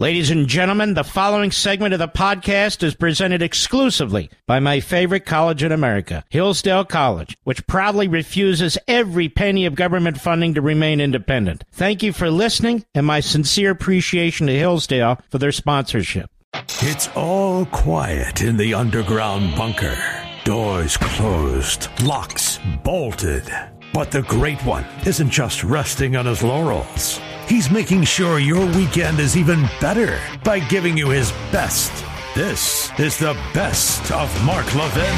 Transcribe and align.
Ladies 0.00 0.30
and 0.30 0.48
gentlemen, 0.48 0.94
the 0.94 1.04
following 1.04 1.50
segment 1.50 1.92
of 1.92 1.98
the 1.98 2.08
podcast 2.08 2.82
is 2.82 2.94
presented 2.94 3.42
exclusively 3.42 4.30
by 4.46 4.58
my 4.58 4.80
favorite 4.80 5.26
college 5.26 5.62
in 5.62 5.72
America, 5.72 6.24
Hillsdale 6.30 6.86
College, 6.86 7.36
which 7.44 7.66
proudly 7.66 8.08
refuses 8.08 8.78
every 8.88 9.28
penny 9.28 9.66
of 9.66 9.74
government 9.74 10.18
funding 10.18 10.54
to 10.54 10.62
remain 10.62 11.02
independent. 11.02 11.64
Thank 11.72 12.02
you 12.02 12.14
for 12.14 12.30
listening 12.30 12.86
and 12.94 13.04
my 13.04 13.20
sincere 13.20 13.72
appreciation 13.72 14.46
to 14.46 14.54
Hillsdale 14.54 15.20
for 15.28 15.36
their 15.36 15.52
sponsorship. 15.52 16.30
It's 16.80 17.10
all 17.14 17.66
quiet 17.66 18.40
in 18.40 18.56
the 18.56 18.72
underground 18.72 19.54
bunker. 19.54 19.98
Doors 20.44 20.96
closed, 20.96 21.88
locks 22.02 22.58
bolted. 22.82 23.44
But 23.92 24.12
the 24.12 24.22
Great 24.22 24.64
One 24.64 24.84
isn't 25.04 25.30
just 25.30 25.64
resting 25.64 26.14
on 26.14 26.24
his 26.24 26.44
laurels. 26.44 27.20
He's 27.48 27.72
making 27.72 28.04
sure 28.04 28.38
your 28.38 28.64
weekend 28.64 29.18
is 29.18 29.36
even 29.36 29.62
better 29.80 30.20
by 30.44 30.60
giving 30.60 30.96
you 30.96 31.08
his 31.08 31.32
best. 31.50 31.92
This 32.36 32.96
is 33.00 33.18
the 33.18 33.34
best 33.52 34.12
of 34.12 34.44
Mark 34.44 34.72
Levin. 34.76 35.12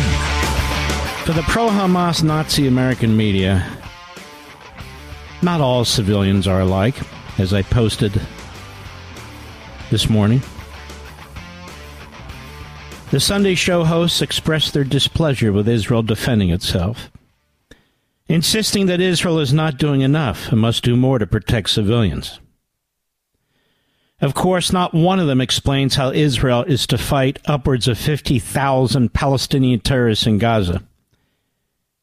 For 1.27 1.35
the 1.35 1.43
pro 1.43 1.69
Hamas 1.69 2.25
Nazi 2.25 2.67
American 2.67 3.15
media, 3.15 3.67
not 5.43 5.61
all 5.61 5.85
civilians 5.85 6.47
are 6.47 6.63
alike, 6.63 6.97
as 7.39 7.53
I 7.53 7.61
posted 7.61 8.19
this 9.91 10.09
morning. 10.09 10.41
The 13.11 13.21
Sunday 13.21 13.55
show 13.55 13.85
hosts 13.85 14.23
expressed 14.23 14.73
their 14.73 14.85
displeasure 14.85 15.53
with 15.53 15.69
Israel 15.69 16.03
defending 16.03 16.49
itself 16.49 17.12
insisting 18.33 18.87
that 18.87 18.99
Israel 18.99 19.39
is 19.39 19.53
not 19.53 19.77
doing 19.77 20.01
enough 20.01 20.51
and 20.51 20.59
must 20.59 20.83
do 20.83 20.97
more 20.97 21.19
to 21.19 21.27
protect 21.27 21.69
civilians. 21.69 22.41
Of 24.23 24.33
course, 24.33 24.73
not 24.73 24.95
one 24.95 25.21
of 25.21 25.27
them 25.27 25.43
explains 25.43 25.97
how 25.97 26.13
Israel 26.13 26.63
is 26.63 26.87
to 26.87 26.97
fight 26.97 27.39
upwards 27.45 27.89
of 27.89 27.99
50,000 27.99 29.13
Palestinian 29.13 29.81
terrorists 29.81 30.27
in 30.27 30.39
Gaza, 30.39 30.83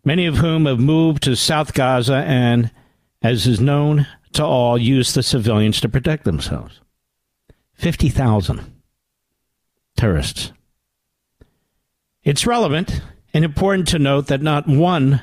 many 0.05 0.27
of 0.27 0.37
whom 0.37 0.67
have 0.67 0.79
moved 0.79 1.23
to 1.23 1.35
South 1.35 1.73
Gaza 1.73 2.17
and, 2.17 2.69
as 3.23 3.47
is 3.47 3.59
known 3.59 4.05
to 4.33 4.45
all, 4.45 4.77
use 4.77 5.15
the 5.15 5.23
civilians 5.23 5.81
to 5.81 5.89
protect 5.89 6.25
themselves. 6.25 6.79
50,000 7.73 8.71
terrorists. 9.97 10.51
It's 12.23 12.45
relevant 12.45 13.01
and 13.33 13.43
important 13.43 13.87
to 13.87 13.97
note 13.97 14.27
that 14.27 14.43
not 14.43 14.67
one 14.67 15.21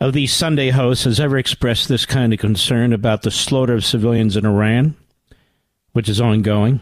of 0.00 0.12
these 0.12 0.32
Sunday 0.32 0.70
hosts 0.70 1.04
has 1.04 1.18
ever 1.18 1.38
expressed 1.38 1.88
this 1.88 2.06
kind 2.06 2.32
of 2.32 2.38
concern 2.38 2.92
about 2.92 3.22
the 3.22 3.30
slaughter 3.30 3.74
of 3.74 3.84
civilians 3.84 4.36
in 4.36 4.46
Iran, 4.46 4.96
which 5.92 6.08
is 6.08 6.20
ongoing, 6.20 6.80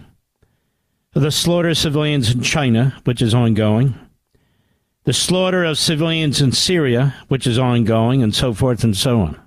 the 1.12 1.30
slaughter 1.30 1.70
of 1.70 1.78
civilians 1.78 2.34
in 2.34 2.42
China, 2.42 3.00
which 3.04 3.22
is 3.22 3.32
ongoing, 3.32 3.98
the 5.04 5.14
slaughter 5.14 5.64
of 5.64 5.78
civilians 5.78 6.42
in 6.42 6.52
Syria, 6.52 7.14
which 7.28 7.46
is 7.46 7.58
ongoing, 7.58 8.22
and 8.22 8.34
so 8.34 8.52
forth 8.52 8.84
and 8.84 8.96
so 8.96 9.20
on. 9.20 9.40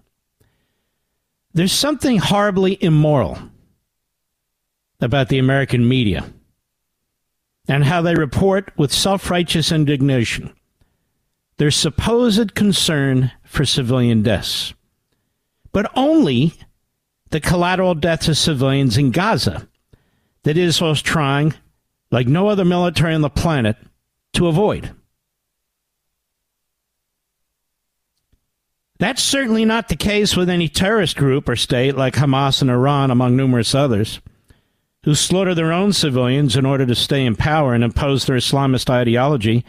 There's 1.54 1.74
something 1.74 2.18
horribly 2.18 2.82
immoral 2.82 3.38
about 5.00 5.30
the 5.30 5.38
American 5.38 5.88
media 5.88 6.26
and 7.68 7.84
how 7.84 8.02
they 8.02 8.16
report 8.16 8.72
with 8.78 8.92
self 8.92 9.30
righteous 9.30 9.72
indignation 9.72 10.54
their 11.60 11.70
supposed 11.70 12.56
concern 12.56 13.32
for 13.44 13.66
civilian 13.66 14.24
deaths, 14.24 14.74
but 15.74 15.92
only 15.94 16.54
the 17.32 17.42
collateral 17.42 17.94
deaths 17.94 18.30
of 18.30 18.38
civilians 18.38 18.98
in 18.98 19.12
Gaza 19.12 19.68
that 20.44 20.58
Israel 20.58 20.92
is 20.92 21.02
trying, 21.02 21.54
like 22.12 22.28
no 22.28 22.48
other 22.48 22.64
military 22.64 23.14
on 23.14 23.20
the 23.20 23.30
planet, 23.30 23.76
to 24.34 24.48
avoid. 24.48 24.92
That's 28.98 29.22
certainly 29.22 29.66
not 29.66 29.90
the 29.90 29.98
case 29.98 30.38
with 30.38 30.50
any 30.50 30.70
terrorist 30.70 31.18
group 31.18 31.50
or 31.50 31.58
state 31.58 31.98
like 31.98 32.16
Hamas 32.16 32.62
and 32.62 32.72
Iran, 32.72 33.12
among 33.12 33.36
numerous 33.36 33.76
others, 33.76 34.22
who 35.04 35.14
slaughter 35.14 35.54
their 35.54 35.74
own 35.74 35.92
civilians 35.92 36.56
in 36.56 36.66
order 36.66 36.86
to 36.86 36.96
stay 36.96 37.26
in 37.26 37.36
power 37.36 37.74
and 37.74 37.84
impose 37.84 38.26
their 38.26 38.38
Islamist 38.38 38.90
ideology 38.90 39.66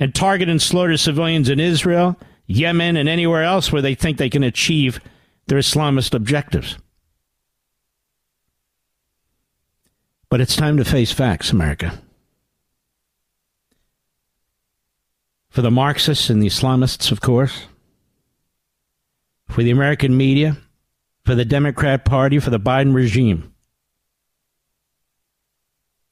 and 0.00 0.14
target 0.14 0.48
and 0.48 0.60
slaughter 0.60 0.96
civilians 0.96 1.50
in 1.50 1.60
Israel, 1.60 2.18
Yemen, 2.46 2.96
and 2.96 3.08
anywhere 3.08 3.44
else 3.44 3.70
where 3.70 3.82
they 3.82 3.94
think 3.94 4.16
they 4.16 4.30
can 4.30 4.42
achieve 4.42 4.98
their 5.46 5.58
Islamist 5.58 6.14
objectives. 6.14 6.78
But 10.30 10.40
it's 10.40 10.56
time 10.56 10.78
to 10.78 10.84
face 10.84 11.12
facts, 11.12 11.52
America. 11.52 12.00
For 15.50 15.62
the 15.62 15.70
Marxists 15.70 16.30
and 16.30 16.42
the 16.42 16.46
Islamists, 16.46 17.12
of 17.12 17.20
course, 17.20 17.66
for 19.48 19.62
the 19.62 19.72
American 19.72 20.16
media, 20.16 20.56
for 21.24 21.34
the 21.34 21.44
Democrat 21.44 22.04
Party, 22.04 22.38
for 22.38 22.50
the 22.50 22.60
Biden 22.60 22.94
regime. 22.94 23.52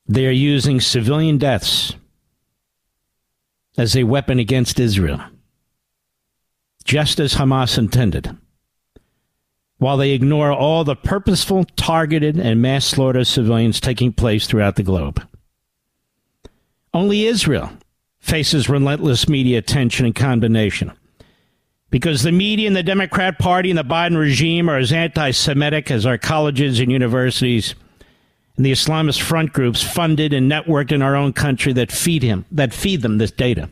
They 0.06 0.26
are 0.26 0.32
using 0.32 0.80
civilian 0.80 1.38
deaths 1.38 1.94
as 3.78 3.96
a 3.96 4.04
weapon 4.04 4.38
against 4.38 4.80
Israel, 4.80 5.20
just 6.84 7.20
as 7.20 7.34
Hamas 7.34 7.78
intended, 7.78 8.36
while 9.78 9.96
they 9.96 10.10
ignore 10.10 10.52
all 10.52 10.82
the 10.82 10.96
purposeful, 10.96 11.64
targeted, 11.76 12.36
and 12.36 12.60
mass 12.60 12.84
slaughter 12.84 13.20
of 13.20 13.28
civilians 13.28 13.80
taking 13.80 14.12
place 14.12 14.46
throughout 14.46 14.74
the 14.76 14.82
globe. 14.82 15.26
Only 16.92 17.26
Israel 17.26 17.70
faces 18.18 18.68
relentless 18.68 19.28
media 19.28 19.58
attention 19.58 20.06
and 20.06 20.14
condemnation. 20.14 20.92
Because 21.90 22.22
the 22.22 22.32
media 22.32 22.66
and 22.66 22.76
the 22.76 22.82
Democrat 22.82 23.38
Party 23.38 23.70
and 23.70 23.78
the 23.78 23.84
Biden 23.84 24.18
regime 24.18 24.68
are 24.68 24.76
as 24.76 24.92
anti 24.92 25.30
Semitic 25.30 25.90
as 25.90 26.04
our 26.04 26.18
colleges 26.18 26.80
and 26.80 26.92
universities 26.92 27.74
and 28.58 28.66
the 28.66 28.72
Islamist 28.72 29.22
front 29.22 29.52
groups 29.52 29.84
funded 29.84 30.32
and 30.32 30.50
networked 30.50 30.90
in 30.90 31.00
our 31.00 31.14
own 31.14 31.32
country 31.32 31.72
that 31.74 31.92
feed 31.92 32.24
him, 32.24 32.44
that 32.50 32.74
feed 32.74 33.02
them 33.02 33.16
this 33.16 33.30
data. 33.30 33.70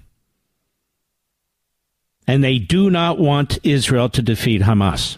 And 2.29 2.43
they 2.43 2.61
do 2.61 2.89
not 2.89 3.19
want 3.19 3.59
Israel 3.65 4.09
to 4.11 4.23
defeat 4.23 4.63
Hamas. 4.63 5.17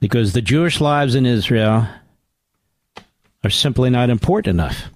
Because 0.00 0.32
the 0.32 0.42
Jewish 0.42 0.80
lives 0.80 1.14
in 1.14 1.24
Israel 1.24 1.86
are 3.44 3.50
simply 3.50 3.88
not 3.88 4.10
important 4.10 4.54
enough 4.54 4.90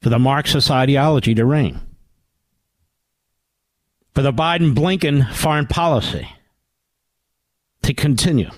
for 0.00 0.08
the 0.08 0.18
Marxist 0.18 0.70
ideology 0.70 1.34
to 1.34 1.44
reign, 1.44 1.80
for 4.14 4.22
the 4.22 4.32
Biden 4.32 4.74
Blinken 4.74 5.30
foreign 5.34 5.66
policy 5.66 6.28
to 7.82 7.92
continue 7.92 8.50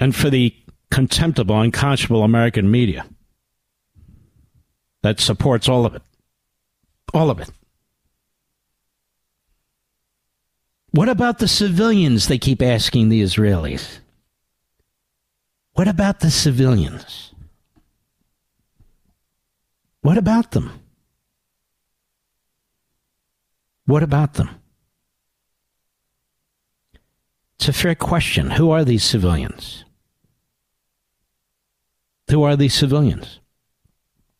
and 0.00 0.16
for 0.16 0.30
the 0.30 0.56
contemptible, 0.90 1.60
unconscionable 1.60 2.24
American 2.24 2.70
media 2.70 3.06
that 5.02 5.20
supports 5.20 5.68
all 5.68 5.86
of 5.86 5.94
it. 5.94 6.02
All 7.14 7.30
of 7.30 7.38
it. 7.38 7.50
What 10.92 11.08
about 11.08 11.38
the 11.38 11.46
civilians? 11.46 12.26
They 12.26 12.38
keep 12.38 12.62
asking 12.62 13.08
the 13.08 13.22
Israelis. 13.22 14.00
What 15.74 15.86
about 15.86 16.20
the 16.20 16.30
civilians? 16.30 17.32
What 20.02 20.18
about 20.18 20.50
them? 20.50 20.72
What 23.86 24.02
about 24.02 24.34
them? 24.34 24.50
It's 27.58 27.68
a 27.68 27.72
fair 27.72 27.94
question. 27.94 28.50
Who 28.50 28.70
are 28.70 28.84
these 28.84 29.04
civilians? 29.04 29.84
Who 32.30 32.42
are 32.42 32.56
these 32.56 32.74
civilians? 32.74 33.40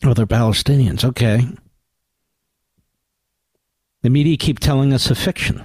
Oh, 0.04 0.14
they're 0.14 0.26
Palestinians. 0.26 1.04
Okay. 1.04 1.46
The 4.02 4.10
media 4.10 4.36
keep 4.36 4.58
telling 4.58 4.92
us 4.92 5.10
a 5.10 5.14
fiction. 5.14 5.64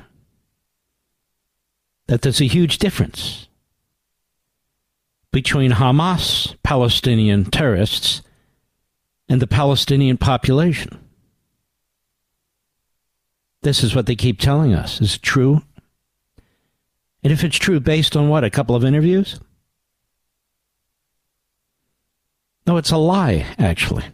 That 2.07 2.21
there's 2.21 2.41
a 2.41 2.45
huge 2.45 2.77
difference 2.77 3.47
between 5.31 5.71
Hamas 5.71 6.55
Palestinian 6.63 7.45
terrorists 7.45 8.21
and 9.27 9.41
the 9.41 9.47
Palestinian 9.47 10.17
population. 10.17 10.99
This 13.61 13.83
is 13.83 13.95
what 13.95 14.05
they 14.05 14.15
keep 14.15 14.39
telling 14.39 14.73
us. 14.73 15.01
Is 15.01 15.15
it 15.15 15.21
true? 15.21 15.63
And 17.23 17.33
if 17.33 17.43
it's 17.43 17.57
true, 17.57 17.79
based 17.79 18.15
on 18.15 18.29
what? 18.29 18.43
A 18.43 18.51
couple 18.51 18.75
of 18.75 18.85
interviews? 18.85 19.39
No, 22.67 22.77
it's 22.77 22.91
a 22.91 22.97
lie, 22.97 23.45
actually. 23.57 24.05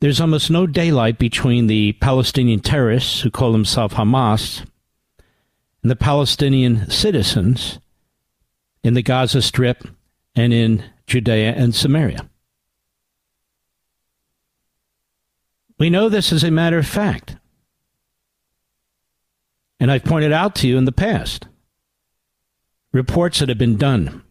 There's 0.00 0.20
almost 0.20 0.50
no 0.50 0.66
daylight 0.66 1.18
between 1.18 1.66
the 1.66 1.92
Palestinian 1.94 2.60
terrorists 2.60 3.20
who 3.20 3.30
call 3.30 3.52
themselves 3.52 3.94
Hamas 3.94 4.64
and 5.82 5.90
the 5.90 5.96
Palestinian 5.96 6.90
citizens 6.90 7.78
in 8.82 8.94
the 8.94 9.02
Gaza 9.02 9.42
Strip 9.42 9.86
and 10.34 10.52
in 10.52 10.84
Judea 11.06 11.52
and 11.52 11.74
Samaria. 11.74 12.28
We 15.78 15.90
know 15.90 16.08
this 16.08 16.32
as 16.32 16.44
a 16.44 16.50
matter 16.50 16.78
of 16.78 16.86
fact. 16.86 17.36
And 19.78 19.90
I've 19.90 20.04
pointed 20.04 20.32
out 20.32 20.54
to 20.56 20.68
you 20.68 20.76
in 20.76 20.84
the 20.84 20.92
past 20.92 21.46
reports 22.92 23.38
that 23.38 23.48
have 23.48 23.56
been 23.56 23.76
done, 23.76 24.22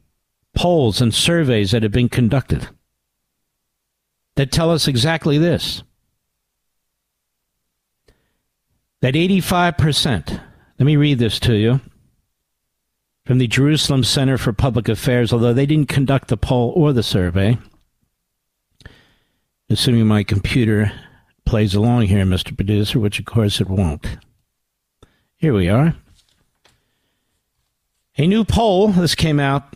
polls 0.60 1.00
and 1.00 1.14
surveys 1.14 1.72
that 1.72 1.84
have 1.84 1.92
been 1.94 2.10
conducted 2.10 2.68
that 4.36 4.52
tell 4.52 4.70
us 4.70 4.90
exactly 4.90 5.38
this 5.38 5.84
that 9.00 9.14
85%, 9.14 10.42
let 10.78 10.86
me 10.86 10.98
read 10.98 11.18
this 11.18 11.40
to 11.40 11.56
you 11.56 11.80
from 13.26 13.38
the 13.38 13.48
Jerusalem 13.48 14.04
Center 14.04 14.38
for 14.38 14.52
Public 14.52 14.90
Affairs, 14.90 15.32
although 15.32 15.54
they 15.54 15.66
didn't 15.66 15.88
conduct 15.88 16.28
the 16.28 16.36
poll 16.36 16.74
or 16.76 16.92
the 16.92 17.04
survey, 17.04 17.58
assuming 19.70 20.08
my 20.08 20.26
computer 20.26 20.92
plays 21.46 21.74
along 21.74 22.08
here, 22.08 22.26
Mr. 22.26 22.54
Producer, 22.54 23.00
which 23.00 23.18
of 23.18 23.24
course 23.24 23.62
it 23.62 23.70
won't. 23.70 24.18
Here 25.38 25.54
we 25.54 25.70
are. 25.70 25.96
A 28.18 28.28
new 28.28 28.44
poll, 28.44 28.90
this 28.90 29.16
came 29.16 29.40
out 29.40 29.74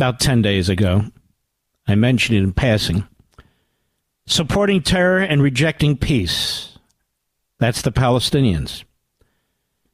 about 0.00 0.18
10 0.18 0.40
days 0.40 0.70
ago. 0.70 1.04
I 1.86 1.94
mentioned 1.94 2.38
it 2.38 2.42
in 2.42 2.54
passing. 2.54 3.06
Supporting 4.26 4.82
terror 4.82 5.18
and 5.18 5.42
rejecting 5.42 5.94
peace. 5.94 6.78
That's 7.58 7.82
the 7.82 7.92
Palestinians. 7.92 8.84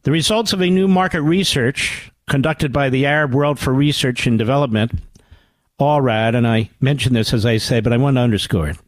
The 0.04 0.12
results 0.12 0.52
of 0.52 0.62
a 0.62 0.70
new 0.70 0.86
market 0.86 1.22
research 1.22 2.12
conducted 2.28 2.72
by 2.72 2.88
the 2.88 3.04
Arab 3.04 3.34
World 3.34 3.58
for 3.58 3.72
Research 3.72 4.28
and 4.28 4.38
Development, 4.38 4.92
AWRAD, 5.80 6.36
and 6.36 6.46
I 6.46 6.70
mentioned 6.80 7.16
this 7.16 7.34
as 7.34 7.44
I 7.44 7.56
say, 7.56 7.80
but 7.80 7.92
I 7.92 7.96
want 7.96 8.16
to 8.16 8.20
underscore 8.20 8.68
it. 8.68 8.78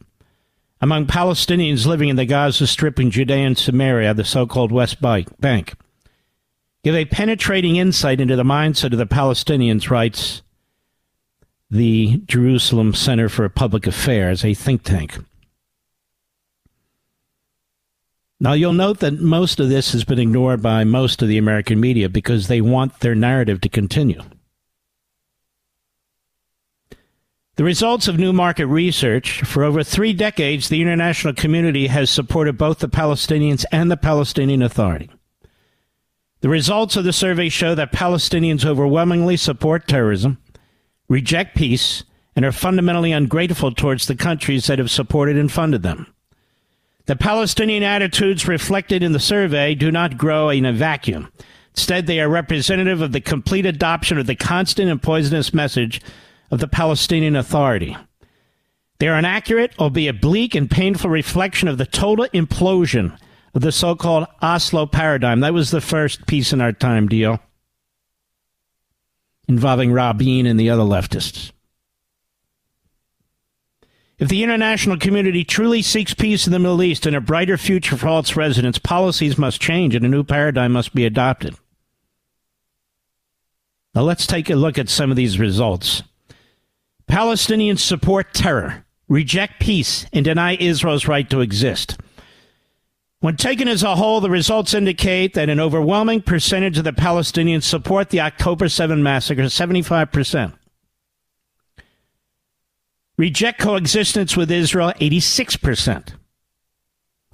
Among 0.79 1.05
Palestinians 1.05 1.85
living 1.85 2.07
in 2.07 2.15
the 2.15 2.25
Gaza 2.25 2.65
Strip 2.65 2.97
and 2.97 3.11
Judea 3.11 3.45
and 3.45 3.57
Samaria, 3.57 4.13
the 4.13 4.23
so 4.23 4.47
called 4.47 4.71
West 4.71 5.01
Bank, 5.01 5.73
give 6.81 6.95
a 6.95 7.03
penetrating 7.03 7.75
insight 7.75 8.21
into 8.21 8.37
the 8.37 8.43
mindset 8.43 8.93
of 8.93 8.99
the 8.99 9.05
Palestinians, 9.05 9.89
writes 9.89 10.43
the 11.69 12.21
Jerusalem 12.25 12.93
Center 12.93 13.29
for 13.29 13.47
Public 13.49 13.85
Affairs, 13.85 14.43
a 14.43 14.53
think 14.53 14.83
tank. 14.83 15.17
Now, 18.39 18.53
you'll 18.53 18.73
note 18.73 18.99
that 18.99 19.19
most 19.19 19.59
of 19.59 19.69
this 19.69 19.91
has 19.91 20.05
been 20.05 20.19
ignored 20.19 20.61
by 20.61 20.85
most 20.85 21.21
of 21.21 21.27
the 21.27 21.37
American 21.37 21.79
media 21.79 22.07
because 22.07 22.47
they 22.47 22.61
want 22.61 23.01
their 23.01 23.15
narrative 23.15 23.59
to 23.61 23.69
continue. 23.69 24.21
The 27.57 27.65
results 27.65 28.07
of 28.07 28.17
new 28.17 28.31
market 28.31 28.67
research 28.67 29.41
for 29.41 29.65
over 29.65 29.83
three 29.83 30.13
decades, 30.13 30.69
the 30.69 30.81
international 30.81 31.33
community 31.33 31.87
has 31.87 32.09
supported 32.09 32.57
both 32.57 32.79
the 32.79 32.87
Palestinians 32.87 33.65
and 33.73 33.91
the 33.91 33.97
Palestinian 33.97 34.61
Authority. 34.61 35.09
The 36.39 36.47
results 36.47 36.95
of 36.95 37.03
the 37.03 37.11
survey 37.11 37.49
show 37.49 37.75
that 37.75 37.91
Palestinians 37.91 38.65
overwhelmingly 38.65 39.35
support 39.35 39.89
terrorism, 39.89 40.37
reject 41.09 41.57
peace, 41.57 42.03
and 42.35 42.45
are 42.45 42.51
fundamentally 42.53 43.11
ungrateful 43.11 43.73
towards 43.73 44.07
the 44.07 44.15
countries 44.15 44.67
that 44.67 44.79
have 44.79 44.91
supported 44.91 45.35
and 45.37 45.51
funded 45.51 45.83
them. 45.83 46.07
The 47.07 47.15
Palestinian 47.15 47.83
attitudes 47.83 48.47
reflected 48.47 49.03
in 49.03 49.11
the 49.11 49.19
survey 49.19 49.75
do 49.75 49.91
not 49.91 50.17
grow 50.17 50.49
in 50.49 50.65
a 50.65 50.71
vacuum. 50.71 51.31
Instead, 51.71 52.07
they 52.07 52.19
are 52.19 52.29
representative 52.29 53.01
of 53.01 53.11
the 53.11 53.19
complete 53.19 53.65
adoption 53.65 54.17
of 54.17 54.27
the 54.27 54.35
constant 54.35 54.89
and 54.89 55.01
poisonous 55.01 55.53
message 55.53 56.01
of 56.51 56.59
the 56.59 56.67
Palestinian 56.67 57.35
Authority. 57.35 57.97
They 58.99 59.07
are 59.07 59.17
an 59.17 59.25
accurate, 59.25 59.73
albeit 59.79 60.21
bleak 60.21 60.55
and 60.55 60.69
painful 60.69 61.09
reflection 61.09 61.67
of 61.67 61.77
the 61.77 61.85
total 61.85 62.25
implosion 62.27 63.17
of 63.53 63.61
the 63.61 63.71
so 63.71 63.95
called 63.95 64.27
Oslo 64.41 64.85
paradigm. 64.85 65.39
That 65.39 65.53
was 65.53 65.71
the 65.71 65.81
first 65.81 66.27
peace 66.27 66.53
in 66.53 66.61
our 66.61 66.73
time 66.73 67.07
deal 67.07 67.39
involving 69.49 69.91
Rabin 69.91 70.45
and 70.45 70.57
the 70.57 70.69
other 70.69 70.83
leftists. 70.83 71.51
If 74.19 74.29
the 74.29 74.43
international 74.43 74.97
community 74.97 75.43
truly 75.43 75.81
seeks 75.81 76.13
peace 76.13 76.45
in 76.45 76.53
the 76.53 76.59
Middle 76.59 76.83
East 76.83 77.05
and 77.05 77.15
a 77.15 77.21
brighter 77.21 77.57
future 77.57 77.97
for 77.97 78.07
all 78.07 78.19
its 78.19 78.35
residents, 78.35 78.77
policies 78.77 79.37
must 79.37 79.61
change 79.61 79.95
and 79.95 80.05
a 80.05 80.09
new 80.09 80.23
paradigm 80.23 80.73
must 80.73 80.93
be 80.93 81.05
adopted. 81.05 81.55
Now 83.95 84.03
let's 84.03 84.27
take 84.27 84.49
a 84.49 84.55
look 84.55 84.77
at 84.77 84.87
some 84.87 85.09
of 85.09 85.17
these 85.17 85.39
results. 85.39 86.03
Palestinians 87.09 87.79
support 87.79 88.33
terror, 88.33 88.85
reject 89.07 89.59
peace, 89.59 90.05
and 90.13 90.23
deny 90.23 90.57
Israel's 90.57 91.07
right 91.07 91.27
to 91.29 91.41
exist. 91.41 91.97
When 93.21 93.35
taken 93.35 93.67
as 93.67 93.83
a 93.83 93.97
whole, 93.97 94.21
the 94.21 94.29
results 94.29 94.73
indicate 94.73 95.33
that 95.33 95.49
an 95.49 95.59
overwhelming 95.59 96.21
percentage 96.21 96.77
of 96.77 96.85
the 96.85 96.93
Palestinians 96.93 97.63
support 97.63 98.09
the 98.09 98.21
October 98.21 98.69
7 98.69 99.03
massacre, 99.03 99.43
75%. 99.43 100.53
Reject 103.17 103.59
coexistence 103.59 104.37
with 104.37 104.49
Israel, 104.49 104.93
86%. 105.01 106.13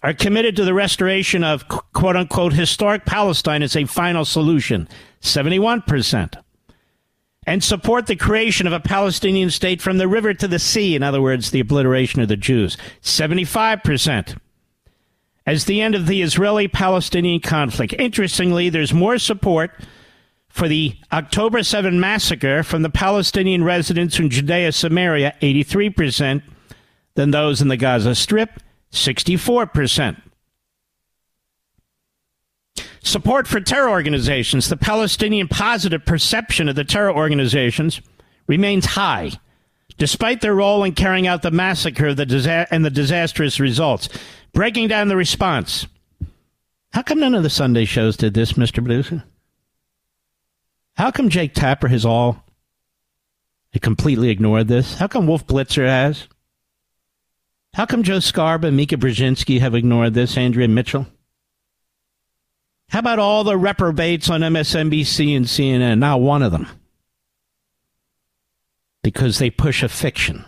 Are 0.01 0.13
committed 0.13 0.55
to 0.55 0.65
the 0.65 0.73
restoration 0.73 1.43
of 1.43 1.67
quote 1.67 2.15
unquote 2.15 2.53
historic 2.53 3.05
Palestine 3.05 3.61
as 3.61 3.75
a 3.75 3.85
final 3.85 4.25
solution, 4.25 4.87
71%. 5.21 6.41
And 7.45 7.63
support 7.63 8.07
the 8.07 8.15
creation 8.15 8.65
of 8.65 8.73
a 8.73 8.79
Palestinian 8.79 9.51
state 9.51 9.83
from 9.83 9.99
the 9.99 10.07
river 10.07 10.33
to 10.33 10.47
the 10.47 10.57
sea, 10.57 10.95
in 10.95 11.03
other 11.03 11.21
words, 11.21 11.51
the 11.51 11.59
obliteration 11.59 12.21
of 12.21 12.27
the 12.27 12.37
Jews, 12.37 12.75
75% 13.03 14.37
as 15.45 15.65
the 15.65 15.81
end 15.81 15.95
of 15.95 16.07
the 16.07 16.21
Israeli 16.21 16.67
Palestinian 16.67 17.39
conflict. 17.39 17.93
Interestingly, 17.99 18.69
there's 18.69 18.93
more 18.93 19.17
support 19.17 19.71
for 20.49 20.67
the 20.67 20.95
October 21.11 21.63
7 21.63 21.99
massacre 21.99 22.63
from 22.63 22.81
the 22.81 22.89
Palestinian 22.89 23.63
residents 23.63 24.17
in 24.19 24.29
Judea 24.29 24.71
Samaria, 24.71 25.35
83%, 25.41 26.41
than 27.15 27.31
those 27.31 27.61
in 27.61 27.67
the 27.67 27.77
Gaza 27.77 28.15
Strip, 28.15 28.61
64%. 28.91 30.21
Support 33.03 33.47
for 33.47 33.59
terror 33.59 33.89
organizations, 33.89 34.67
the 34.67 34.77
Palestinian 34.77 35.47
positive 35.47 36.05
perception 36.05 36.67
of 36.67 36.75
the 36.75 36.83
terror 36.83 37.11
organizations 37.11 38.01
remains 38.47 38.85
high, 38.85 39.31
despite 39.97 40.41
their 40.41 40.55
role 40.55 40.83
in 40.83 40.93
carrying 40.93 41.27
out 41.27 41.41
the 41.41 41.51
massacre 41.51 42.13
the 42.13 42.25
disa- 42.25 42.67
and 42.71 42.83
the 42.83 42.89
disastrous 42.89 43.59
results. 43.59 44.09
Breaking 44.55 44.87
down 44.87 45.09
the 45.09 45.17
response. 45.17 45.85
How 46.93 47.01
come 47.01 47.19
none 47.19 47.35
of 47.35 47.43
the 47.43 47.49
Sunday 47.49 47.83
shows 47.83 48.15
did 48.15 48.33
this, 48.33 48.53
Mr. 48.53 48.75
Producer? 48.75 49.21
How 50.93 51.11
come 51.11 51.27
Jake 51.27 51.53
Tapper 51.53 51.89
has 51.89 52.05
all 52.05 52.41
completely 53.81 54.29
ignored 54.29 54.69
this? 54.69 54.95
How 54.95 55.07
come 55.07 55.27
Wolf 55.27 55.45
Blitzer 55.45 55.85
has? 55.85 56.29
How 57.73 57.85
come 57.85 58.03
Joe 58.03 58.19
Scarba 58.19 58.67
and 58.67 58.77
Mika 58.77 58.95
Brzezinski 58.95 59.59
have 59.59 59.75
ignored 59.75 60.13
this, 60.13 60.37
Andrea 60.37 60.69
Mitchell? 60.69 61.05
How 62.87 62.99
about 62.99 63.19
all 63.19 63.43
the 63.43 63.57
reprobates 63.57 64.29
on 64.29 64.39
MSNBC 64.39 65.35
and 65.35 65.47
CNN? 65.47 65.99
Not 65.99 66.21
one 66.21 66.41
of 66.41 66.53
them. 66.53 66.69
Because 69.03 69.37
they 69.37 69.49
push 69.49 69.83
a 69.83 69.89
fiction. 69.89 70.45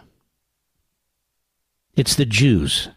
It's 1.98 2.16
the 2.16 2.26
Jews. 2.26 2.88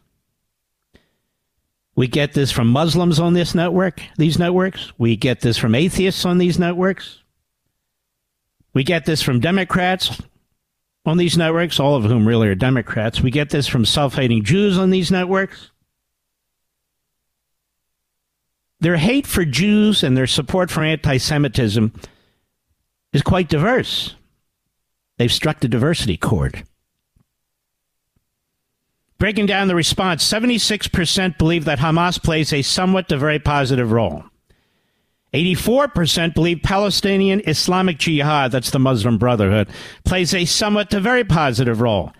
We 2.01 2.09
get 2.09 2.33
this 2.33 2.51
from 2.51 2.69
Muslims 2.69 3.21
on 3.21 3.35
this 3.35 3.55
network, 3.55 4.01
these 4.17 4.39
networks. 4.39 4.91
We 4.97 5.17
get 5.17 5.43
this 5.43 5.59
from 5.59 5.75
atheists 5.75 6.25
on 6.25 6.39
these 6.39 6.59
networks. 6.59 7.23
We 8.73 8.85
get 8.85 9.05
this 9.05 9.21
from 9.21 9.39
Democrats 9.39 10.23
on 11.05 11.19
these 11.19 11.37
networks, 11.37 11.79
all 11.79 11.97
of 11.97 12.05
whom 12.05 12.27
really 12.27 12.49
are 12.49 12.55
Democrats. 12.55 13.21
We 13.21 13.31
get 13.31 13.51
this 13.51 13.67
from 13.67 13.85
self 13.85 14.15
hating 14.15 14.45
Jews 14.45 14.79
on 14.79 14.89
these 14.89 15.11
networks. 15.11 15.73
Their 18.81 18.97
hate 18.97 19.27
for 19.27 19.45
Jews 19.45 20.03
and 20.03 20.17
their 20.17 20.27
support 20.27 20.71
for 20.71 20.83
anti 20.83 21.19
Semitism 21.19 21.93
is 23.13 23.21
quite 23.21 23.51
diverse. 23.51 24.15
They've 25.19 25.31
struck 25.31 25.61
the 25.61 25.69
diversity 25.69 26.17
chord. 26.17 26.65
Breaking 29.21 29.45
down 29.45 29.69
the 29.69 29.75
response, 29.75 30.27
76% 30.27 31.37
believe 31.37 31.67
that 31.67 31.79
Hamas 31.79 32.21
plays 32.21 32.55
a 32.55 32.63
somewhat 32.63 33.11
to 33.11 33.19
very 33.19 33.39
positive 33.39 33.93
role. 33.93 34.25
84% 35.35 36.35
believe 36.35 36.63
Palestinian 36.63 37.43
Islamic 37.47 37.99
Jihad, 37.99 38.51
that's 38.51 38.71
the 38.71 38.79
Muslim 38.79 39.19
Brotherhood, 39.19 39.69
plays 40.07 40.33
a 40.33 40.47
somewhat 40.47 40.89
to 40.91 41.01
very 41.01 41.23
positive 41.23 41.83
role. 41.83 42.13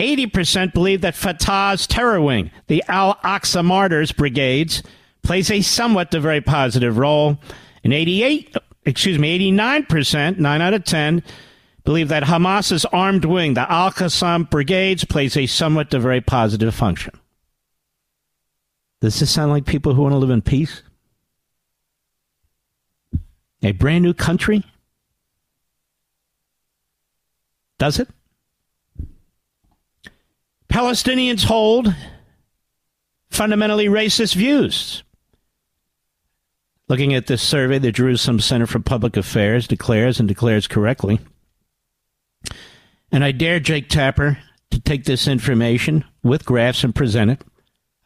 80% 0.00 0.72
believe 0.72 1.02
that 1.02 1.14
Fatah's 1.14 1.86
terror 1.86 2.22
wing, 2.22 2.50
the 2.66 2.82
Al 2.88 3.16
Aqsa 3.16 3.62
Martyrs 3.62 4.10
Brigades, 4.10 4.82
plays 5.22 5.50
a 5.50 5.60
somewhat 5.60 6.10
to 6.12 6.18
very 6.18 6.40
positive 6.40 6.96
role. 6.96 7.38
And 7.84 7.92
88, 7.92 8.56
excuse 8.86 9.18
me, 9.18 9.52
89%, 9.52 10.38
9 10.38 10.62
out 10.62 10.72
of 10.72 10.82
10, 10.84 11.22
believe 11.86 12.08
that 12.08 12.24
Hamas's 12.24 12.84
armed 12.86 13.24
wing, 13.24 13.54
the 13.54 13.70
Al 13.70 13.92
Qassam 13.92 14.50
brigades, 14.50 15.04
plays 15.04 15.36
a 15.36 15.46
somewhat 15.46 15.90
to 15.92 16.00
very 16.00 16.20
positive 16.20 16.74
function. 16.74 17.14
Does 19.00 19.20
this 19.20 19.30
sound 19.30 19.52
like 19.52 19.66
people 19.66 19.94
who 19.94 20.02
want 20.02 20.12
to 20.12 20.18
live 20.18 20.30
in 20.30 20.42
peace? 20.42 20.82
A 23.62 23.70
brand 23.70 24.02
new 24.02 24.12
country? 24.12 24.64
Does 27.78 28.00
it? 28.00 28.08
Palestinians 30.68 31.44
hold 31.44 31.94
fundamentally 33.30 33.86
racist 33.86 34.34
views. 34.34 35.04
Looking 36.88 37.14
at 37.14 37.28
this 37.28 37.42
survey, 37.42 37.78
the 37.78 37.92
Jerusalem 37.92 38.40
Center 38.40 38.66
for 38.66 38.80
Public 38.80 39.16
Affairs 39.16 39.68
declares 39.68 40.18
and 40.18 40.28
declares 40.28 40.66
correctly. 40.66 41.20
And 43.10 43.24
I 43.24 43.32
dare 43.32 43.60
Jake 43.60 43.88
Tapper 43.88 44.38
to 44.70 44.80
take 44.80 45.04
this 45.04 45.28
information 45.28 46.04
with 46.22 46.44
graphs 46.44 46.84
and 46.84 46.94
present 46.94 47.30
it. 47.30 47.44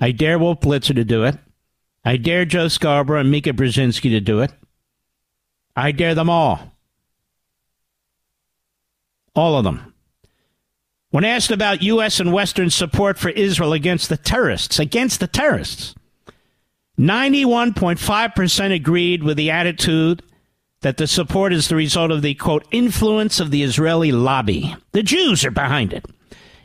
I 0.00 0.12
dare 0.12 0.38
Wolf 0.38 0.60
Blitzer 0.60 0.94
to 0.94 1.04
do 1.04 1.24
it. 1.24 1.36
I 2.04 2.16
dare 2.16 2.44
Joe 2.44 2.68
Scarborough 2.68 3.20
and 3.20 3.30
Mika 3.30 3.52
Brzezinski 3.52 4.10
to 4.10 4.20
do 4.20 4.40
it. 4.40 4.52
I 5.76 5.92
dare 5.92 6.14
them 6.14 6.30
all. 6.30 6.72
All 9.34 9.56
of 9.56 9.64
them. 9.64 9.94
When 11.10 11.24
asked 11.24 11.50
about 11.50 11.82
U.S. 11.82 12.20
and 12.20 12.32
Western 12.32 12.70
support 12.70 13.18
for 13.18 13.30
Israel 13.30 13.72
against 13.72 14.08
the 14.08 14.16
terrorists, 14.16 14.78
against 14.78 15.20
the 15.20 15.26
terrorists, 15.26 15.94
91.5% 16.98 18.74
agreed 18.74 19.22
with 19.22 19.36
the 19.36 19.50
attitude 19.50 20.22
that 20.82 20.96
the 20.96 21.06
support 21.06 21.52
is 21.52 21.68
the 21.68 21.76
result 21.76 22.10
of 22.10 22.22
the, 22.22 22.34
quote, 22.34 22.66
influence 22.70 23.38
of 23.40 23.50
the 23.50 23.62
Israeli 23.62 24.12
lobby. 24.12 24.74
The 24.92 25.02
Jews 25.02 25.44
are 25.44 25.50
behind 25.50 25.92
it. 25.92 26.06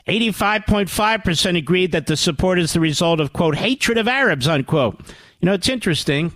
85.5% 0.07 1.57
agreed 1.57 1.91
that 1.91 2.07
the 2.07 2.15
support 2.15 2.59
is 2.59 2.73
the 2.73 2.79
result 2.79 3.19
of, 3.19 3.33
quote, 3.33 3.55
hatred 3.55 3.97
of 3.97 4.07
Arabs, 4.07 4.47
unquote. 4.47 4.99
You 5.39 5.47
know, 5.47 5.53
it's 5.53 5.67
interesting. 5.67 6.31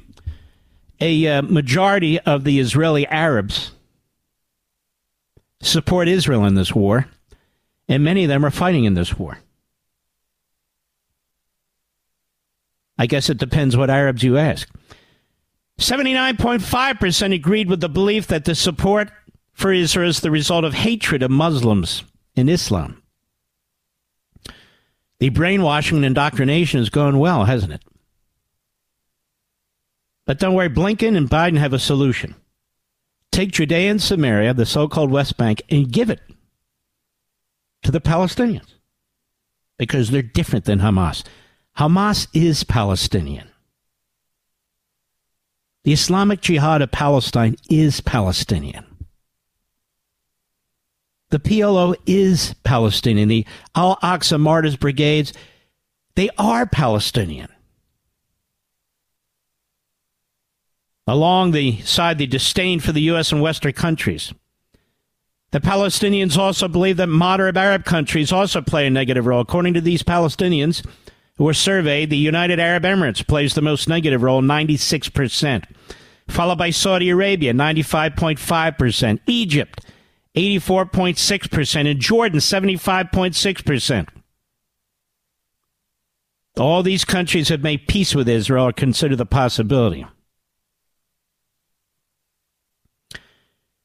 A 1.00 1.28
uh, 1.28 1.42
majority 1.44 2.20
of 2.20 2.44
the 2.44 2.60
Israeli 2.60 3.08
Arabs 3.08 3.72
support 5.62 6.08
Israel 6.08 6.46
in 6.46 6.56
this 6.56 6.74
war, 6.74 7.08
and 7.88 8.04
many 8.04 8.24
of 8.24 8.30
them 8.30 8.46
are 8.46 8.52
fighting 8.52 8.86
in 8.86 8.96
this 8.96 9.18
war. 9.18 9.38
I 12.98 13.06
guess 13.06 13.30
it 13.30 13.38
depends 13.38 13.78
what 13.78 13.90
Arabs 13.90 14.24
you 14.24 14.38
ask. 14.38 14.68
79.5% 15.80 17.34
agreed 17.34 17.70
with 17.70 17.80
the 17.80 17.90
belief 17.90 18.28
that 18.28 18.46
the 18.46 18.54
support 18.54 19.12
for 19.54 19.72
Israel 19.72 20.10
is 20.10 20.20
the 20.20 20.32
result 20.32 20.66
of 20.66 20.74
hatred 20.74 21.24
of 21.24 21.32
Muslims 21.32 22.04
in 22.36 22.50
Islam. 22.50 23.02
The 25.20 25.30
brainwashing 25.30 25.98
and 25.98 26.06
indoctrination 26.06 26.80
is 26.80 26.90
going 26.90 27.18
well, 27.18 27.46
hasn't 27.46 27.74
it? 27.74 27.82
But 30.26 30.40
don't 30.40 30.54
worry, 30.54 30.70
Blinken 30.70 31.18
and 31.18 31.30
Biden 31.30 31.58
have 31.58 31.74
a 31.74 31.80
solution. 31.80 32.36
Take 33.32 33.52
Judea 33.52 33.92
and 33.92 34.02
Samaria, 34.02 34.54
the 34.54 34.66
so 34.66 34.88
called 34.88 35.12
West 35.12 35.38
Bank, 35.38 35.62
and 35.70 35.92
give 35.92 36.10
it 36.10 36.22
to 37.84 37.92
the 37.92 38.02
Palestinians 38.02 38.76
because 39.78 40.12
they're 40.12 40.22
different 40.22 40.66
than 40.66 40.80
Hamas. 40.80 41.24
Hamas 41.78 42.28
is 42.34 42.64
Palestinian. 42.64 43.49
The 45.90 45.94
Islamic 45.94 46.42
Jihad 46.42 46.84
of 46.84 46.92
Palestine 46.92 47.56
is 47.68 48.00
Palestinian. 48.00 48.86
The 51.32 51.40
PLO 51.40 51.96
is 52.06 52.54
Palestinian. 52.64 53.28
The 53.28 53.44
Al 53.74 53.96
Aqsa 54.04 54.40
Martyrs 54.40 54.76
Brigades, 54.76 55.34
they 56.14 56.30
are 56.38 56.68
Palestinian. 56.68 57.50
Along 61.08 61.54
the 61.54 61.82
side, 61.82 62.20
the 62.20 62.28
disdain 62.28 62.80
for 62.80 62.92
the 62.92 63.02
U.S. 63.14 63.32
and 63.32 63.42
Western 63.42 63.74
countries. 63.74 64.32
The 65.50 65.60
Palestinians 65.60 66.38
also 66.38 66.68
believe 66.68 66.98
that 66.98 67.08
moderate 67.08 67.58
Arab 67.58 67.84
countries 67.84 68.32
also 68.32 68.62
play 68.62 68.86
a 68.86 68.92
negative 68.92 69.26
role. 69.26 69.42
According 69.42 69.74
to 69.74 69.82
these 69.82 70.04
Palestinians 70.04 70.86
were 71.46 71.54
surveyed, 71.54 72.10
the 72.10 72.18
United 72.18 72.60
Arab 72.60 72.84
Emirates 72.84 73.26
plays 73.26 73.54
the 73.54 73.62
most 73.62 73.88
negative 73.88 74.22
role, 74.22 74.42
96%, 74.42 75.64
followed 76.28 76.58
by 76.58 76.70
Saudi 76.70 77.10
Arabia, 77.10 77.54
95.5%, 77.54 79.20
Egypt, 79.26 79.86
84.6%, 80.36 81.90
and 81.90 82.00
Jordan, 82.00 82.40
75.6%. 82.40 84.08
All 86.58 86.84
these 86.84 87.06
countries 87.06 87.48
have 87.50 87.62
made 87.62 87.88
peace 87.88 88.14
with 88.14 88.28
Israel 88.28 88.68
or 88.68 88.74
consider 88.74 89.16
the 89.16 89.26
possibility. 89.26 90.06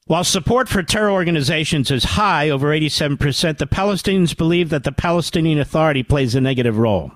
While 0.06 0.24
support 0.24 0.68
for 0.68 0.82
terror 0.82 1.10
organizations 1.10 1.90
is 1.90 2.04
high, 2.04 2.50
over 2.50 2.68
87%, 2.68 3.56
the 3.56 3.66
Palestinians 3.66 4.36
believe 4.36 4.68
that 4.68 4.84
the 4.84 4.92
Palestinian 4.92 5.58
Authority 5.60 6.02
plays 6.02 6.34
a 6.34 6.42
negative 6.42 6.76
role. 6.76 7.12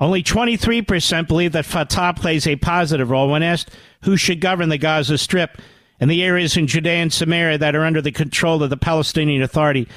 Only 0.00 0.22
23% 0.22 1.28
believe 1.28 1.52
that 1.52 1.64
Fatah 1.64 2.14
plays 2.16 2.46
a 2.46 2.56
positive 2.56 3.10
role 3.10 3.30
when 3.30 3.42
asked 3.42 3.70
who 4.02 4.16
should 4.16 4.40
govern 4.40 4.68
the 4.68 4.78
Gaza 4.78 5.18
Strip 5.18 5.60
and 6.00 6.10
the 6.10 6.22
areas 6.22 6.56
in 6.56 6.66
Judea 6.66 6.94
and 6.94 7.12
Samaria 7.12 7.58
that 7.58 7.76
are 7.76 7.84
under 7.84 8.02
the 8.02 8.10
control 8.10 8.62
of 8.62 8.70
the 8.70 8.76
Palestinian 8.76 9.42
Authority. 9.42 9.88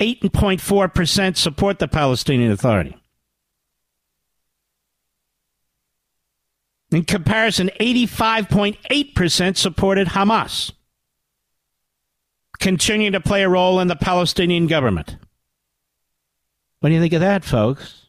8.4% 0.00 1.36
support 1.36 1.78
the 1.78 1.88
Palestinian 1.88 2.50
Authority. 2.52 2.96
In 6.90 7.04
comparison, 7.04 7.70
85.8% 7.80 9.56
supported 9.56 10.08
Hamas 10.08 10.72
continue 12.58 13.10
to 13.10 13.20
play 13.20 13.42
a 13.42 13.48
role 13.48 13.78
in 13.78 13.88
the 13.88 13.96
Palestinian 13.96 14.66
government. 14.66 15.16
What 16.80 16.88
do 16.88 16.94
you 16.94 17.00
think 17.00 17.12
of 17.12 17.20
that, 17.20 17.44
folks? 17.44 18.07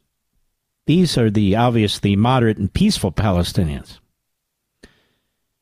These 0.89 1.19
are 1.19 1.29
the 1.29 1.55
obvious, 1.55 1.99
the 1.99 2.15
moderate 2.15 2.57
and 2.57 2.73
peaceful 2.73 3.11
Palestinians. 3.11 3.99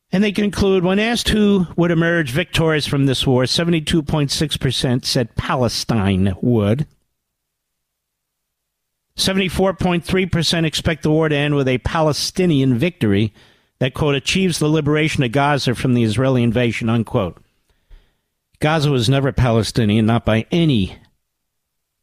And 0.10 0.24
they 0.24 0.31
conclude 0.31 0.86
when 0.86 1.00
asked 1.00 1.27
who 1.27 1.67
would 1.75 1.91
emerge 1.91 2.31
victorious 2.31 2.88
from 2.88 3.07
this 3.07 3.27
war, 3.27 3.43
72.6% 3.43 5.03
said 5.03 5.36
Palestine 5.36 6.34
would. 6.41 6.88
74.3% 9.17 10.63
expect 10.63 11.03
the 11.03 11.12
war 11.12 11.27
to 11.27 11.36
end 11.36 11.55
with 11.55 11.67
a 11.67 11.79
Palestinian 11.79 12.77
victory 12.77 13.34
that, 13.79 13.93
quote, 13.93 14.15
achieves 14.15 14.60
the 14.60 14.69
liberation 14.69 15.24
of 15.24 15.34
Gaza 15.34 15.75
from 15.75 15.93
the 15.93 16.03
Israeli 16.03 16.41
invasion, 16.41 16.88
unquote. 16.88 17.38
Gaza 18.62 18.89
was 18.89 19.10
never 19.10 19.34
Palestinian, 19.34 20.05
not 20.05 20.24
by 20.24 20.46
any 20.51 20.98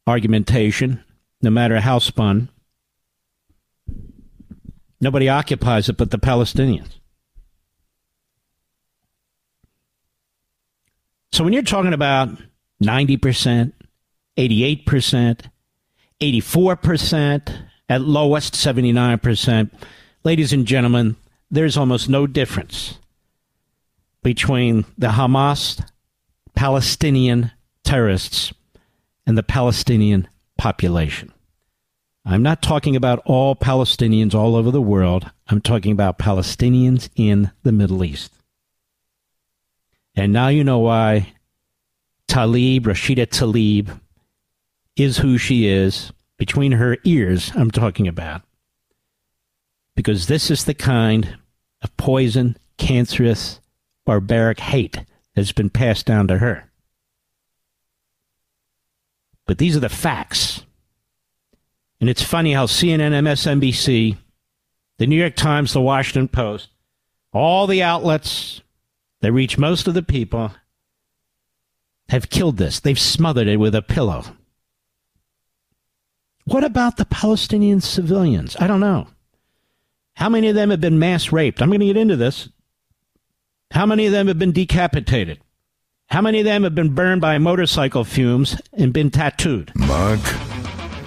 argumentation, 0.05 1.03
no 1.41 1.49
matter 1.49 1.79
how 1.79 1.97
spun. 1.97 2.49
Nobody 5.01 5.29
occupies 5.29 5.89
it 5.89 5.97
but 5.97 6.11
the 6.11 6.19
Palestinians. 6.19 6.99
So 11.31 11.43
when 11.43 11.53
you're 11.53 11.63
talking 11.63 11.93
about 11.93 12.29
90%, 12.81 13.73
88%, 14.37 15.49
84%, 16.21 17.65
at 17.89 18.01
lowest 18.01 18.53
79%, 18.55 19.71
ladies 20.23 20.53
and 20.53 20.65
gentlemen, 20.65 21.15
there's 21.51 21.77
almost 21.77 22.09
no 22.09 22.25
difference 22.25 22.97
between 24.23 24.85
the 24.97 25.09
Hamas 25.09 25.85
Palestinian 26.55 27.51
terrorists 27.83 28.53
and 29.27 29.37
the 29.37 29.43
Palestinian 29.43 30.27
population. 30.57 31.31
I'm 32.27 32.41
not 32.41 32.63
talking 32.63 32.95
about 32.95 33.21
all 33.25 33.55
Palestinians 33.55 34.33
all 34.33 34.55
over 34.55 34.71
the 34.71 34.81
world. 34.81 35.29
I'm 35.47 35.61
talking 35.61 35.91
about 35.91 36.17
Palestinians 36.17 37.09
in 37.15 37.51
the 37.61 37.71
Middle 37.71 38.03
East. 38.03 38.33
And 40.15 40.33
now 40.33 40.47
you 40.47 40.63
know 40.63 40.79
why 40.79 41.33
Tlaib, 42.27 42.81
Rashida 42.81 43.27
Tlaib, 43.27 43.99
is 44.95 45.17
who 45.19 45.37
she 45.37 45.67
is. 45.67 46.11
Between 46.37 46.73
her 46.73 46.97
ears, 47.05 47.51
I'm 47.55 47.71
talking 47.71 48.07
about. 48.07 48.41
Because 49.95 50.27
this 50.27 50.51
is 50.51 50.65
the 50.65 50.73
kind 50.73 51.37
of 51.81 51.95
poison, 51.95 52.57
cancerous, 52.77 53.61
barbaric 54.05 54.59
hate 54.59 55.05
that's 55.33 55.53
been 55.53 55.69
passed 55.69 56.05
down 56.05 56.27
to 56.27 56.39
her. 56.39 56.69
But 59.45 59.59
these 59.59 59.77
are 59.77 59.81
the 59.81 59.89
facts. 59.89 60.64
And 61.99 62.09
it's 62.09 62.23
funny 62.23 62.53
how 62.53 62.65
CNN, 62.65 63.11
MSNBC, 63.11 64.17
the 64.97 65.07
New 65.07 65.15
York 65.15 65.35
Times, 65.35 65.73
the 65.73 65.81
Washington 65.81 66.27
Post, 66.27 66.69
all 67.33 67.67
the 67.67 67.83
outlets 67.83 68.61
that 69.21 69.31
reach 69.31 69.57
most 69.57 69.87
of 69.87 69.93
the 69.93 70.03
people 70.03 70.51
have 72.09 72.29
killed 72.29 72.57
this. 72.57 72.79
They've 72.79 72.99
smothered 72.99 73.47
it 73.47 73.57
with 73.57 73.75
a 73.75 73.81
pillow. 73.81 74.23
What 76.45 76.63
about 76.63 76.97
the 76.97 77.05
Palestinian 77.05 77.81
civilians? 77.81 78.55
I 78.59 78.67
don't 78.67 78.79
know. 78.79 79.07
How 80.13 80.29
many 80.29 80.47
of 80.47 80.55
them 80.55 80.69
have 80.69 80.79
been 80.79 80.99
mass 80.99 81.31
raped? 81.31 81.61
I'm 81.61 81.69
going 81.69 81.79
to 81.79 81.87
get 81.87 81.97
into 81.97 82.15
this. 82.15 82.49
How 83.71 83.85
many 83.85 84.05
of 84.05 84.11
them 84.11 84.27
have 84.27 84.39
been 84.39 84.51
decapitated? 84.51 85.39
How 86.07 86.21
many 86.21 86.39
of 86.39 86.45
them 86.45 86.63
have 86.63 86.75
been 86.75 86.93
burned 86.93 87.19
by 87.19 87.37
motorcycle 87.39 88.03
fumes 88.03 88.61
and 88.73 88.93
been 88.93 89.09
tattooed? 89.09 89.71
Mark 89.75 90.21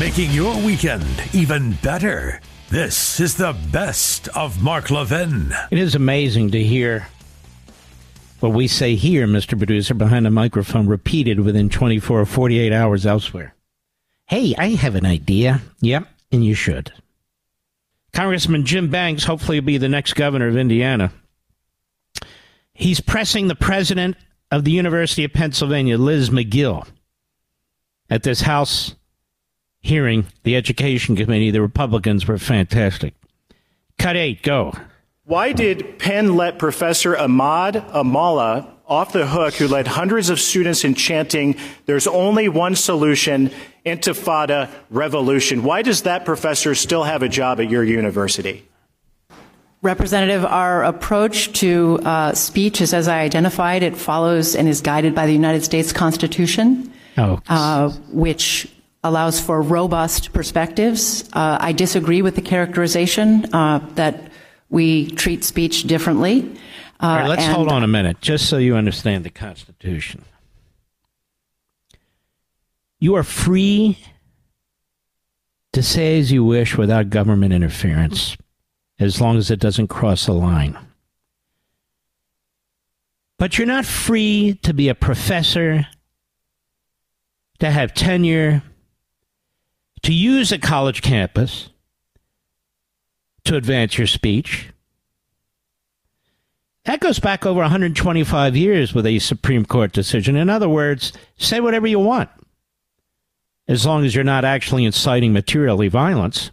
Making 0.00 0.30
your 0.30 0.56
weekend 0.64 1.04
even 1.34 1.72
better. 1.82 2.40
This 2.70 3.20
is 3.20 3.36
the 3.36 3.54
best 3.70 4.28
of 4.28 4.62
Mark 4.62 4.90
Levin. 4.90 5.52
It 5.70 5.76
is 5.76 5.94
amazing 5.94 6.52
to 6.52 6.62
hear 6.64 7.06
what 8.38 8.54
we 8.54 8.66
say 8.66 8.94
here, 8.94 9.26
Mr. 9.26 9.58
Producer, 9.58 9.92
behind 9.92 10.26
a 10.26 10.30
microphone 10.30 10.86
repeated 10.86 11.40
within 11.40 11.68
24 11.68 12.18
or 12.18 12.24
48 12.24 12.72
hours 12.72 13.04
elsewhere. 13.04 13.54
Hey, 14.24 14.54
I 14.56 14.68
have 14.68 14.94
an 14.94 15.04
idea. 15.04 15.60
Yep, 15.82 16.08
and 16.32 16.46
you 16.46 16.54
should. 16.54 16.94
Congressman 18.14 18.64
Jim 18.64 18.88
Banks 18.88 19.24
hopefully 19.24 19.60
will 19.60 19.66
be 19.66 19.76
the 19.76 19.90
next 19.90 20.14
governor 20.14 20.48
of 20.48 20.56
Indiana. 20.56 21.12
He's 22.72 23.02
pressing 23.02 23.48
the 23.48 23.54
president 23.54 24.16
of 24.50 24.64
the 24.64 24.72
University 24.72 25.24
of 25.24 25.34
Pennsylvania, 25.34 25.98
Liz 25.98 26.30
Magill, 26.30 26.88
at 28.08 28.22
this 28.22 28.40
House 28.40 28.94
hearing, 29.80 30.26
the 30.44 30.56
Education 30.56 31.16
Committee. 31.16 31.50
The 31.50 31.60
Republicans 31.62 32.26
were 32.26 32.38
fantastic. 32.38 33.14
Cut 33.98 34.16
eight, 34.16 34.42
go. 34.42 34.72
Why 35.24 35.52
did 35.52 35.98
Penn 35.98 36.36
let 36.36 36.58
Professor 36.58 37.16
Ahmad 37.16 37.74
Almallah 37.74 38.66
off 38.86 39.12
the 39.12 39.26
hook, 39.26 39.54
who 39.54 39.68
led 39.68 39.86
hundreds 39.86 40.30
of 40.30 40.40
students 40.40 40.82
in 40.84 40.94
chanting, 40.94 41.56
There's 41.86 42.08
only 42.08 42.48
one 42.48 42.74
solution, 42.74 43.50
Intifada 43.86 44.68
revolution? 44.90 45.62
Why 45.62 45.82
does 45.82 46.02
that 46.02 46.24
professor 46.24 46.74
still 46.74 47.04
have 47.04 47.22
a 47.22 47.28
job 47.28 47.60
at 47.60 47.70
your 47.70 47.84
university? 47.84 48.66
Representative, 49.82 50.44
our 50.44 50.82
approach 50.84 51.52
to 51.60 52.00
uh, 52.04 52.34
speech 52.34 52.80
is 52.82 52.92
as 52.92 53.08
I 53.08 53.20
identified. 53.20 53.82
It 53.82 53.96
follows 53.96 54.54
and 54.54 54.68
is 54.68 54.80
guided 54.82 55.14
by 55.14 55.26
the 55.26 55.32
United 55.32 55.64
States 55.64 55.92
Constitution, 55.92 56.92
Oh, 57.16 57.40
uh, 57.48 57.90
which 58.10 58.68
allows 59.02 59.40
for 59.40 59.62
robust 59.62 60.32
perspectives. 60.32 61.28
Uh, 61.32 61.58
I 61.60 61.72
disagree 61.72 62.22
with 62.22 62.34
the 62.36 62.42
characterization 62.42 63.52
uh, 63.54 63.78
that 63.94 64.30
we 64.68 65.10
treat 65.12 65.44
speech 65.44 65.84
differently. 65.84 66.42
Uh, 67.00 67.06
All 67.06 67.16
right, 67.16 67.28
let's 67.28 67.42
and- 67.42 67.52
hold 67.54 67.68
on 67.72 67.82
a 67.82 67.88
minute, 67.88 68.20
just 68.20 68.46
so 68.48 68.58
you 68.58 68.76
understand 68.76 69.24
the 69.24 69.30
Constitution. 69.30 70.24
You 72.98 73.14
are 73.14 73.22
free 73.22 73.98
to 75.72 75.82
say 75.82 76.18
as 76.18 76.30
you 76.30 76.44
wish 76.44 76.76
without 76.76 77.08
government 77.08 77.54
interference, 77.54 78.36
as 78.98 79.20
long 79.20 79.38
as 79.38 79.50
it 79.50 79.58
doesn't 79.60 79.88
cross 79.88 80.28
a 80.28 80.32
line. 80.32 80.76
But 83.38 83.56
you're 83.56 83.66
not 83.66 83.86
free 83.86 84.58
to 84.64 84.74
be 84.74 84.90
a 84.90 84.94
professor, 84.94 85.86
to 87.60 87.70
have 87.70 87.94
tenure, 87.94 88.62
to 90.02 90.12
use 90.12 90.52
a 90.52 90.58
college 90.58 91.02
campus 91.02 91.70
to 93.44 93.56
advance 93.56 93.98
your 93.98 94.06
speech. 94.06 94.70
That 96.84 97.00
goes 97.00 97.18
back 97.18 97.44
over 97.44 97.60
125 97.60 98.56
years 98.56 98.94
with 98.94 99.06
a 99.06 99.18
Supreme 99.18 99.64
Court 99.64 99.92
decision. 99.92 100.36
In 100.36 100.48
other 100.48 100.68
words, 100.68 101.12
say 101.36 101.60
whatever 101.60 101.86
you 101.86 101.98
want, 101.98 102.30
as 103.68 103.84
long 103.84 104.04
as 104.04 104.14
you're 104.14 104.24
not 104.24 104.44
actually 104.44 104.84
inciting 104.84 105.32
materially 105.32 105.88
violence. 105.88 106.50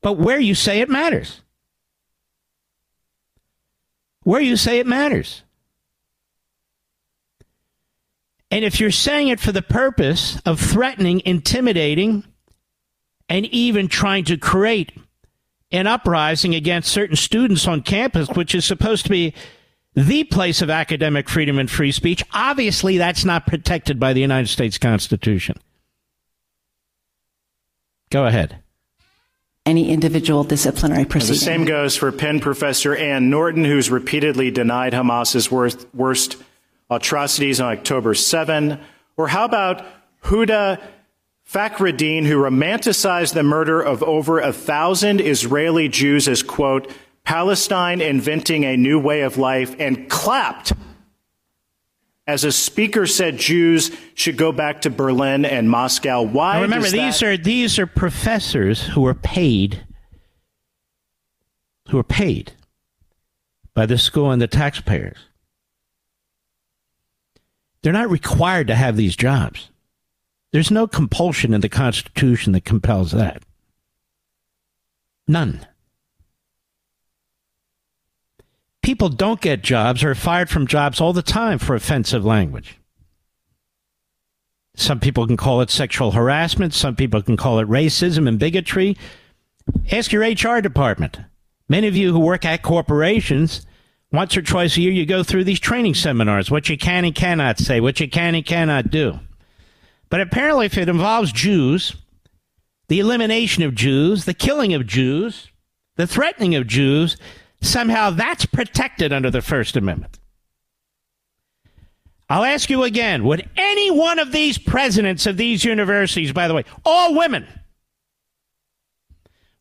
But 0.00 0.14
where 0.14 0.40
you 0.40 0.54
say 0.54 0.80
it 0.80 0.88
matters. 0.88 1.42
Where 4.24 4.40
you 4.40 4.56
say 4.56 4.78
it 4.78 4.86
matters. 4.86 5.42
And 8.52 8.66
if 8.66 8.78
you're 8.78 8.90
saying 8.90 9.28
it 9.28 9.40
for 9.40 9.50
the 9.50 9.62
purpose 9.62 10.38
of 10.44 10.60
threatening, 10.60 11.22
intimidating, 11.24 12.22
and 13.26 13.46
even 13.46 13.88
trying 13.88 14.24
to 14.24 14.36
create 14.36 14.92
an 15.70 15.86
uprising 15.86 16.54
against 16.54 16.92
certain 16.92 17.16
students 17.16 17.66
on 17.66 17.80
campus, 17.80 18.28
which 18.28 18.54
is 18.54 18.66
supposed 18.66 19.04
to 19.04 19.10
be 19.10 19.32
the 19.94 20.24
place 20.24 20.60
of 20.60 20.68
academic 20.68 21.30
freedom 21.30 21.58
and 21.58 21.70
free 21.70 21.92
speech, 21.92 22.22
obviously 22.34 22.98
that's 22.98 23.24
not 23.24 23.46
protected 23.46 23.98
by 23.98 24.12
the 24.12 24.20
United 24.20 24.48
States 24.48 24.76
Constitution. 24.76 25.56
Go 28.10 28.26
ahead. 28.26 28.58
any 29.64 29.90
individual 29.90 30.44
disciplinary 30.44 31.06
procedure. 31.06 31.32
The 31.32 31.38
same 31.38 31.64
goes 31.64 31.96
for 31.96 32.12
Penn 32.12 32.40
professor 32.40 32.94
Anne 32.94 33.30
Norton, 33.30 33.64
who's 33.64 33.90
repeatedly 33.90 34.50
denied 34.50 34.92
Hamas's 34.92 35.50
worst, 35.50 35.86
worst 35.94 36.36
atrocities 36.96 37.60
on 37.60 37.72
October 37.72 38.14
7. 38.14 38.78
Or 39.16 39.28
how 39.28 39.44
about 39.44 39.84
Huda 40.24 40.80
Fakhreddine, 41.48 42.24
who 42.24 42.36
romanticized 42.36 43.34
the 43.34 43.42
murder 43.42 43.80
of 43.80 44.02
over 44.02 44.40
a 44.40 44.52
thousand 44.52 45.20
Israeli 45.20 45.88
Jews 45.88 46.28
as, 46.28 46.42
quote, 46.42 46.90
Palestine 47.24 48.00
inventing 48.00 48.64
a 48.64 48.76
new 48.76 48.98
way 48.98 49.22
of 49.22 49.36
life, 49.38 49.76
and 49.78 50.08
clapped 50.08 50.72
as 52.26 52.44
a 52.44 52.52
speaker 52.52 53.06
said 53.06 53.36
Jews 53.36 53.90
should 54.14 54.36
go 54.36 54.52
back 54.52 54.82
to 54.82 54.90
Berlin 54.90 55.44
and 55.44 55.68
Moscow. 55.68 56.22
Why? 56.22 56.54
Now 56.54 56.62
remember, 56.62 56.88
these 56.88 57.20
that- 57.20 57.22
are 57.26 57.36
these 57.36 57.78
are 57.78 57.86
professors 57.86 58.84
who 58.88 59.04
are 59.06 59.14
paid, 59.14 59.84
who 61.88 61.98
are 61.98 62.04
paid 62.04 62.52
by 63.74 63.86
the 63.86 63.98
school 63.98 64.30
and 64.30 64.40
the 64.40 64.46
taxpayers. 64.46 65.18
They're 67.82 67.92
not 67.92 68.10
required 68.10 68.68
to 68.68 68.74
have 68.74 68.96
these 68.96 69.16
jobs. 69.16 69.70
There's 70.52 70.70
no 70.70 70.86
compulsion 70.86 71.54
in 71.54 71.60
the 71.60 71.68
Constitution 71.68 72.52
that 72.52 72.64
compels 72.64 73.12
that. 73.12 73.42
None. 75.26 75.66
People 78.82 79.08
don't 79.08 79.40
get 79.40 79.62
jobs 79.62 80.02
or 80.02 80.10
are 80.10 80.14
fired 80.14 80.50
from 80.50 80.66
jobs 80.66 81.00
all 81.00 81.12
the 81.12 81.22
time 81.22 81.58
for 81.58 81.74
offensive 81.74 82.24
language. 82.24 82.78
Some 84.74 85.00
people 85.00 85.26
can 85.26 85.36
call 85.36 85.60
it 85.60 85.70
sexual 85.70 86.12
harassment. 86.12 86.74
Some 86.74 86.96
people 86.96 87.22
can 87.22 87.36
call 87.36 87.58
it 87.58 87.68
racism 87.68 88.26
and 88.26 88.38
bigotry. 88.38 88.96
Ask 89.90 90.12
your 90.12 90.22
HR 90.22 90.60
department. 90.60 91.18
Many 91.68 91.86
of 91.86 91.96
you 91.96 92.12
who 92.12 92.18
work 92.18 92.44
at 92.44 92.62
corporations 92.62 93.64
once 94.12 94.36
or 94.36 94.42
twice 94.42 94.76
a 94.76 94.82
year, 94.82 94.92
you 94.92 95.06
go 95.06 95.22
through 95.22 95.44
these 95.44 95.60
training 95.60 95.94
seminars, 95.94 96.50
what 96.50 96.68
you 96.68 96.76
can 96.76 97.04
and 97.04 97.14
cannot 97.14 97.58
say, 97.58 97.80
what 97.80 97.98
you 97.98 98.08
can 98.08 98.34
and 98.34 98.44
cannot 98.44 98.90
do. 98.90 99.18
But 100.10 100.20
apparently, 100.20 100.66
if 100.66 100.76
it 100.76 100.90
involves 100.90 101.32
Jews, 101.32 101.96
the 102.88 103.00
elimination 103.00 103.62
of 103.62 103.74
Jews, 103.74 104.26
the 104.26 104.34
killing 104.34 104.74
of 104.74 104.86
Jews, 104.86 105.48
the 105.96 106.06
threatening 106.06 106.54
of 106.54 106.66
Jews, 106.66 107.16
somehow 107.62 108.10
that's 108.10 108.44
protected 108.44 109.12
under 109.12 109.30
the 109.30 109.40
First 109.40 109.76
Amendment. 109.76 110.18
I'll 112.28 112.44
ask 112.44 112.68
you 112.68 112.82
again 112.82 113.24
would 113.24 113.48
any 113.56 113.90
one 113.90 114.18
of 114.18 114.32
these 114.32 114.58
presidents 114.58 115.26
of 115.26 115.36
these 115.38 115.64
universities, 115.64 116.32
by 116.32 116.48
the 116.48 116.54
way, 116.54 116.64
all 116.84 117.14
women, 117.14 117.46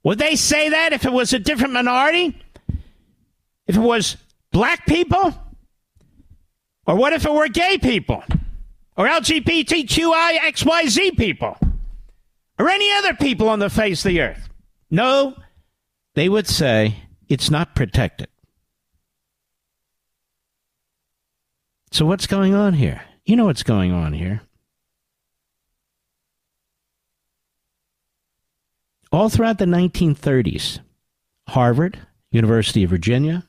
would 0.03 0.19
they 0.19 0.35
say 0.35 0.69
that 0.69 0.93
if 0.93 1.05
it 1.05 1.13
was 1.13 1.31
a 1.31 1.39
different 1.39 1.73
minority? 1.73 2.35
If 3.67 3.75
it 3.77 3.81
was 3.81 4.17
black 4.51 4.85
people? 4.85 5.33
Or 6.85 6.95
what 6.95 7.13
if 7.13 7.25
it 7.25 7.31
were 7.31 7.47
gay 7.47 7.77
people? 7.77 8.23
Or 8.97 9.07
LGBTQIXYZ 9.07 11.17
people? 11.17 11.57
Or 12.59 12.69
any 12.69 12.91
other 12.93 13.13
people 13.13 13.49
on 13.49 13.59
the 13.59 13.69
face 13.69 14.05
of 14.05 14.09
the 14.09 14.21
earth? 14.21 14.49
No, 14.89 15.35
they 16.15 16.29
would 16.29 16.47
say 16.47 16.95
it's 17.27 17.49
not 17.49 17.75
protected. 17.75 18.27
So, 21.91 22.05
what's 22.05 22.27
going 22.27 22.53
on 22.53 22.73
here? 22.73 23.01
You 23.25 23.35
know 23.35 23.45
what's 23.45 23.63
going 23.63 23.91
on 23.91 24.13
here. 24.13 24.41
All 29.11 29.29
throughout 29.29 29.57
the 29.57 29.65
1930s, 29.65 30.79
Harvard, 31.49 31.99
University 32.31 32.85
of 32.85 32.89
Virginia, 32.89 33.45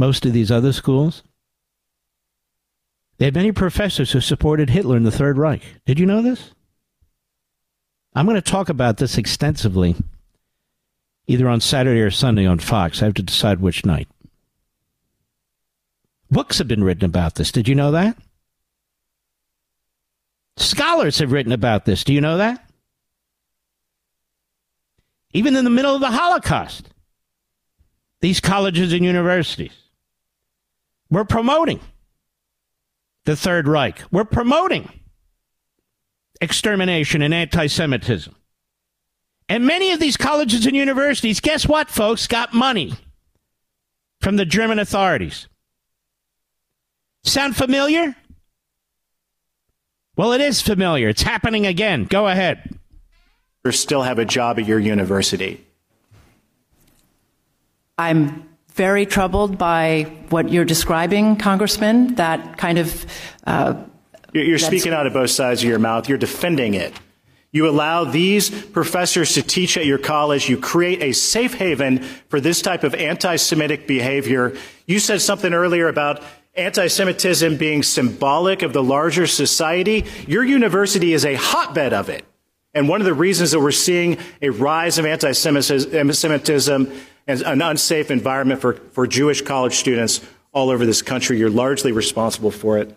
most 0.00 0.24
of 0.24 0.32
these 0.32 0.50
other 0.50 0.72
schools, 0.72 1.22
they 3.18 3.26
had 3.26 3.34
many 3.34 3.52
professors 3.52 4.10
who 4.10 4.20
supported 4.20 4.70
Hitler 4.70 4.96
in 4.96 5.04
the 5.04 5.10
Third 5.10 5.36
Reich. 5.36 5.62
Did 5.84 6.00
you 6.00 6.06
know 6.06 6.22
this? 6.22 6.52
I'm 8.14 8.24
going 8.24 8.34
to 8.34 8.40
talk 8.40 8.70
about 8.70 8.96
this 8.96 9.18
extensively 9.18 9.94
either 11.26 11.48
on 11.48 11.60
Saturday 11.60 12.00
or 12.00 12.10
Sunday 12.10 12.46
on 12.46 12.58
Fox. 12.58 13.00
I 13.00 13.04
have 13.04 13.14
to 13.14 13.22
decide 13.22 13.60
which 13.60 13.84
night. 13.84 14.08
Books 16.30 16.58
have 16.58 16.66
been 16.66 16.82
written 16.82 17.04
about 17.04 17.34
this. 17.34 17.52
Did 17.52 17.68
you 17.68 17.74
know 17.74 17.92
that? 17.92 18.16
Scholars 20.56 21.18
have 21.18 21.30
written 21.30 21.52
about 21.52 21.84
this. 21.84 22.02
Do 22.04 22.14
you 22.14 22.20
know 22.20 22.38
that? 22.38 22.68
Even 25.32 25.54
in 25.56 25.64
the 25.64 25.70
middle 25.70 25.94
of 25.94 26.00
the 26.00 26.10
Holocaust, 26.10 26.88
these 28.20 28.40
colleges 28.40 28.92
and 28.92 29.04
universities 29.04 29.79
were 31.10 31.24
promoting 31.24 31.80
the 33.24 33.36
Third 33.36 33.68
Reich. 33.68 34.02
We're 34.10 34.24
promoting 34.24 34.88
extermination 36.40 37.22
and 37.22 37.34
anti 37.34 37.66
Semitism. 37.66 38.34
And 39.48 39.66
many 39.66 39.90
of 39.90 39.98
these 39.98 40.16
colleges 40.16 40.64
and 40.66 40.76
universities, 40.76 41.40
guess 41.40 41.66
what, 41.66 41.90
folks, 41.90 42.26
got 42.26 42.54
money 42.54 42.94
from 44.20 44.36
the 44.36 44.44
German 44.44 44.78
authorities. 44.78 45.48
Sound 47.24 47.56
familiar? 47.56 48.14
Well, 50.16 50.32
it 50.32 50.40
is 50.40 50.62
familiar. 50.62 51.08
It's 51.08 51.22
happening 51.22 51.66
again. 51.66 52.04
Go 52.04 52.28
ahead. 52.28 52.78
You 53.64 53.72
still 53.72 54.02
have 54.02 54.18
a 54.18 54.24
job 54.24 54.58
at 54.58 54.66
your 54.66 54.78
university. 54.78 55.66
I'm 57.98 58.49
very 58.74 59.06
troubled 59.06 59.58
by 59.58 60.02
what 60.30 60.50
you're 60.50 60.64
describing, 60.64 61.36
Congressman. 61.36 62.14
That 62.16 62.58
kind 62.58 62.78
of. 62.78 63.06
Uh, 63.46 63.74
you're 64.32 64.58
speaking 64.58 64.92
out 64.92 65.06
of 65.06 65.12
both 65.12 65.30
sides 65.30 65.62
of 65.62 65.68
your 65.68 65.78
mouth. 65.78 66.08
You're 66.08 66.18
defending 66.18 66.74
it. 66.74 66.94
You 67.52 67.68
allow 67.68 68.04
these 68.04 68.48
professors 68.48 69.34
to 69.34 69.42
teach 69.42 69.76
at 69.76 69.84
your 69.84 69.98
college. 69.98 70.48
You 70.48 70.56
create 70.56 71.02
a 71.02 71.12
safe 71.12 71.54
haven 71.54 72.02
for 72.28 72.40
this 72.40 72.62
type 72.62 72.84
of 72.84 72.94
anti 72.94 73.36
Semitic 73.36 73.88
behavior. 73.88 74.56
You 74.86 75.00
said 75.00 75.20
something 75.20 75.52
earlier 75.52 75.88
about 75.88 76.22
anti 76.54 76.86
Semitism 76.86 77.56
being 77.56 77.82
symbolic 77.82 78.62
of 78.62 78.72
the 78.72 78.82
larger 78.82 79.26
society. 79.26 80.04
Your 80.28 80.44
university 80.44 81.12
is 81.12 81.24
a 81.24 81.34
hotbed 81.34 81.92
of 81.92 82.08
it. 82.08 82.24
And 82.72 82.88
one 82.88 83.00
of 83.00 83.04
the 83.04 83.14
reasons 83.14 83.50
that 83.50 83.58
we're 83.58 83.72
seeing 83.72 84.18
a 84.40 84.50
rise 84.50 84.98
of 84.98 85.04
anti 85.04 85.32
Semitism 85.32 86.92
and 87.26 87.42
an 87.42 87.62
unsafe 87.62 88.10
environment 88.10 88.60
for, 88.60 88.74
for 88.74 89.06
Jewish 89.06 89.42
college 89.42 89.74
students 89.74 90.20
all 90.52 90.70
over 90.70 90.84
this 90.84 91.02
country, 91.02 91.38
you're 91.38 91.50
largely 91.50 91.92
responsible 91.92 92.50
for 92.50 92.78
it. 92.78 92.96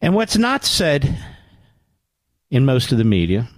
And 0.00 0.14
what's 0.14 0.36
not 0.36 0.64
said 0.64 1.18
in 2.50 2.64
most 2.64 2.92
of 2.92 2.98
the 2.98 3.04
media 3.04 3.48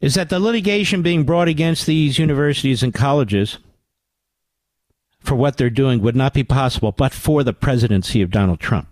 is 0.00 0.14
that 0.14 0.28
the 0.28 0.38
litigation 0.38 1.02
being 1.02 1.24
brought 1.24 1.48
against 1.48 1.86
these 1.86 2.18
universities 2.18 2.82
and 2.82 2.94
colleges 2.94 3.58
for 5.18 5.34
what 5.34 5.56
they're 5.56 5.70
doing 5.70 6.00
would 6.00 6.14
not 6.14 6.34
be 6.34 6.44
possible 6.44 6.92
but 6.92 7.12
for 7.12 7.42
the 7.42 7.52
presidency 7.52 8.22
of 8.22 8.30
Donald 8.30 8.60
Trump. 8.60 8.88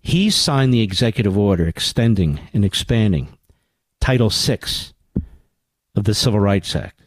He 0.00 0.30
signed 0.30 0.72
the 0.72 0.82
executive 0.82 1.36
order 1.36 1.66
extending 1.66 2.40
and 2.52 2.64
expanding 2.64 3.28
Title 4.04 4.28
VI 4.28 4.58
of 5.96 6.04
the 6.04 6.12
Civil 6.12 6.38
Rights 6.38 6.76
Act. 6.76 7.00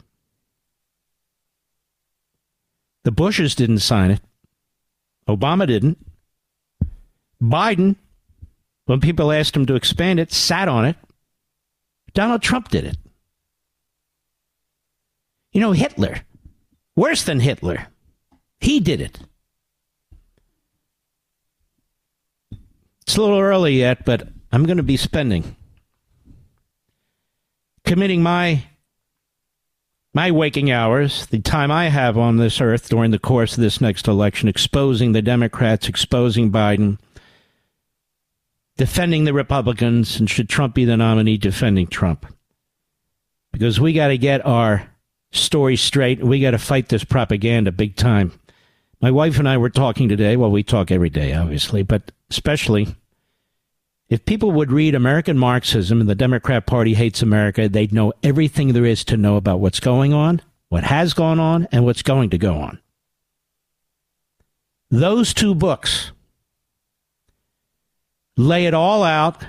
The 3.04 3.12
Bushes 3.12 3.54
didn't 3.54 3.78
sign 3.78 4.10
it. 4.10 4.20
Obama 5.28 5.64
didn't. 5.64 6.04
Biden, 7.40 7.94
when 8.86 8.98
people 8.98 9.30
asked 9.30 9.54
him 9.54 9.64
to 9.66 9.76
expand 9.76 10.18
it, 10.18 10.32
sat 10.32 10.66
on 10.66 10.86
it. 10.86 10.96
Donald 12.14 12.42
Trump 12.42 12.68
did 12.68 12.82
it. 12.82 12.96
You 15.52 15.60
know, 15.60 15.70
Hitler, 15.70 16.22
worse 16.96 17.22
than 17.22 17.38
Hitler, 17.38 17.86
he 18.58 18.80
did 18.80 19.00
it. 19.00 19.20
It's 23.02 23.16
a 23.16 23.20
little 23.20 23.38
early 23.38 23.78
yet, 23.78 24.04
but 24.04 24.26
I'm 24.50 24.64
going 24.64 24.78
to 24.78 24.82
be 24.82 24.96
spending, 24.96 25.54
committing 27.88 28.22
my 28.22 28.62
my 30.14 30.30
waking 30.30 30.70
hours, 30.70 31.26
the 31.26 31.40
time 31.40 31.70
I 31.70 31.88
have 31.88 32.18
on 32.18 32.36
this 32.36 32.60
earth 32.60 32.88
during 32.88 33.12
the 33.12 33.18
course 33.18 33.54
of 33.54 33.62
this 33.62 33.80
next 33.80 34.06
election, 34.06 34.48
exposing 34.48 35.12
the 35.12 35.22
Democrats, 35.22 35.88
exposing 35.88 36.52
Biden, 36.52 36.98
defending 38.76 39.24
the 39.24 39.32
Republicans, 39.32 40.18
and 40.18 40.28
should 40.28 40.48
Trump 40.48 40.74
be 40.74 40.84
the 40.84 40.96
nominee, 40.96 41.38
defending 41.38 41.86
Trump. 41.86 42.26
Because 43.52 43.80
we 43.80 43.92
got 43.92 44.08
to 44.08 44.18
get 44.18 44.44
our 44.44 44.90
story 45.30 45.76
straight. 45.76 46.22
We 46.22 46.40
got 46.40 46.50
to 46.50 46.58
fight 46.58 46.88
this 46.88 47.04
propaganda 47.04 47.72
big 47.72 47.96
time. 47.96 48.38
My 49.00 49.10
wife 49.10 49.38
and 49.38 49.48
I 49.48 49.56
were 49.56 49.70
talking 49.70 50.08
today. 50.08 50.36
Well, 50.36 50.50
we 50.50 50.62
talk 50.62 50.90
every 50.90 51.10
day, 51.10 51.32
obviously, 51.32 51.82
but 51.82 52.12
especially 52.30 52.96
if 54.08 54.24
people 54.24 54.50
would 54.52 54.72
read 54.72 54.94
American 54.94 55.36
Marxism 55.36 56.00
and 56.00 56.08
the 56.08 56.14
Democrat 56.14 56.66
Party 56.66 56.94
hates 56.94 57.22
America, 57.22 57.68
they'd 57.68 57.92
know 57.92 58.12
everything 58.22 58.72
there 58.72 58.86
is 58.86 59.04
to 59.04 59.16
know 59.16 59.36
about 59.36 59.60
what's 59.60 59.80
going 59.80 60.12
on, 60.14 60.40
what 60.68 60.84
has 60.84 61.12
gone 61.14 61.38
on, 61.38 61.68
and 61.72 61.84
what's 61.84 62.02
going 62.02 62.30
to 62.30 62.38
go 62.38 62.56
on. 62.56 62.80
Those 64.90 65.34
two 65.34 65.54
books 65.54 66.12
lay 68.36 68.66
it 68.66 68.72
all 68.72 69.02
out 69.02 69.44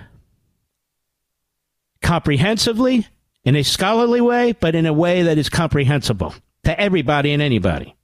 comprehensively, 2.02 3.08
in 3.43 3.56
a 3.56 3.63
scholarly 3.63 4.22
way, 4.22 4.52
but 4.52 4.76
in 4.76 4.86
a 4.86 4.93
way 4.93 5.24
that 5.24 5.38
is 5.38 5.50
comprehensible 5.50 6.34
to 6.63 6.80
everybody 6.80 7.32
and 7.32 7.41
anybody. 7.41 7.95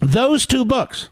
Those 0.00 0.46
two 0.46 0.64
books 0.64 1.10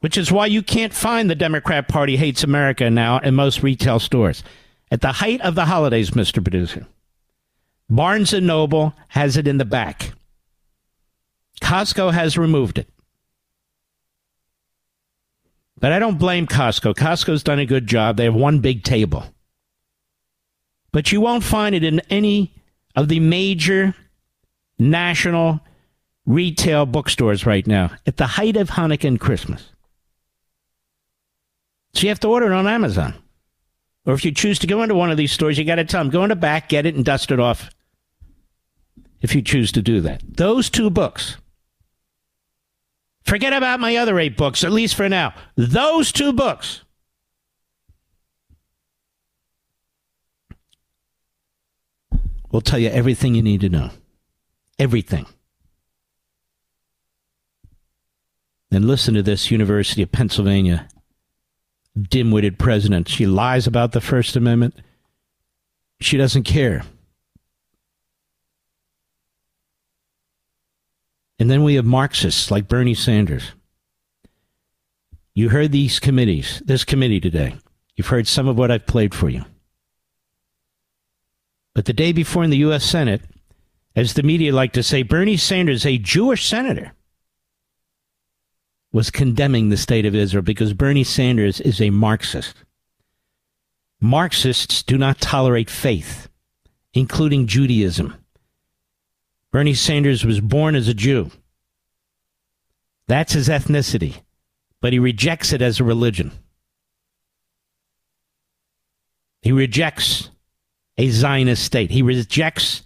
which 0.00 0.16
is 0.18 0.30
why 0.30 0.46
you 0.46 0.62
can't 0.62 0.92
find 0.92 1.28
the 1.28 1.34
Democrat 1.34 1.88
Party 1.88 2.16
hates 2.16 2.44
America 2.44 2.90
now 2.90 3.18
in 3.18 3.34
most 3.34 3.62
retail 3.62 3.98
stores. 3.98 4.42
At 4.90 5.00
the 5.00 5.12
height 5.12 5.40
of 5.40 5.54
the 5.54 5.64
holidays, 5.64 6.10
Mr. 6.10 6.42
Producer, 6.42 6.86
Barnes 7.88 8.32
and 8.32 8.46
Noble 8.46 8.94
has 9.08 9.36
it 9.36 9.48
in 9.48 9.58
the 9.58 9.64
back. 9.64 10.12
Costco 11.60 12.12
has 12.12 12.36
removed 12.38 12.78
it. 12.78 12.88
But 15.78 15.92
I 15.92 15.98
don't 15.98 16.18
blame 16.18 16.46
Costco. 16.46 16.94
Costco's 16.94 17.42
done 17.42 17.58
a 17.58 17.66
good 17.66 17.86
job. 17.86 18.16
They 18.16 18.24
have 18.24 18.34
one 18.34 18.60
big 18.60 18.82
table. 18.82 19.24
But 20.92 21.12
you 21.12 21.20
won't 21.20 21.44
find 21.44 21.74
it 21.74 21.84
in 21.84 22.00
any 22.08 22.54
of 22.94 23.08
the 23.08 23.20
major 23.20 23.94
national 24.78 25.60
retail 26.24 26.86
bookstores 26.86 27.46
right 27.46 27.66
now 27.66 27.90
at 28.06 28.16
the 28.16 28.26
height 28.26 28.56
of 28.56 28.70
Hanukkah 28.70 29.08
and 29.08 29.20
Christmas. 29.20 29.70
So 31.96 32.02
you 32.02 32.08
have 32.10 32.20
to 32.20 32.28
order 32.28 32.52
it 32.52 32.54
on 32.54 32.66
Amazon. 32.66 33.14
Or 34.04 34.12
if 34.12 34.22
you 34.22 34.30
choose 34.30 34.58
to 34.58 34.66
go 34.66 34.82
into 34.82 34.94
one 34.94 35.10
of 35.10 35.16
these 35.16 35.32
stores, 35.32 35.56
you 35.56 35.64
got 35.64 35.76
to 35.76 35.84
tell 35.84 36.04
them, 36.04 36.12
go 36.12 36.22
in 36.24 36.28
the 36.28 36.36
back, 36.36 36.68
get 36.68 36.84
it, 36.84 36.94
and 36.94 37.02
dust 37.02 37.30
it 37.30 37.40
off. 37.40 37.70
If 39.22 39.34
you 39.34 39.40
choose 39.40 39.72
to 39.72 39.80
do 39.80 40.02
that. 40.02 40.22
Those 40.28 40.68
two 40.68 40.90
books. 40.90 41.38
Forget 43.22 43.54
about 43.54 43.80
my 43.80 43.96
other 43.96 44.18
eight 44.18 44.36
books, 44.36 44.62
at 44.62 44.72
least 44.72 44.94
for 44.94 45.08
now. 45.08 45.32
Those 45.56 46.12
two 46.12 46.34
books. 46.34 46.82
will 52.52 52.60
tell 52.60 52.78
you 52.78 52.88
everything 52.88 53.34
you 53.34 53.42
need 53.42 53.60
to 53.62 53.68
know. 53.68 53.90
Everything. 54.78 55.26
And 58.70 58.86
listen 58.86 59.14
to 59.14 59.22
this 59.22 59.50
University 59.50 60.02
of 60.02 60.12
Pennsylvania 60.12 60.88
dim 62.00 62.30
witted 62.30 62.58
president. 62.58 63.08
She 63.08 63.26
lies 63.26 63.66
about 63.66 63.92
the 63.92 64.00
First 64.00 64.36
Amendment. 64.36 64.74
She 66.00 66.16
doesn't 66.16 66.44
care. 66.44 66.82
And 71.38 71.50
then 71.50 71.64
we 71.64 71.74
have 71.74 71.84
Marxists 71.84 72.50
like 72.50 72.68
Bernie 72.68 72.94
Sanders. 72.94 73.52
You 75.34 75.50
heard 75.50 75.72
these 75.72 76.00
committees, 76.00 76.62
this 76.64 76.84
committee 76.84 77.20
today. 77.20 77.56
You've 77.94 78.06
heard 78.06 78.26
some 78.26 78.48
of 78.48 78.56
what 78.56 78.70
I've 78.70 78.86
played 78.86 79.14
for 79.14 79.28
you. 79.28 79.44
But 81.74 81.84
the 81.84 81.92
day 81.92 82.12
before 82.12 82.42
in 82.42 82.50
the 82.50 82.56
U.S. 82.58 82.84
Senate, 82.84 83.20
as 83.94 84.14
the 84.14 84.22
media 84.22 84.54
like 84.54 84.72
to 84.72 84.82
say, 84.82 85.02
Bernie 85.02 85.36
Sanders, 85.36 85.84
a 85.84 85.98
Jewish 85.98 86.46
senator, 86.46 86.92
was 88.92 89.10
condemning 89.10 89.68
the 89.68 89.76
state 89.76 90.06
of 90.06 90.14
Israel 90.14 90.42
because 90.42 90.72
Bernie 90.72 91.04
Sanders 91.04 91.60
is 91.60 91.80
a 91.80 91.90
Marxist. 91.90 92.56
Marxists 94.00 94.82
do 94.82 94.98
not 94.98 95.20
tolerate 95.20 95.70
faith, 95.70 96.28
including 96.94 97.46
Judaism. 97.46 98.14
Bernie 99.52 99.74
Sanders 99.74 100.24
was 100.24 100.40
born 100.40 100.74
as 100.74 100.88
a 100.88 100.94
Jew. 100.94 101.30
That's 103.08 103.32
his 103.32 103.48
ethnicity, 103.48 104.22
but 104.80 104.92
he 104.92 104.98
rejects 104.98 105.52
it 105.52 105.62
as 105.62 105.80
a 105.80 105.84
religion. 105.84 106.32
He 109.42 109.52
rejects 109.52 110.30
a 110.98 111.08
Zionist 111.08 111.62
state. 111.62 111.90
He 111.90 112.02
rejects 112.02 112.82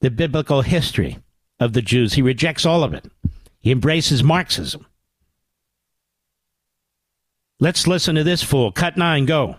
the 0.00 0.10
biblical 0.10 0.62
history 0.62 1.18
of 1.58 1.72
the 1.72 1.82
Jews. 1.82 2.14
He 2.14 2.22
rejects 2.22 2.64
all 2.64 2.84
of 2.84 2.94
it. 2.94 3.10
He 3.60 3.70
embraces 3.70 4.22
Marxism. 4.22 4.86
Let's 7.60 7.86
listen 7.86 8.16
to 8.16 8.24
this 8.24 8.42
fool. 8.42 8.72
Cut 8.72 8.96
nine, 8.96 9.26
go. 9.26 9.56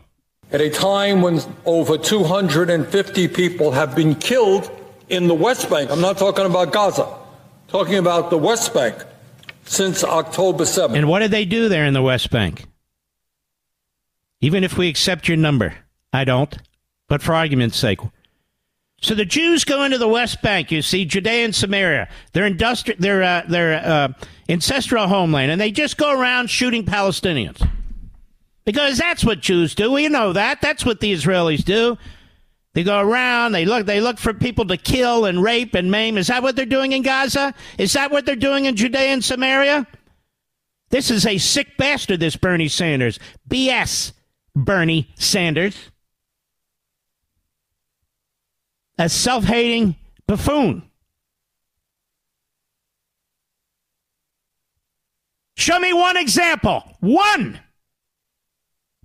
At 0.52 0.62
a 0.62 0.70
time 0.70 1.22
when 1.22 1.40
over 1.66 1.98
250 1.98 3.28
people 3.30 3.72
have 3.72 3.96
been 3.96 4.16
killed 4.16 4.70
in 5.10 5.28
the 5.28 5.34
West 5.34 5.70
Bank, 5.70 5.90
I'm 5.90 6.02
not 6.02 6.18
talking 6.18 6.46
about 6.46 6.72
Gaza, 6.72 7.08
talking 7.68 7.96
about 7.96 8.30
the 8.30 8.38
West 8.38 8.74
Bank 8.74 8.96
since 9.66 10.04
October 10.04 10.66
7th. 10.66 10.96
And 10.96 11.08
what 11.08 11.20
did 11.20 11.32
they 11.32 11.46
do 11.46 11.70
there 11.70 11.86
in 11.86 11.94
the 11.94 12.02
West 12.02 12.30
Bank? 12.30 12.66
Even 14.42 14.64
if 14.64 14.78
we 14.78 14.88
accept 14.88 15.28
your 15.28 15.38
number, 15.38 15.74
I 16.14 16.26
don't, 16.26 16.56
but 17.08 17.22
for 17.22 17.34
argument's 17.34 17.78
sake. 17.78 18.00
So 19.02 19.16
the 19.16 19.26
Jews 19.26 19.64
go 19.64 19.84
into 19.84 19.98
the 19.98 20.08
West 20.08 20.42
Bank, 20.42 20.72
you 20.72 20.82
see, 20.82 21.06
Judea 21.06 21.46
and 21.46 21.56
Samaria, 21.56 22.10
their, 22.34 22.50
industri- 22.50 22.98
their, 22.98 23.24
uh, 23.24 23.44
their 23.48 23.84
uh, 23.84 24.14
ancestral 24.48 25.08
homeland, 25.08 25.52
and 25.52 25.60
they 25.60 25.72
just 25.72 25.98
go 25.98 26.12
around 26.12 26.50
shooting 26.50 26.86
Palestinians. 26.86 27.68
Because 28.66 28.98
that's 28.98 29.24
what 29.24 29.42
Jews 29.42 29.76
do. 29.76 29.92
We 29.92 30.10
know 30.10 30.34
that. 30.34 30.60
That's 30.62 30.86
what 30.86 31.00
the 31.00 31.14
Israelis 31.14 31.64
do. 31.64 31.98
They 32.74 32.84
go 32.84 33.00
around, 33.00 33.54
they 33.54 33.64
look 33.64 33.86
they 33.86 34.02
look 34.02 34.18
for 34.18 34.34
people 34.34 34.66
to 34.66 34.76
kill 34.76 35.24
and 35.24 35.42
rape 35.42 35.76
and 35.76 35.90
maim. 35.90 36.18
Is 36.18 36.28
that 36.28 36.44
what 36.44 36.58
they're 36.58 36.66
doing 36.66 36.92
in 36.92 37.04
Gaza? 37.04 37.54
Is 37.78 37.94
that 37.94 38.12
what 38.12 38.26
they're 38.26 38.36
doing 38.36 38.66
in 38.66 38.76
Judea 38.76 39.14
and 39.14 39.24
Samaria? 39.24 39.88
This 40.90 41.10
is 41.10 41.26
a 41.26 41.38
sick 41.38 41.78
bastard, 41.78 42.20
this 42.20 42.36
Bernie 42.36 42.68
Sanders. 42.68 43.18
BS, 43.50 44.12
Bernie 44.56 45.10
Sanders. 45.16 45.78
A 48.98 49.08
self 49.08 49.46
hating 49.46 49.96
buffoon. 50.28 50.84
Show 55.56 55.80
me 55.80 55.94
one 55.94 56.18
example. 56.18 56.84
One 57.00 57.60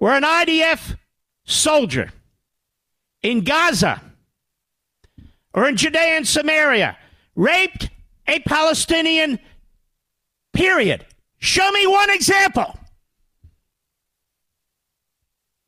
where 0.00 0.14
an 0.14 0.22
IDF 0.22 0.96
soldier 1.44 2.10
in 3.22 3.44
Gaza 3.44 4.00
or 5.52 5.68
in 5.68 5.76
Judea 5.76 6.16
and 6.16 6.26
Samaria 6.26 6.96
raped 7.36 7.90
a 8.26 8.40
Palestinian, 8.40 9.38
period. 10.54 11.04
Show 11.38 11.70
me 11.70 11.86
one 11.86 12.08
example. 12.08 12.78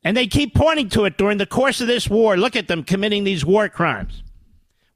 And 0.03 0.17
they 0.17 0.25
keep 0.25 0.55
pointing 0.55 0.89
to 0.89 1.05
it 1.05 1.15
during 1.15 1.37
the 1.37 1.45
course 1.45 1.79
of 1.79 1.85
this 1.85 2.09
war. 2.09 2.35
Look 2.35 2.55
at 2.55 2.67
them 2.67 2.83
committing 2.83 3.25
these 3.25 3.45
war 3.45 3.69
crimes. 3.69 4.22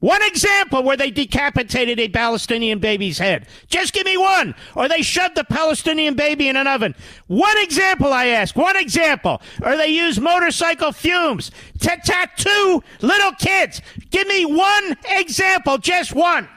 One 0.00 0.22
example 0.22 0.84
where 0.84 0.96
they 0.96 1.10
decapitated 1.10 1.98
a 1.98 2.08
Palestinian 2.08 2.78
baby's 2.78 3.18
head. 3.18 3.48
Just 3.66 3.92
give 3.92 4.06
me 4.06 4.16
one. 4.16 4.54
Or 4.76 4.88
they 4.88 5.02
shoved 5.02 5.34
the 5.34 5.42
Palestinian 5.42 6.14
baby 6.14 6.48
in 6.48 6.56
an 6.56 6.68
oven. 6.68 6.94
One 7.26 7.58
example, 7.58 8.12
I 8.12 8.26
ask. 8.26 8.54
One 8.54 8.76
example. 8.76 9.42
Or 9.60 9.76
they 9.76 9.88
use 9.88 10.20
motorcycle 10.20 10.92
fumes 10.92 11.50
to 11.80 11.96
tattoo 12.04 12.82
little 13.00 13.32
kids. 13.32 13.82
Give 14.10 14.28
me 14.28 14.46
one 14.46 14.96
example. 15.06 15.78
Just 15.78 16.14
one. 16.14 16.48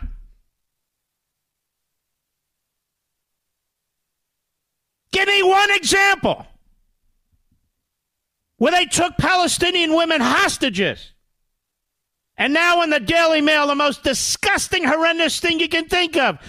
Give 5.12 5.28
me 5.28 5.42
one 5.42 5.72
example 5.72 6.46
where 8.58 8.72
they 8.72 8.86
took 8.86 9.18
Palestinian 9.18 9.96
women 9.96 10.22
hostages 10.22 11.11
and 12.42 12.54
now 12.54 12.82
in 12.82 12.90
the 12.90 13.00
Daily 13.00 13.40
Mail, 13.40 13.68
the 13.68 13.76
most 13.76 14.02
disgusting, 14.02 14.84
horrendous 14.84 15.40
thing 15.40 15.60
you 15.60 15.70
can 15.70 15.88
think 15.88 16.18
of. 16.18 16.40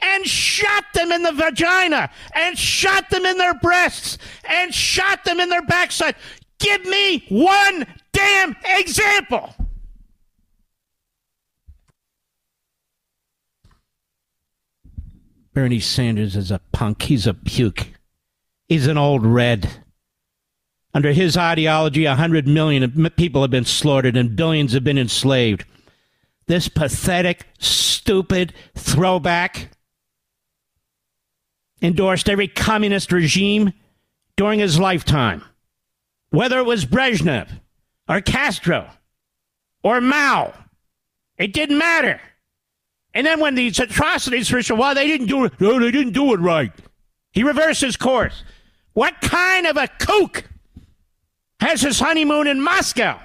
And 0.00 0.24
shot 0.24 0.84
them 0.94 1.12
in 1.12 1.22
the 1.22 1.32
vagina, 1.32 2.10
and 2.34 2.56
shot 2.56 3.10
them 3.10 3.26
in 3.26 3.36
their 3.36 3.52
breasts, 3.52 4.16
and 4.48 4.74
shot 4.74 5.24
them 5.24 5.40
in 5.40 5.50
their 5.50 5.60
backside. 5.60 6.14
Give 6.58 6.82
me 6.86 7.26
one 7.28 7.86
damn 8.14 8.56
example. 8.64 9.54
Bernie 15.52 15.80
Sanders 15.80 16.34
is 16.34 16.50
a 16.50 16.62
punk. 16.72 17.02
He's 17.02 17.26
a 17.26 17.34
puke. 17.34 17.88
He's 18.68 18.86
an 18.86 18.96
old 18.96 19.26
red. 19.26 19.68
Under 20.94 21.12
his 21.12 21.36
ideology, 21.36 22.04
100 22.04 22.46
million 22.46 23.10
people 23.16 23.40
have 23.42 23.50
been 23.50 23.64
slaughtered 23.64 24.16
and 24.16 24.36
billions 24.36 24.74
have 24.74 24.84
been 24.84 24.98
enslaved. 24.98 25.64
This 26.46 26.68
pathetic, 26.68 27.46
stupid 27.58 28.52
throwback 28.74 29.70
endorsed 31.80 32.28
every 32.28 32.48
communist 32.48 33.10
regime 33.10 33.72
during 34.36 34.60
his 34.60 34.78
lifetime, 34.78 35.42
whether 36.30 36.58
it 36.58 36.66
was 36.66 36.84
Brezhnev 36.84 37.48
or 38.08 38.20
Castro 38.20 38.88
or 39.82 40.00
Mao. 40.00 40.52
It 41.38 41.52
didn't 41.52 41.78
matter. 41.78 42.20
And 43.14 43.26
then 43.26 43.40
when 43.40 43.54
these 43.54 43.78
atrocities 43.78 44.50
were 44.50 44.62
shown, 44.62 44.78
well, 44.78 44.94
they 44.94 45.06
didn't 45.06 45.26
do 45.26 45.44
it. 45.44 45.60
No, 45.60 45.78
they 45.78 45.90
didn't 45.90 46.12
do 46.12 46.32
it 46.34 46.40
right. 46.40 46.72
He 47.32 47.42
reverses 47.42 47.96
course. 47.96 48.44
What 48.92 49.20
kind 49.20 49.66
of 49.66 49.76
a 49.76 49.88
kook 49.98 50.44
has 51.62 51.80
his 51.80 51.98
honeymoon 51.98 52.46
in 52.46 52.60
Moscow 52.60 53.18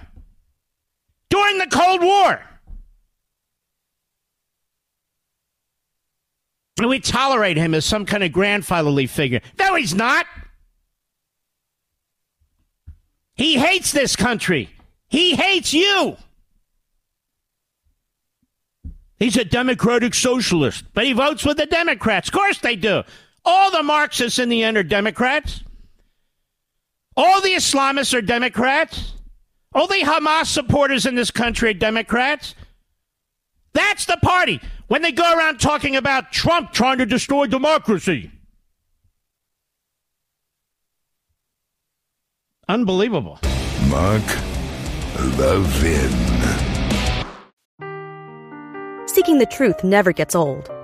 during 1.30 1.58
the 1.58 1.68
Cold 1.68 2.02
War. 2.02 2.42
And 6.78 6.88
we 6.88 7.00
tolerate 7.00 7.58
him 7.58 7.74
as 7.74 7.86
some 7.86 8.06
kind 8.06 8.24
of 8.24 8.32
grandfatherly 8.32 9.08
figure. 9.08 9.42
No, 9.58 9.76
he's 9.76 9.96
not. 9.96 10.28
He 13.34 13.58
hates 13.58 13.92
this 13.92 14.16
country. 14.16 14.70
He 15.10 15.36
hates 15.36 15.74
you. 15.74 16.18
He's 19.18 19.38
a 19.38 19.46
democratic 19.46 20.14
socialist, 20.14 20.84
but 20.94 21.06
he 21.06 21.14
votes 21.14 21.44
with 21.44 21.58
the 21.58 21.66
Democrats. 21.66 22.30
Of 22.30 22.34
course 22.34 22.60
they 22.60 22.76
do. 22.76 23.02
All 23.44 23.72
the 23.72 23.82
Marxists 23.82 24.38
in 24.38 24.50
the 24.50 24.64
end 24.64 24.78
are 24.78 24.84
Democrats. 24.84 25.64
All 27.18 27.42
the 27.42 27.50
Islamists 27.50 28.14
are 28.14 28.22
Democrats. 28.22 29.14
All 29.74 29.88
the 29.88 29.96
Hamas 29.96 30.46
supporters 30.46 31.08
in 31.08 31.16
this 31.16 31.32
country 31.32 31.72
are 31.72 31.74
Democrats. 31.74 32.54
That's 33.74 34.06
the 34.06 34.18
party. 34.22 34.62
When 34.88 35.02
they 35.02 35.12
go 35.12 35.36
around 35.36 35.60
talking 35.60 35.96
about 35.96 36.32
Trump 36.32 36.72
trying 36.72 37.00
to 37.00 37.08
destroy 37.08 37.48
democracy. 37.48 38.32
Unbelievable. 42.70 43.40
Mark 43.88 44.24
Levin. 45.38 46.12
Seeking 49.08 49.40
the 49.40 49.48
truth 49.50 49.84
never 49.84 50.12
gets 50.12 50.36
old. 50.36 50.70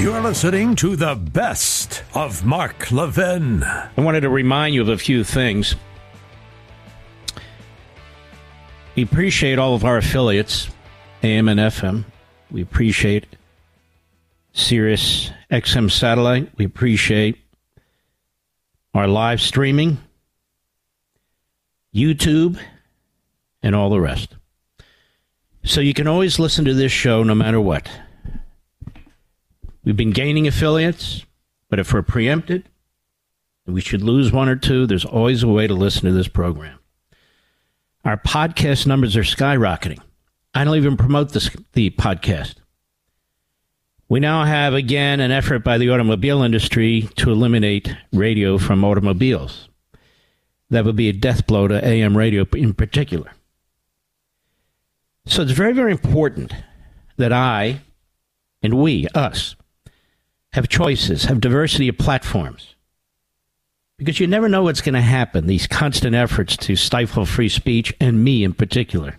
You're 0.00 0.22
listening 0.22 0.76
to 0.76 0.96
the 0.96 1.14
best 1.14 2.04
of 2.14 2.42
Mark 2.42 2.90
Levin. 2.90 3.62
I 3.62 3.90
wanted 3.98 4.22
to 4.22 4.30
remind 4.30 4.74
you 4.74 4.80
of 4.80 4.88
a 4.88 4.96
few 4.96 5.24
things. 5.24 5.76
We 8.96 9.02
appreciate 9.02 9.58
all 9.58 9.74
of 9.74 9.84
our 9.84 9.98
affiliates, 9.98 10.70
AM 11.22 11.50
and 11.50 11.60
FM. 11.60 12.06
We 12.50 12.62
appreciate 12.62 13.26
Sirius 14.54 15.32
XM 15.50 15.90
Satellite. 15.90 16.50
We 16.56 16.64
appreciate 16.64 17.36
our 18.94 19.06
live 19.06 19.42
streaming, 19.42 19.98
YouTube, 21.94 22.58
and 23.62 23.74
all 23.74 23.90
the 23.90 24.00
rest. 24.00 24.34
So 25.62 25.82
you 25.82 25.92
can 25.92 26.06
always 26.06 26.38
listen 26.38 26.64
to 26.64 26.72
this 26.72 26.90
show 26.90 27.22
no 27.22 27.34
matter 27.34 27.60
what. 27.60 27.86
We've 29.84 29.96
been 29.96 30.10
gaining 30.10 30.46
affiliates, 30.46 31.24
but 31.68 31.78
if 31.78 31.92
we're 31.92 32.02
preempted, 32.02 32.68
we 33.66 33.80
should 33.80 34.02
lose 34.02 34.32
one 34.32 34.48
or 34.48 34.56
two, 34.56 34.86
there's 34.86 35.04
always 35.04 35.42
a 35.42 35.48
way 35.48 35.66
to 35.66 35.74
listen 35.74 36.04
to 36.06 36.12
this 36.12 36.28
program. 36.28 36.78
Our 38.04 38.16
podcast 38.16 38.86
numbers 38.86 39.16
are 39.16 39.22
skyrocketing. 39.22 40.00
I 40.54 40.64
don't 40.64 40.76
even 40.76 40.96
promote 40.96 41.32
this, 41.32 41.50
the 41.72 41.90
podcast. 41.90 42.56
We 44.08 44.18
now 44.18 44.44
have 44.44 44.74
again 44.74 45.20
an 45.20 45.30
effort 45.30 45.60
by 45.60 45.78
the 45.78 45.90
automobile 45.90 46.42
industry 46.42 47.08
to 47.16 47.30
eliminate 47.30 47.94
radio 48.12 48.58
from 48.58 48.84
automobiles. 48.84 49.68
That 50.70 50.84
would 50.84 50.96
be 50.96 51.08
a 51.08 51.12
death 51.12 51.46
blow 51.46 51.68
to 51.68 51.84
AM 51.84 52.16
radio 52.16 52.44
in 52.54 52.74
particular. 52.74 53.30
So 55.26 55.42
it's 55.42 55.52
very, 55.52 55.72
very 55.72 55.92
important 55.92 56.52
that 57.18 57.32
I 57.32 57.82
and 58.62 58.74
we, 58.74 59.06
us, 59.14 59.54
have 60.52 60.68
choices, 60.68 61.24
have 61.24 61.40
diversity 61.40 61.88
of 61.88 61.98
platforms. 61.98 62.74
Because 63.98 64.18
you 64.18 64.26
never 64.26 64.48
know 64.48 64.62
what's 64.62 64.80
going 64.80 64.94
to 64.94 65.00
happen, 65.00 65.46
these 65.46 65.66
constant 65.66 66.14
efforts 66.14 66.56
to 66.56 66.74
stifle 66.74 67.26
free 67.26 67.48
speech, 67.48 67.94
and 68.00 68.24
me 68.24 68.42
in 68.42 68.54
particular. 68.54 69.18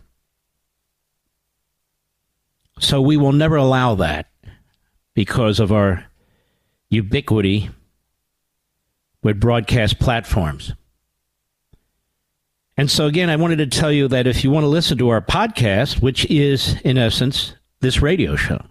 So 2.79 2.99
we 2.99 3.15
will 3.15 3.31
never 3.31 3.55
allow 3.55 3.95
that 3.95 4.31
because 5.13 5.59
of 5.59 5.71
our 5.71 6.05
ubiquity 6.89 7.69
with 9.21 9.39
broadcast 9.39 9.99
platforms. 9.99 10.73
And 12.75 12.89
so, 12.89 13.05
again, 13.05 13.29
I 13.29 13.35
wanted 13.35 13.57
to 13.57 13.67
tell 13.67 13.91
you 13.91 14.07
that 14.07 14.25
if 14.25 14.43
you 14.43 14.49
want 14.49 14.63
to 14.63 14.67
listen 14.67 14.97
to 14.97 15.09
our 15.09 15.21
podcast, 15.21 16.01
which 16.01 16.25
is, 16.25 16.75
in 16.83 16.97
essence, 16.97 17.53
this 17.81 18.01
radio 18.01 18.35
show, 18.35 18.65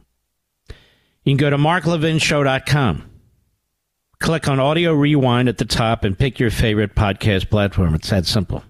you 1.31 1.37
can 1.37 1.47
go 1.47 1.51
to 1.51 1.63
marklevinshow.com. 1.63 3.09
Click 4.19 4.49
on 4.49 4.59
Audio 4.59 4.93
Rewind 4.93 5.49
at 5.49 5.59
the 5.59 5.65
top 5.65 6.03
and 6.03 6.19
pick 6.19 6.41
your 6.41 6.51
favorite 6.51 6.97
podcast 6.97 7.49
platform. 7.49 7.95
It's 7.95 8.11
that 8.11 8.27
simple. 8.27 8.65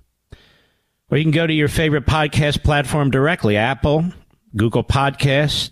Or 1.11 1.17
you 1.17 1.25
can 1.25 1.31
go 1.31 1.47
to 1.47 1.55
your 1.55 1.69
favorite 1.69 2.05
podcast 2.05 2.63
platform 2.63 3.11
directly 3.11 3.57
Apple, 3.57 4.13
Google 4.55 4.85
Podcasts, 4.85 5.71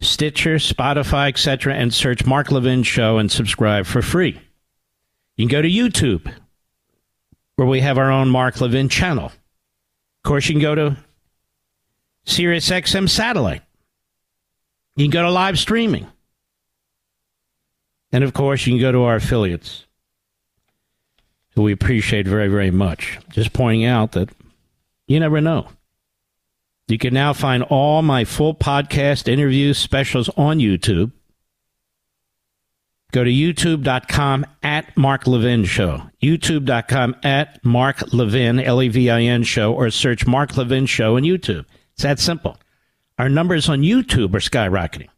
Stitcher, 0.00 0.56
Spotify, 0.58 1.28
etc., 1.28 1.74
and 1.74 1.92
search 1.92 2.24
Mark 2.24 2.52
Levin 2.52 2.84
Show 2.84 3.18
and 3.18 3.28
subscribe 3.28 3.84
for 3.84 4.00
free. 4.00 4.40
You 5.34 5.48
can 5.48 5.50
go 5.50 5.60
to 5.60 5.68
YouTube, 5.68 6.32
where 7.56 7.66
we 7.66 7.80
have 7.80 7.98
our 7.98 8.12
own 8.12 8.30
Mark 8.30 8.60
Levin 8.60 8.88
channel. 8.88 9.26
Of 9.26 10.22
course, 10.22 10.48
you 10.48 10.54
can 10.54 10.62
go 10.62 10.76
to 10.76 10.96
Sirius 12.24 12.70
XM 12.70 13.10
Satellite. 13.10 13.62
You 14.96 15.04
can 15.04 15.10
go 15.10 15.22
to 15.22 15.30
live 15.30 15.58
streaming. 15.58 16.06
And 18.12 18.22
of 18.22 18.34
course, 18.34 18.66
you 18.66 18.74
can 18.74 18.80
go 18.80 18.92
to 18.92 19.04
our 19.04 19.16
affiliates, 19.16 19.86
who 21.54 21.62
we 21.62 21.72
appreciate 21.72 22.26
very, 22.26 22.48
very 22.48 22.70
much. 22.70 23.18
Just 23.30 23.52
pointing 23.52 23.86
out 23.86 24.12
that 24.12 24.28
you 25.06 25.18
never 25.18 25.40
know. 25.40 25.68
You 26.88 26.98
can 26.98 27.14
now 27.14 27.32
find 27.32 27.62
all 27.62 28.02
my 28.02 28.24
full 28.24 28.54
podcast 28.54 29.28
interviews, 29.28 29.78
specials 29.78 30.28
on 30.36 30.58
YouTube. 30.58 31.12
Go 33.12 33.24
to 33.24 33.30
youtube.com 33.30 34.46
at 34.62 34.96
Mark 34.96 35.26
Levin 35.26 35.64
Show. 35.64 36.02
YouTube.com 36.22 37.16
at 37.22 37.64
Mark 37.64 38.12
Levin, 38.12 38.58
L 38.58 38.82
E 38.82 38.88
V 38.88 39.10
I 39.10 39.22
N 39.22 39.42
Show, 39.42 39.72
or 39.72 39.90
search 39.90 40.26
Mark 40.26 40.56
Levin 40.56 40.86
Show 40.86 41.16
on 41.16 41.22
YouTube. 41.22 41.64
It's 41.94 42.02
that 42.02 42.18
simple. 42.18 42.58
Our 43.18 43.28
numbers 43.28 43.68
on 43.68 43.82
YouTube 43.82 44.34
are 44.34 44.40
skyrocketing. 44.40 45.08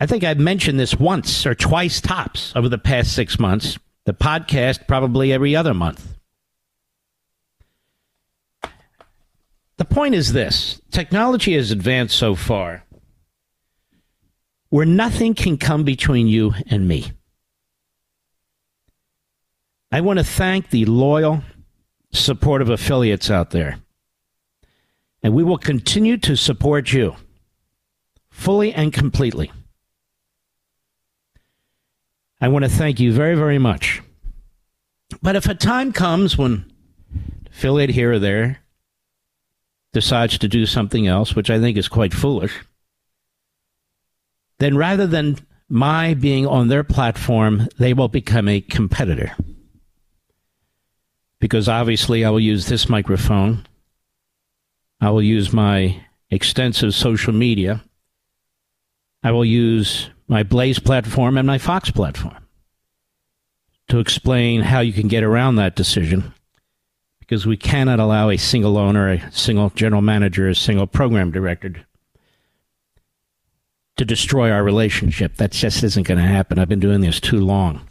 I 0.00 0.06
think 0.06 0.24
I've 0.24 0.38
mentioned 0.38 0.80
this 0.80 0.96
once 0.96 1.46
or 1.46 1.54
twice 1.54 2.00
tops 2.00 2.54
over 2.56 2.68
the 2.68 2.78
past 2.78 3.12
six 3.12 3.38
months. 3.38 3.78
The 4.04 4.14
podcast 4.14 4.88
probably 4.88 5.32
every 5.32 5.54
other 5.54 5.74
month. 5.74 6.18
The 9.76 9.84
point 9.84 10.14
is 10.14 10.32
this 10.32 10.80
technology 10.90 11.54
has 11.54 11.70
advanced 11.70 12.16
so 12.16 12.34
far 12.34 12.84
where 14.70 14.86
nothing 14.86 15.34
can 15.34 15.58
come 15.58 15.84
between 15.84 16.26
you 16.26 16.54
and 16.66 16.88
me. 16.88 17.12
I 19.90 20.00
want 20.00 20.18
to 20.18 20.24
thank 20.24 20.70
the 20.70 20.86
loyal, 20.86 21.42
supportive 22.10 22.70
affiliates 22.70 23.30
out 23.30 23.50
there. 23.50 23.78
And 25.22 25.34
we 25.34 25.44
will 25.44 25.58
continue 25.58 26.16
to 26.18 26.36
support 26.36 26.92
you 26.92 27.16
fully 28.30 28.72
and 28.72 28.92
completely. 28.92 29.52
I 32.40 32.48
want 32.48 32.64
to 32.64 32.70
thank 32.70 32.98
you 32.98 33.12
very, 33.12 33.36
very 33.36 33.58
much. 33.58 34.02
But 35.22 35.36
if 35.36 35.46
a 35.46 35.54
time 35.54 35.92
comes 35.92 36.36
when 36.36 36.64
affiliate 37.46 37.90
here 37.90 38.12
or 38.12 38.18
there 38.18 38.58
decides 39.92 40.38
to 40.38 40.48
do 40.48 40.66
something 40.66 41.06
else, 41.06 41.36
which 41.36 41.50
I 41.50 41.60
think 41.60 41.76
is 41.76 41.86
quite 41.86 42.14
foolish, 42.14 42.52
then 44.58 44.76
rather 44.76 45.06
than 45.06 45.38
my 45.68 46.14
being 46.14 46.46
on 46.46 46.68
their 46.68 46.84
platform, 46.84 47.68
they 47.78 47.94
will 47.94 48.08
become 48.08 48.48
a 48.48 48.60
competitor. 48.60 49.36
Because 51.38 51.68
obviously, 51.68 52.24
I 52.24 52.30
will 52.30 52.40
use 52.40 52.66
this 52.66 52.88
microphone, 52.88 53.66
I 55.02 55.10
will 55.10 55.20
use 55.20 55.52
my 55.52 56.00
extensive 56.30 56.94
social 56.94 57.32
media, 57.32 57.82
I 59.24 59.32
will 59.32 59.44
use 59.44 60.08
my 60.28 60.44
Blaze 60.44 60.78
platform 60.78 61.36
and 61.36 61.46
my 61.46 61.58
Fox 61.58 61.90
platform 61.90 62.36
to 63.88 63.98
explain 63.98 64.62
how 64.62 64.78
you 64.78 64.92
can 64.92 65.08
get 65.08 65.24
around 65.24 65.56
that 65.56 65.74
decision 65.74 66.32
because 67.18 67.46
we 67.46 67.56
cannot 67.56 67.98
allow 67.98 68.30
a 68.30 68.36
single 68.36 68.78
owner, 68.78 69.08
a 69.08 69.32
single 69.32 69.70
general 69.70 70.02
manager, 70.02 70.48
a 70.48 70.54
single 70.54 70.86
program 70.86 71.32
director 71.32 71.84
to 73.96 74.04
destroy 74.04 74.52
our 74.52 74.62
relationship. 74.62 75.34
That 75.34 75.50
just 75.50 75.82
isn't 75.82 76.06
going 76.06 76.18
to 76.18 76.24
happen. 76.24 76.60
I've 76.60 76.68
been 76.68 76.78
doing 76.78 77.00
this 77.00 77.18
too 77.18 77.40
long. 77.40 77.88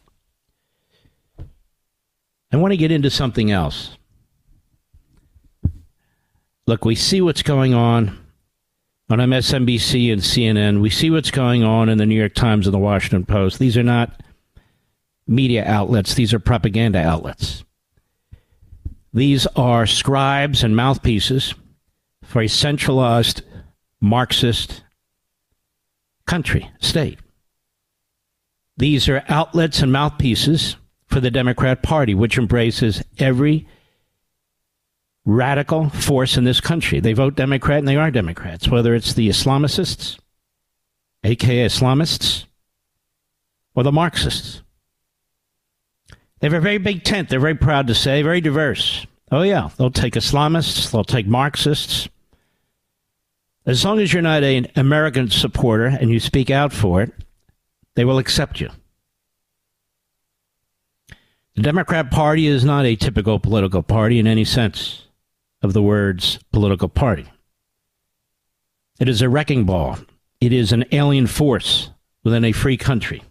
I 2.53 2.57
want 2.57 2.71
to 2.71 2.77
get 2.77 2.91
into 2.91 3.09
something 3.09 3.51
else. 3.51 3.97
Look, 6.67 6.85
we 6.85 6.95
see 6.95 7.21
what's 7.21 7.43
going 7.43 7.73
on 7.73 8.17
on 9.09 9.19
MSNBC 9.19 10.11
and 10.13 10.21
CNN. 10.21 10.81
We 10.81 10.89
see 10.89 11.09
what's 11.09 11.31
going 11.31 11.63
on 11.63 11.89
in 11.89 11.97
the 11.97 12.05
New 12.05 12.15
York 12.15 12.33
Times 12.33 12.67
and 12.67 12.73
the 12.73 12.79
Washington 12.79 13.25
Post. 13.25 13.59
These 13.59 13.77
are 13.77 13.83
not 13.83 14.21
media 15.27 15.65
outlets, 15.65 16.13
these 16.13 16.33
are 16.33 16.39
propaganda 16.39 16.99
outlets. 16.99 17.63
These 19.13 19.47
are 19.55 19.85
scribes 19.85 20.63
and 20.63 20.75
mouthpieces 20.75 21.53
for 22.23 22.41
a 22.41 22.47
centralized 22.47 23.41
Marxist 23.99 24.83
country, 26.25 26.69
state. 26.79 27.19
These 28.77 29.09
are 29.09 29.23
outlets 29.27 29.81
and 29.81 29.91
mouthpieces 29.91 30.77
for 31.07 31.19
the 31.19 31.29
Democrat 31.29 31.83
Party, 31.83 32.15
which 32.15 32.37
embraces 32.37 33.03
every 33.19 33.67
radical 35.31 35.89
force 35.89 36.37
in 36.37 36.43
this 36.43 36.61
country. 36.61 36.99
They 36.99 37.13
vote 37.13 37.35
Democrat 37.35 37.79
and 37.79 37.87
they 37.87 37.95
are 37.95 38.11
Democrats, 38.11 38.67
whether 38.67 38.93
it's 38.93 39.13
the 39.13 39.29
Islamicists, 39.29 40.19
aka 41.23 41.65
Islamists, 41.65 42.45
or 43.75 43.83
the 43.83 43.91
Marxists. 43.91 44.61
They 46.39 46.47
have 46.47 46.53
a 46.53 46.59
very 46.59 46.79
big 46.79 47.03
tent, 47.03 47.29
they're 47.29 47.39
very 47.39 47.55
proud 47.55 47.87
to 47.87 47.95
say, 47.95 48.21
very 48.21 48.41
diverse. 48.41 49.05
Oh, 49.31 49.43
yeah, 49.43 49.69
they'll 49.77 49.91
take 49.91 50.15
Islamists, 50.15 50.91
they'll 50.91 51.03
take 51.03 51.27
Marxists. 51.27 52.09
As 53.65 53.85
long 53.85 53.99
as 53.99 54.11
you're 54.11 54.23
not 54.23 54.43
an 54.43 54.67
American 54.75 55.29
supporter 55.29 55.85
and 55.85 56.09
you 56.09 56.19
speak 56.19 56.49
out 56.49 56.73
for 56.73 57.03
it, 57.03 57.13
they 57.95 58.03
will 58.03 58.17
accept 58.17 58.59
you. 58.59 58.69
The 61.55 61.61
Democrat 61.61 62.09
Party 62.09 62.47
is 62.47 62.65
not 62.65 62.85
a 62.85 62.95
typical 62.95 63.39
political 63.39 63.83
party 63.83 64.17
in 64.17 64.25
any 64.25 64.45
sense 64.45 65.03
of 65.61 65.73
the 65.73 65.81
words 65.81 66.39
political 66.51 66.89
party. 66.89 67.29
It 68.99 69.09
is 69.09 69.21
a 69.21 69.29
wrecking 69.29 69.65
ball. 69.65 69.97
It 70.39 70.53
is 70.53 70.71
an 70.71 70.85
alien 70.91 71.27
force 71.27 71.91
within 72.23 72.45
a 72.45 72.51
free 72.51 72.77
country 72.77 73.23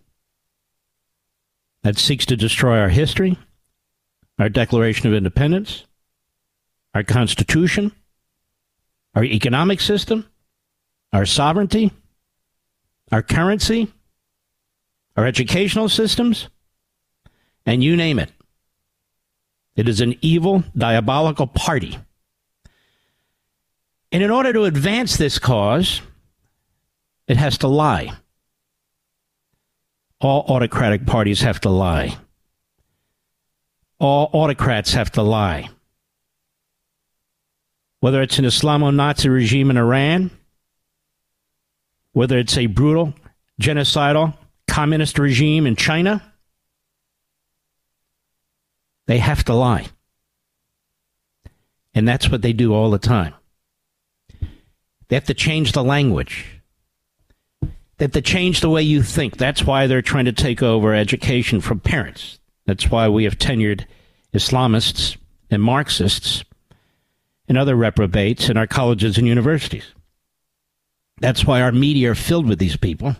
that 1.82 1.98
seeks 1.98 2.26
to 2.26 2.36
destroy 2.36 2.78
our 2.78 2.88
history, 2.88 3.38
our 4.38 4.48
Declaration 4.48 5.08
of 5.08 5.14
Independence, 5.14 5.84
our 6.94 7.02
Constitution, 7.02 7.92
our 9.14 9.24
economic 9.24 9.80
system, 9.80 10.28
our 11.12 11.26
sovereignty, 11.26 11.92
our 13.10 13.22
currency, 13.22 13.92
our 15.16 15.26
educational 15.26 15.88
systems, 15.88 16.48
and 17.66 17.82
you 17.82 17.96
name 17.96 18.18
it. 18.18 18.30
It 19.76 19.88
is 19.88 20.00
an 20.00 20.16
evil, 20.20 20.64
diabolical 20.76 21.46
party. 21.46 21.98
And 24.12 24.22
in 24.22 24.30
order 24.30 24.52
to 24.52 24.64
advance 24.64 25.16
this 25.16 25.38
cause, 25.38 26.00
it 27.28 27.36
has 27.36 27.58
to 27.58 27.68
lie. 27.68 28.12
All 30.20 30.44
autocratic 30.48 31.06
parties 31.06 31.42
have 31.42 31.60
to 31.60 31.70
lie. 31.70 32.16
All 33.98 34.28
autocrats 34.32 34.92
have 34.94 35.12
to 35.12 35.22
lie. 35.22 35.70
Whether 38.00 38.22
it's 38.22 38.38
an 38.38 38.44
Islamo 38.44 38.94
Nazi 38.94 39.28
regime 39.28 39.70
in 39.70 39.76
Iran, 39.76 40.30
whether 42.12 42.38
it's 42.38 42.56
a 42.56 42.66
brutal, 42.66 43.14
genocidal, 43.60 44.36
communist 44.66 45.18
regime 45.18 45.66
in 45.66 45.76
China, 45.76 46.22
they 49.06 49.18
have 49.18 49.44
to 49.44 49.54
lie. 49.54 49.86
And 51.94 52.08
that's 52.08 52.30
what 52.30 52.42
they 52.42 52.52
do 52.52 52.72
all 52.72 52.90
the 52.90 52.98
time. 52.98 53.34
They 55.10 55.16
have 55.16 55.24
to 55.24 55.34
change 55.34 55.72
the 55.72 55.82
language. 55.82 56.46
They 57.60 58.04
have 58.04 58.12
to 58.12 58.22
change 58.22 58.60
the 58.60 58.70
way 58.70 58.82
you 58.82 59.02
think. 59.02 59.36
That's 59.36 59.64
why 59.64 59.88
they're 59.88 60.02
trying 60.02 60.26
to 60.26 60.32
take 60.32 60.62
over 60.62 60.94
education 60.94 61.60
from 61.60 61.80
parents. 61.80 62.38
That's 62.64 62.88
why 62.88 63.08
we 63.08 63.24
have 63.24 63.36
tenured 63.36 63.86
Islamists 64.32 65.16
and 65.50 65.60
Marxists 65.60 66.44
and 67.48 67.58
other 67.58 67.74
reprobates 67.74 68.48
in 68.48 68.56
our 68.56 68.68
colleges 68.68 69.18
and 69.18 69.26
universities. 69.26 69.84
That's 71.18 71.44
why 71.44 71.60
our 71.60 71.72
media 71.72 72.12
are 72.12 72.14
filled 72.14 72.46
with 72.46 72.60
these 72.60 72.76
people 72.76 73.16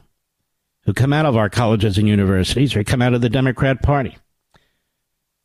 who 0.84 0.95
come 0.95 1.12
out 1.12 1.26
of 1.26 1.36
our 1.36 1.51
colleges 1.51 1.99
and 1.99 2.07
universities 2.07 2.76
or 2.76 2.84
come 2.84 3.03
out 3.03 3.14
of 3.14 3.20
the 3.20 3.28
Democrat 3.28 3.82
Party. 3.82 4.16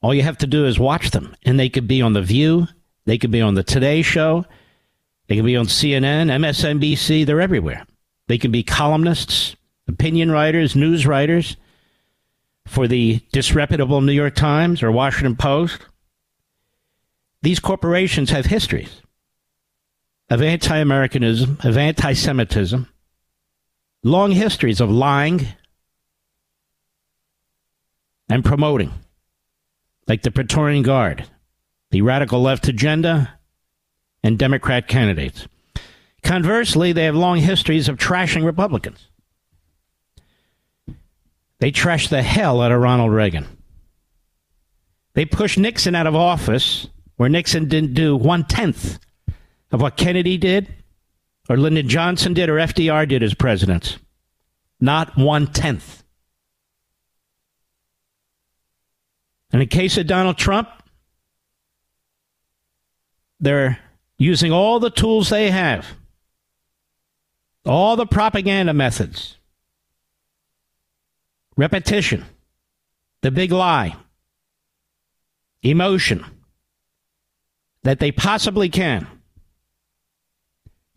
All 0.04 0.14
you 0.14 0.22
have 0.22 0.38
to 0.38 0.48
do 0.48 0.68
is 0.68 0.78
watch 0.78 1.10
them, 1.10 1.36
and 1.44 1.60
they 1.60 1.70
could 1.70 1.88
be 1.88 2.04
on 2.04 2.14
The 2.14 2.22
View, 2.22 2.68
they 3.06 3.18
could 3.18 3.32
be 3.32 3.42
on 3.42 3.56
The 3.56 3.64
Today 3.64 4.04
Show, 4.04 4.46
they 5.28 5.36
can 5.36 5.46
be 5.46 5.56
on 5.56 5.66
CNN, 5.66 6.30
MSNBC, 6.30 7.26
they're 7.26 7.42
everywhere. 7.42 7.86
They 8.28 8.38
can 8.38 8.52
be 8.52 8.64
columnists, 8.64 9.56
opinion 9.88 10.32
writers, 10.32 10.76
news 10.76 11.06
writers 11.06 11.58
for 12.68 12.88
the 12.88 13.22
disreputable 13.32 14.02
New 14.02 14.12
York 14.12 14.36
Times 14.36 14.82
or 14.82 14.92
Washington 14.92 15.36
Post. 15.36 15.80
These 17.42 17.60
corporations 17.60 18.32
have 18.32 18.46
histories 18.48 19.02
of 20.30 20.42
anti 20.42 20.78
Americanism, 20.78 21.60
of 21.64 21.78
anti 21.78 22.14
Semitism, 22.14 22.88
long 24.04 24.32
histories 24.32 24.82
of 24.82 24.90
lying 24.90 25.48
and 28.30 28.44
promoting, 28.44 28.92
like 30.08 30.24
the 30.24 30.32
Praetorian 30.32 30.82
Guard, 30.82 31.26
the 31.92 32.02
radical 32.02 32.42
left 32.42 32.68
agenda, 32.68 33.38
and 34.26 34.40
Democrat 34.40 34.88
candidates. 34.88 35.48
Conversely, 36.24 36.92
they 36.92 37.04
have 37.04 37.16
long 37.16 37.38
histories 37.38 37.88
of 37.88 37.98
trashing 37.98 38.44
Republicans. 38.44 39.08
They 41.60 41.72
trashed 41.72 42.10
the 42.10 42.24
hell 42.24 42.60
out 42.60 42.72
of 42.72 42.82
Ronald 42.82 43.12
Reagan. 43.12 43.46
They 45.14 45.26
pushed 45.26 45.60
Nixon 45.60 45.94
out 45.94 46.08
of 46.08 46.16
office 46.16 46.88
where 47.18 47.30
Nixon 47.30 47.68
didn't 47.68 47.94
do 47.94 48.18
one 48.18 48.44
tenth 48.46 48.98
of 49.72 49.80
what 49.80 49.96
Kennedy 49.96 50.40
did, 50.40 50.74
or 51.48 51.56
Lyndon 51.56 51.88
Johnson 51.88 52.34
did, 52.34 52.50
or 52.50 52.56
FDR 52.56 53.08
did 53.08 53.22
as 53.22 53.36
presidents. 53.36 54.00
Not 54.82 55.16
one 55.16 55.46
tenth. 55.54 56.04
And 59.54 59.62
in 59.62 59.68
case 59.68 59.98
of 59.98 60.08
Donald 60.08 60.40
Trump, 60.40 60.68
they're 63.40 63.80
using 64.18 64.52
all 64.52 64.80
the 64.80 64.90
tools 64.90 65.30
they 65.30 65.52
have, 65.52 65.88
all 67.66 67.96
the 67.96 68.06
propaganda 68.06 68.74
methods, 68.74 69.38
repetition, 71.58 72.26
the 73.22 73.32
big 73.32 73.52
lie, 73.52 73.96
emotion 75.62 76.24
that 77.84 78.00
they 78.00 78.12
possibly 78.12 78.70
can 78.70 79.08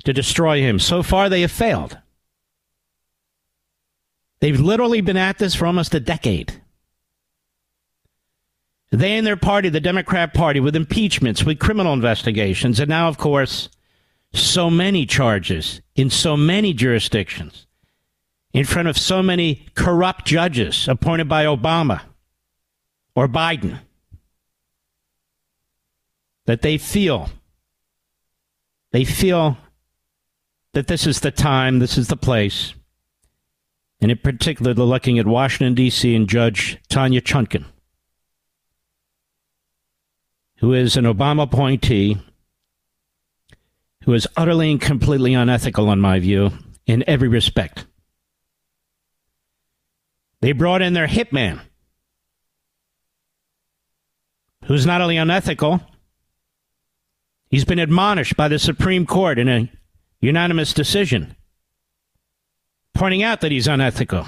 to 0.05 0.12
destroy 0.12 0.61
him. 0.61 0.79
So 0.79 1.03
far, 1.03 1.29
they 1.29 1.41
have 1.43 1.53
failed. 1.53 1.99
They've 4.41 4.61
literally 4.61 5.01
been 5.01 5.16
at 5.16 5.39
this 5.39 5.55
for 5.55 5.66
almost 5.66 5.95
a 5.95 6.01
decade. 6.01 6.62
They 8.91 9.18
and 9.18 9.26
their 9.26 9.36
party, 9.36 9.68
the 9.68 9.80
Democrat 9.80 10.32
Party, 10.32 10.61
with 10.61 10.74
impeachments, 10.74 11.45
with 11.45 11.59
criminal 11.59 11.93
investigations, 11.93 12.80
and 12.80 12.89
now, 12.89 13.09
of 13.09 13.18
course, 13.18 13.68
so 14.32 14.70
many 14.70 15.05
charges 15.05 15.82
in 15.95 16.09
so 16.09 16.36
many 16.36 16.72
jurisdictions, 16.72 17.66
in 18.53 18.64
front 18.64 18.89
of 18.89 18.97
so 18.97 19.22
many 19.22 19.66
corrupt 19.74 20.26
judges 20.26 20.89
appointed 20.89 21.28
by 21.28 21.45
Obama 21.45 22.01
or 23.14 23.28
Biden, 23.28 23.80
that 26.47 26.62
they 26.62 26.78
feel, 26.78 27.28
they 28.93 29.05
feel 29.05 29.59
that 30.72 30.86
this 30.86 31.07
is 31.07 31.20
the 31.20 31.30
time, 31.30 31.78
this 31.78 31.99
is 31.99 32.09
the 32.09 32.16
place, 32.16 32.72
and 34.01 34.11
in 34.11 34.18
particular, 34.18 34.72
they're 34.72 34.84
looking 34.84 35.18
at 35.18 35.26
Washington, 35.26 35.74
D.C. 35.74 36.14
and 36.14 36.28
Judge 36.28 36.78
Tanya 36.89 37.20
Chutkan 37.20 37.66
who 40.59 40.73
is 40.73 40.97
an 40.97 41.05
Obama 41.05 41.43
appointee, 41.43 42.19
who 44.05 44.13
is 44.13 44.27
utterly 44.37 44.71
and 44.71 44.81
completely 44.81 45.35
unethical, 45.35 45.91
in 45.93 46.01
my 46.01 46.19
view, 46.19 46.51
in 46.87 47.05
every 47.07 47.29
respect. 47.29 47.87
They 50.41 50.53
brought 50.53 50.83
in 50.83 50.93
their 50.93 51.09
hitman, 51.09 51.61
who's 54.65 54.87
not 54.87 55.01
only 55.01 55.17
unethical, 55.17 55.81
he's 57.51 57.65
been 57.65 57.79
admonished 57.79 58.37
by 58.37 58.49
the 58.49 58.59
Supreme 58.59 59.07
Court 59.07 59.39
in 59.39 59.49
a 59.49 59.71
unanimous 60.21 60.73
decision, 60.73 61.37
pointing 62.95 63.23
out 63.23 63.41
that 63.41 63.53
he's 63.53 63.69
unethical. 63.69 64.27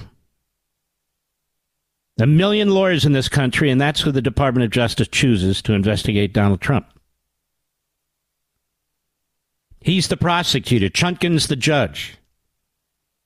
A 2.20 2.26
million 2.26 2.68
lawyers 2.68 3.06
in 3.06 3.12
this 3.12 3.28
country, 3.28 3.70
and 3.70 3.80
that's 3.80 4.02
who 4.02 4.12
the 4.12 4.20
Department 4.20 4.64
of 4.64 4.70
Justice 4.70 5.08
chooses 5.08 5.62
to 5.62 5.72
investigate 5.72 6.34
Donald 6.34 6.60
Trump. 6.60 6.86
He's 9.80 10.08
the 10.08 10.18
prosecutor. 10.18 10.90
Chutkan's 10.90 11.46
the 11.46 11.56
judge. 11.56 12.18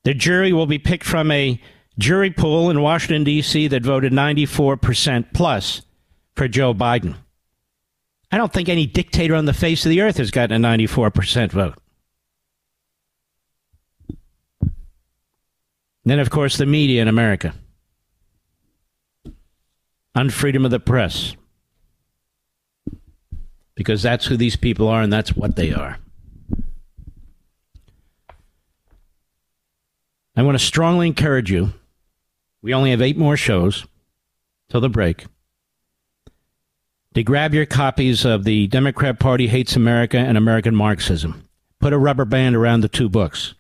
The 0.05 0.15
jury 0.15 0.53
will 0.53 0.67
be 0.67 0.79
picked 0.79 1.05
from 1.05 1.31
a 1.33 1.61
jury 1.99 2.31
pool 2.31 2.71
in 2.71 2.83
Washington, 2.83 3.25
D.C. 3.25 3.67
that 3.69 3.83
voted 3.83 4.13
94% 4.13 5.33
plus 5.35 5.83
for 6.37 6.47
Joe 6.47 6.73
Biden. 6.73 7.17
I 8.31 8.37
don't 8.37 8.53
think 8.53 8.69
any 8.69 8.87
dictator 8.87 9.35
on 9.35 9.47
the 9.47 9.53
face 9.53 9.85
of 9.85 9.91
the 9.91 10.03
earth 10.03 10.19
has 10.19 10.31
gotten 10.31 10.65
a 10.65 10.69
94% 10.69 11.51
vote. 11.51 11.75
Then, 16.05 16.21
of 16.21 16.31
course, 16.31 16.59
the 16.59 16.67
media 16.67 17.03
in 17.03 17.09
America 17.09 17.55
on 20.15 20.31
freedom 20.31 20.65
of 20.65 20.71
the 20.71 20.81
press. 20.81 21.37
because 23.77 24.03
that's 24.03 24.27
who 24.27 24.37
these 24.37 24.57
people 24.57 24.87
are 24.89 25.03
and 25.03 25.13
that's 25.13 25.35
what 25.35 25.57
they 25.57 25.73
are. 25.73 25.99
I 30.37 30.43
want 30.43 30.59
to 30.59 30.65
strongly 30.65 31.07
encourage 31.07 31.51
you. 31.51 31.73
We 32.63 32.75
only 32.75 32.91
have 32.91 33.03
eight 33.03 33.17
more 33.17 33.37
shows 33.37 33.87
till 34.69 34.81
the 34.81 34.89
break. 34.89 35.27
To 37.15 37.23
grab 37.23 37.55
your 37.55 37.67
copies 37.67 38.25
of 38.25 38.45
The 38.45 38.67
Democrat 38.69 39.21
Party 39.21 39.47
Hates 39.47 39.77
America 39.77 40.19
and 40.19 40.37
American 40.37 40.75
Marxism. 40.75 41.49
Put 41.79 41.93
a 41.93 41.99
rubber 41.99 42.25
band 42.25 42.57
around 42.57 42.81
the 42.81 42.89
two 42.89 43.09
books. 43.09 43.55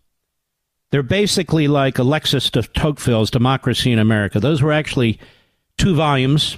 They're 0.90 1.02
basically 1.02 1.68
like 1.68 1.98
Alexis 1.98 2.50
de 2.50 2.62
Tocqueville's 2.62 3.30
Democracy 3.30 3.92
in 3.92 3.98
America. 3.98 4.40
Those 4.40 4.62
were 4.62 4.72
actually 4.72 5.18
two 5.78 5.94
volumes, 5.94 6.56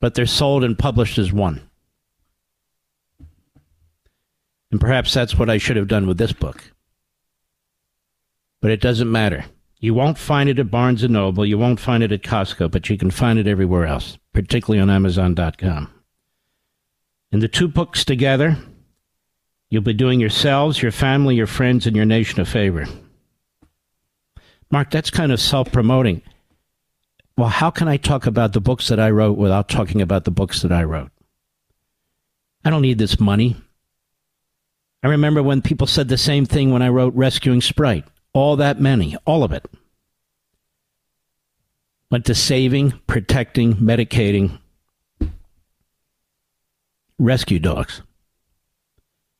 but 0.00 0.14
they're 0.14 0.26
sold 0.26 0.64
and 0.64 0.78
published 0.78 1.18
as 1.18 1.32
one. 1.32 1.68
And 4.70 4.80
perhaps 4.80 5.12
that's 5.12 5.36
what 5.36 5.50
I 5.50 5.58
should 5.58 5.76
have 5.76 5.88
done 5.88 6.06
with 6.06 6.18
this 6.18 6.32
book. 6.32 6.72
But 8.60 8.70
it 8.70 8.80
doesn't 8.80 9.10
matter. 9.10 9.44
You 9.80 9.94
won't 9.94 10.18
find 10.18 10.48
it 10.48 10.58
at 10.58 10.70
Barnes 10.70 11.02
and 11.02 11.14
Noble, 11.14 11.46
you 11.46 11.56
won't 11.58 11.80
find 11.80 12.02
it 12.02 12.12
at 12.12 12.22
Costco, 12.22 12.70
but 12.70 12.90
you 12.90 12.98
can 12.98 13.10
find 13.10 13.38
it 13.38 13.46
everywhere 13.46 13.86
else, 13.86 14.18
particularly 14.34 14.80
on 14.80 14.90
Amazon.com. 14.90 15.90
And 17.32 17.42
the 17.42 17.48
two 17.48 17.66
books 17.66 18.04
together, 18.04 18.58
you'll 19.70 19.82
be 19.82 19.94
doing 19.94 20.20
yourselves, 20.20 20.82
your 20.82 20.92
family, 20.92 21.34
your 21.34 21.46
friends, 21.46 21.86
and 21.86 21.96
your 21.96 22.04
nation 22.04 22.40
a 22.40 22.44
favor. 22.44 22.86
Mark, 24.70 24.90
that's 24.90 25.10
kind 25.10 25.32
of 25.32 25.40
self 25.40 25.72
promoting. 25.72 26.22
Well, 27.40 27.48
how 27.48 27.70
can 27.70 27.88
I 27.88 27.96
talk 27.96 28.26
about 28.26 28.52
the 28.52 28.60
books 28.60 28.88
that 28.88 29.00
I 29.00 29.08
wrote 29.08 29.38
without 29.38 29.66
talking 29.66 30.02
about 30.02 30.26
the 30.26 30.30
books 30.30 30.60
that 30.60 30.70
I 30.70 30.84
wrote? 30.84 31.10
I 32.66 32.68
don't 32.68 32.82
need 32.82 32.98
this 32.98 33.18
money. 33.18 33.56
I 35.02 35.08
remember 35.08 35.42
when 35.42 35.62
people 35.62 35.86
said 35.86 36.08
the 36.08 36.18
same 36.18 36.44
thing 36.44 36.70
when 36.70 36.82
I 36.82 36.90
wrote 36.90 37.14
Rescuing 37.14 37.62
Sprite. 37.62 38.04
All 38.34 38.56
that 38.56 38.78
many, 38.78 39.16
all 39.24 39.42
of 39.42 39.52
it, 39.52 39.64
went 42.10 42.26
to 42.26 42.34
saving, 42.34 43.00
protecting, 43.06 43.76
medicating 43.76 44.58
rescue 47.18 47.58
dogs. 47.58 48.02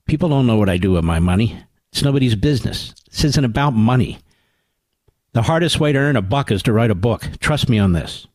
People 0.06 0.30
don't 0.30 0.46
know 0.46 0.56
what 0.56 0.70
I 0.70 0.78
do 0.78 0.92
with 0.92 1.04
my 1.04 1.18
money. 1.18 1.62
It's 1.92 2.02
nobody's 2.02 2.34
business. 2.34 2.94
This 3.10 3.24
isn't 3.24 3.44
about 3.44 3.74
money. 3.74 4.20
The 5.32 5.42
hardest 5.42 5.78
way 5.78 5.92
to 5.92 5.98
earn 5.98 6.16
a 6.16 6.22
buck 6.22 6.50
is 6.50 6.62
to 6.64 6.72
write 6.72 6.90
a 6.90 6.94
book. 6.94 7.28
Trust 7.40 7.68
me 7.68 7.78
on 7.78 7.92
this. 7.92 8.26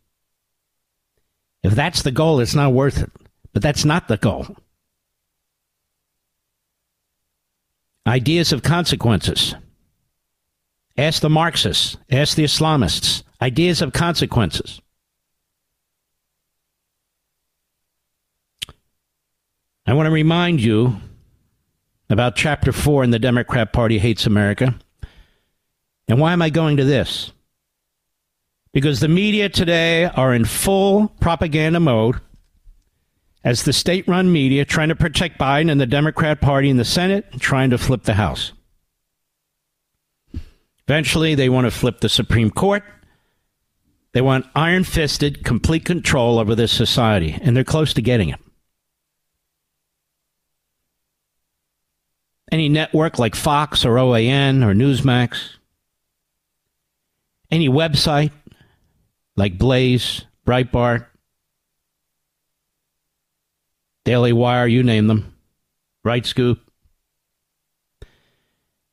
If 1.64 1.74
that's 1.74 2.04
the 2.04 2.12
goal, 2.12 2.40
it's 2.40 2.56
not 2.56 2.74
worth 2.74 3.02
it. 3.02 3.12
But 3.52 3.62
that's 3.62 3.86
not 3.86 4.08
the 4.08 4.18
goal. 4.18 4.56
Ideas 8.08 8.54
of 8.54 8.64
consequences. 8.64 9.56
Ask 10.98 11.22
the 11.22 11.30
Marxists. 11.30 11.98
Ask 12.10 12.36
the 12.36 12.44
Islamists. 12.44 13.24
Ideas 13.42 13.82
of 13.82 13.94
consequences. 13.94 14.80
I 19.88 19.94
want 19.94 20.08
to 20.08 20.12
remind 20.12 20.62
you 20.62 20.98
about 22.10 22.36
Chapter 22.36 22.72
4 22.72 23.04
in 23.04 23.12
the 23.12 23.20
Democrat 23.20 23.74
Party 23.74 24.00
Hates 24.00 24.26
America. 24.26 24.80
And 26.08 26.20
why 26.20 26.34
am 26.34 26.42
I 26.42 26.50
going 26.50 26.78
to 26.78 26.84
this? 26.84 27.32
Because 28.74 29.00
the 29.00 29.08
media 29.08 29.50
today 29.50 30.06
are 30.06 30.34
in 30.34 30.46
full 30.46 31.08
propaganda 31.20 31.80
mode 31.80 32.20
as 33.44 33.64
the 33.64 33.74
state 33.74 34.08
run 34.08 34.32
media 34.32 34.66
trying 34.66 34.90
to 34.90 34.96
protect 34.96 35.40
Biden 35.40 35.72
and 35.72 35.80
the 35.80 35.86
Democrat 35.86 36.42
Party 36.42 36.70
in 36.70 36.78
the 36.78 36.86
Senate, 36.86 37.26
trying 37.40 37.70
to 37.70 37.78
flip 37.78 38.04
the 38.04 38.16
House. 38.16 38.52
Eventually, 40.88 41.36
they 41.36 41.50
want 41.50 41.66
to 41.66 41.72
flip 41.72 42.00
the 42.02 42.10
Supreme 42.10 42.52
Court. 42.52 42.84
They 44.14 44.22
want 44.22 44.46
iron 44.56 44.84
fisted, 44.84 45.44
complete 45.44 45.86
control 45.86 46.40
over 46.40 46.56
this 46.56 46.72
society, 46.72 47.38
and 47.42 47.56
they're 47.56 47.64
close 47.64 47.94
to 47.94 48.02
getting 48.02 48.30
it. 48.30 48.40
Any 52.52 52.70
network 52.70 53.20
like 53.20 53.36
Fox 53.36 53.84
or 53.84 53.96
OAN 53.96 54.64
or 54.64 54.74
Newsmax, 54.74 55.58
any 57.56 57.70
website 57.70 58.32
like 59.38 59.58
Blaze, 59.58 60.26
Breitbart, 60.46 61.06
Daily 64.04 64.34
Wire, 64.34 64.68
you 64.68 64.84
name 64.84 65.08
them, 65.08 65.34
Right 66.04 66.26
Scoop. 66.26 66.60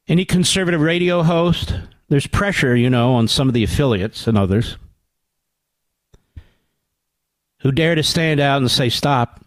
Any 0.09 0.25
conservative 0.25 0.81
radio 0.81 1.23
host, 1.23 1.75
there's 2.09 2.27
pressure, 2.27 2.77
you 2.77 2.89
know, 2.89 3.15
on 3.15 3.29
some 3.29 3.49
of 3.49 3.55
the 3.55 3.65
affiliates 3.65 4.27
and 4.27 4.39
others 4.39 4.77
who 7.61 7.73
dare 7.73 7.95
to 7.95 8.03
stand 8.03 8.41
out 8.41 8.59
and 8.59 8.71
say, 8.71 8.89
stop. 8.89 9.45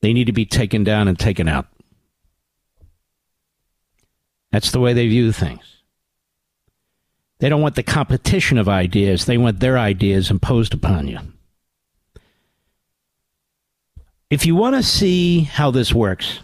They 0.00 0.12
need 0.12 0.26
to 0.26 0.32
be 0.32 0.46
taken 0.46 0.82
down 0.84 1.08
and 1.08 1.18
taken 1.18 1.48
out. 1.48 1.66
That's 4.50 4.70
the 4.70 4.80
way 4.80 4.94
they 4.94 5.08
view 5.08 5.30
things. 5.32 5.79
They 7.40 7.48
don't 7.48 7.62
want 7.62 7.74
the 7.74 7.82
competition 7.82 8.58
of 8.58 8.68
ideas, 8.68 9.24
they 9.24 9.38
want 9.38 9.60
their 9.60 9.78
ideas 9.78 10.30
imposed 10.30 10.74
upon 10.74 11.08
you. 11.08 11.18
If 14.28 14.46
you 14.46 14.54
want 14.54 14.76
to 14.76 14.82
see 14.82 15.40
how 15.40 15.70
this 15.70 15.92
works, 15.92 16.40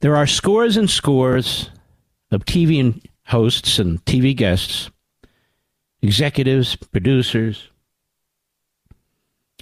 there 0.00 0.16
are 0.16 0.26
scores 0.26 0.76
and 0.76 0.88
scores 0.88 1.70
of 2.30 2.44
TV 2.44 3.02
hosts 3.26 3.80
and 3.80 4.02
TV 4.04 4.34
guests, 4.34 4.88
executives, 6.00 6.76
producers, 6.76 7.68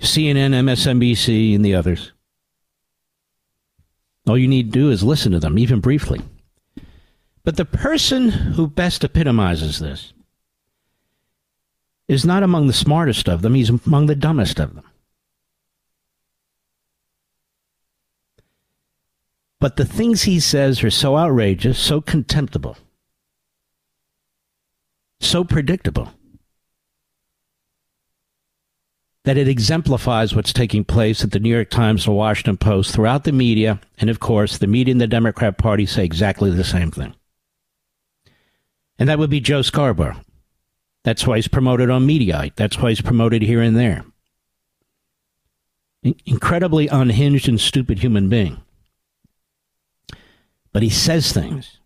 CNN, 0.00 0.52
MSNBC, 0.52 1.54
and 1.54 1.64
the 1.64 1.74
others. 1.74 2.12
All 4.26 4.36
you 4.36 4.48
need 4.48 4.72
to 4.72 4.78
do 4.78 4.90
is 4.90 5.02
listen 5.02 5.32
to 5.32 5.40
them, 5.40 5.58
even 5.58 5.80
briefly. 5.80 6.20
But 7.44 7.56
the 7.56 7.66
person 7.66 8.30
who 8.30 8.66
best 8.66 9.04
epitomizes 9.04 9.78
this 9.78 10.14
is 12.08 12.24
not 12.24 12.42
among 12.42 12.66
the 12.66 12.72
smartest 12.72 13.28
of 13.28 13.42
them, 13.42 13.54
he's 13.54 13.70
among 13.70 14.06
the 14.06 14.14
dumbest 14.14 14.58
of 14.58 14.74
them. 14.74 14.84
But 19.60 19.76
the 19.76 19.84
things 19.84 20.22
he 20.22 20.40
says 20.40 20.82
are 20.84 20.90
so 20.90 21.16
outrageous, 21.16 21.78
so 21.78 22.00
contemptible, 22.00 22.76
so 25.20 25.44
predictable, 25.44 26.12
that 29.24 29.38
it 29.38 29.48
exemplifies 29.48 30.34
what's 30.34 30.52
taking 30.52 30.84
place 30.84 31.24
at 31.24 31.30
the 31.30 31.40
New 31.40 31.48
York 31.48 31.70
Times 31.70 32.06
and 32.06 32.14
Washington 32.14 32.58
Post 32.58 32.94
throughout 32.94 33.24
the 33.24 33.32
media. 33.32 33.80
And 33.96 34.10
of 34.10 34.20
course, 34.20 34.58
the 34.58 34.66
media 34.66 34.92
and 34.92 35.00
the 35.00 35.06
Democrat 35.06 35.56
Party 35.56 35.86
say 35.86 36.04
exactly 36.04 36.50
the 36.50 36.62
same 36.62 36.90
thing. 36.90 37.14
And 38.98 39.08
that 39.08 39.18
would 39.18 39.30
be 39.30 39.40
Joe 39.40 39.62
Scarborough. 39.62 40.20
That's 41.02 41.26
why 41.26 41.36
he's 41.36 41.48
promoted 41.48 41.90
on 41.90 42.06
Mediaite. 42.06 42.56
That's 42.56 42.78
why 42.78 42.90
he's 42.90 43.00
promoted 43.00 43.42
here 43.42 43.60
and 43.60 43.76
there. 43.76 44.04
Incredibly 46.26 46.88
unhinged 46.88 47.48
and 47.48 47.60
stupid 47.60 47.98
human 47.98 48.28
being. 48.28 48.60
But 50.72 50.82
he 50.82 50.90
says 50.90 51.32
things 51.32 51.78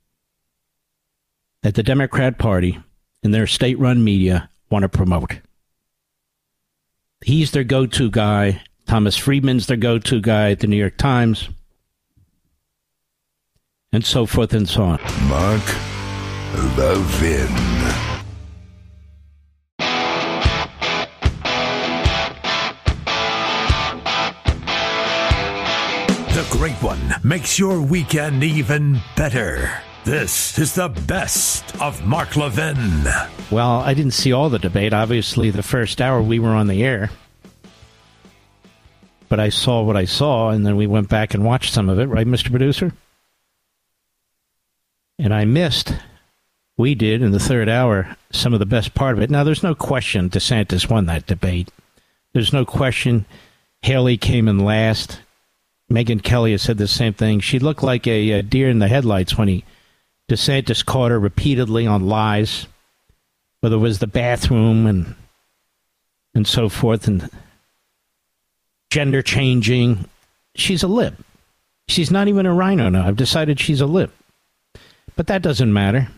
that 1.63 1.75
the 1.75 1.83
Democrat 1.83 2.39
Party 2.39 2.79
and 3.23 3.35
their 3.35 3.47
state 3.47 3.79
run 3.79 4.03
media 4.03 4.49
want 4.71 4.85
to 4.85 4.89
promote. 4.89 5.41
He's 7.25 7.51
their 7.51 7.65
go 7.65 7.87
to 7.87 8.11
guy. 8.11 8.63
Thomas 8.87 9.17
Friedman's 9.17 9.67
their 9.67 9.77
go 9.77 9.99
to 9.99 10.21
guy 10.21 10.53
at 10.53 10.61
the 10.61 10.67
New 10.67 10.77
York 10.77 10.97
Times. 10.97 11.49
And 13.93 14.05
so 14.05 14.27
forth 14.27 14.53
and 14.55 14.69
so 14.69 14.83
on. 14.83 15.01
Mark 15.29 15.98
Levin. 16.55 17.49
The 26.35 26.47
Great 26.51 26.75
One 26.83 27.15
makes 27.23 27.59
your 27.59 27.81
weekend 27.81 28.43
even 28.45 29.01
better. 29.17 29.71
This 30.05 30.59
is 30.59 30.75
the 30.75 30.89
best 30.89 31.79
of 31.83 32.07
Mark 32.07 32.37
Levin. 32.37 33.05
Well, 33.51 33.81
I 33.81 33.93
didn't 33.93 34.13
see 34.13 34.33
all 34.33 34.49
the 34.49 34.59
debate. 34.59 34.95
Obviously, 34.95 35.51
the 35.51 35.63
first 35.63 36.01
hour 36.01 36.23
we 36.23 36.39
were 36.39 36.51
on 36.51 36.67
the 36.67 36.83
air. 36.83 37.11
But 39.29 39.41
I 39.41 39.51
saw 39.51 39.83
what 39.83 39.97
I 39.97 40.07
saw, 40.07 40.49
and 40.49 40.65
then 40.65 40.77
we 40.77 40.87
went 40.87 41.11
back 41.11 41.35
and 41.35 41.45
watched 41.45 41.75
some 41.75 41.91
of 41.91 41.99
it, 41.99 42.07
right, 42.07 42.27
Mr. 42.27 42.49
Producer? 42.49 42.93
And 45.19 45.35
I 45.35 45.45
missed, 45.45 45.93
we 46.79 46.95
did 46.95 47.21
in 47.21 47.33
the 47.33 47.41
third 47.41 47.69
hour, 47.69 48.17
some 48.31 48.55
of 48.55 48.61
the 48.61 48.67
best 48.67 48.95
part 48.95 49.17
of 49.17 49.23
it. 49.23 49.29
Now, 49.29 49.45
there's 49.45 49.65
no 49.65 49.75
question 49.75 50.31
DeSantis 50.31 50.89
won 50.89 51.05
that 51.07 51.27
debate. 51.27 51.71
There's 52.33 52.53
no 52.53 52.65
question 52.65 53.27
Haley 53.83 54.17
came 54.17 54.49
in 54.49 54.61
last. 54.61 55.21
Megyn 55.91 56.23
Kelly 56.23 56.53
has 56.53 56.63
said 56.63 56.79
the 56.79 56.87
same 56.87 57.15
thing. 57.15 57.41
She 57.41 57.59
looked 57.59 57.83
like 57.83 58.07
a, 58.07 58.31
a 58.31 58.43
deer 58.43 58.71
in 58.71 58.79
the 58.79 58.89
headlights 58.89 59.37
when 59.37 59.49
he 59.49 59.65
DeSantis 60.29 60.85
caught 60.85 61.11
her 61.11 61.19
repeatedly 61.19 61.87
on 61.87 62.07
lies, 62.07 62.67
whether 63.61 63.77
it 63.77 63.81
was 63.81 63.99
the 63.99 64.07
bathroom 64.07 64.87
and 64.87 65.15
and 66.35 66.47
so 66.47 66.69
forth, 66.69 67.09
and 67.09 67.29
gender 68.91 69.23
changing. 69.23 70.09
She's 70.55 70.83
a 70.83 70.89
lib. 70.89 71.17
She's 71.89 72.11
not 72.11 72.29
even 72.29 72.47
a 72.47 72.55
RINO 72.55 72.91
now. 72.91 73.09
I've 73.09 73.17
decided 73.17 73.59
she's 73.59 73.81
a 73.81 73.87
lib. 73.87 74.13
But 75.17 75.27
that 75.27 75.43
doesn't 75.43 75.73
matter. 75.73 76.09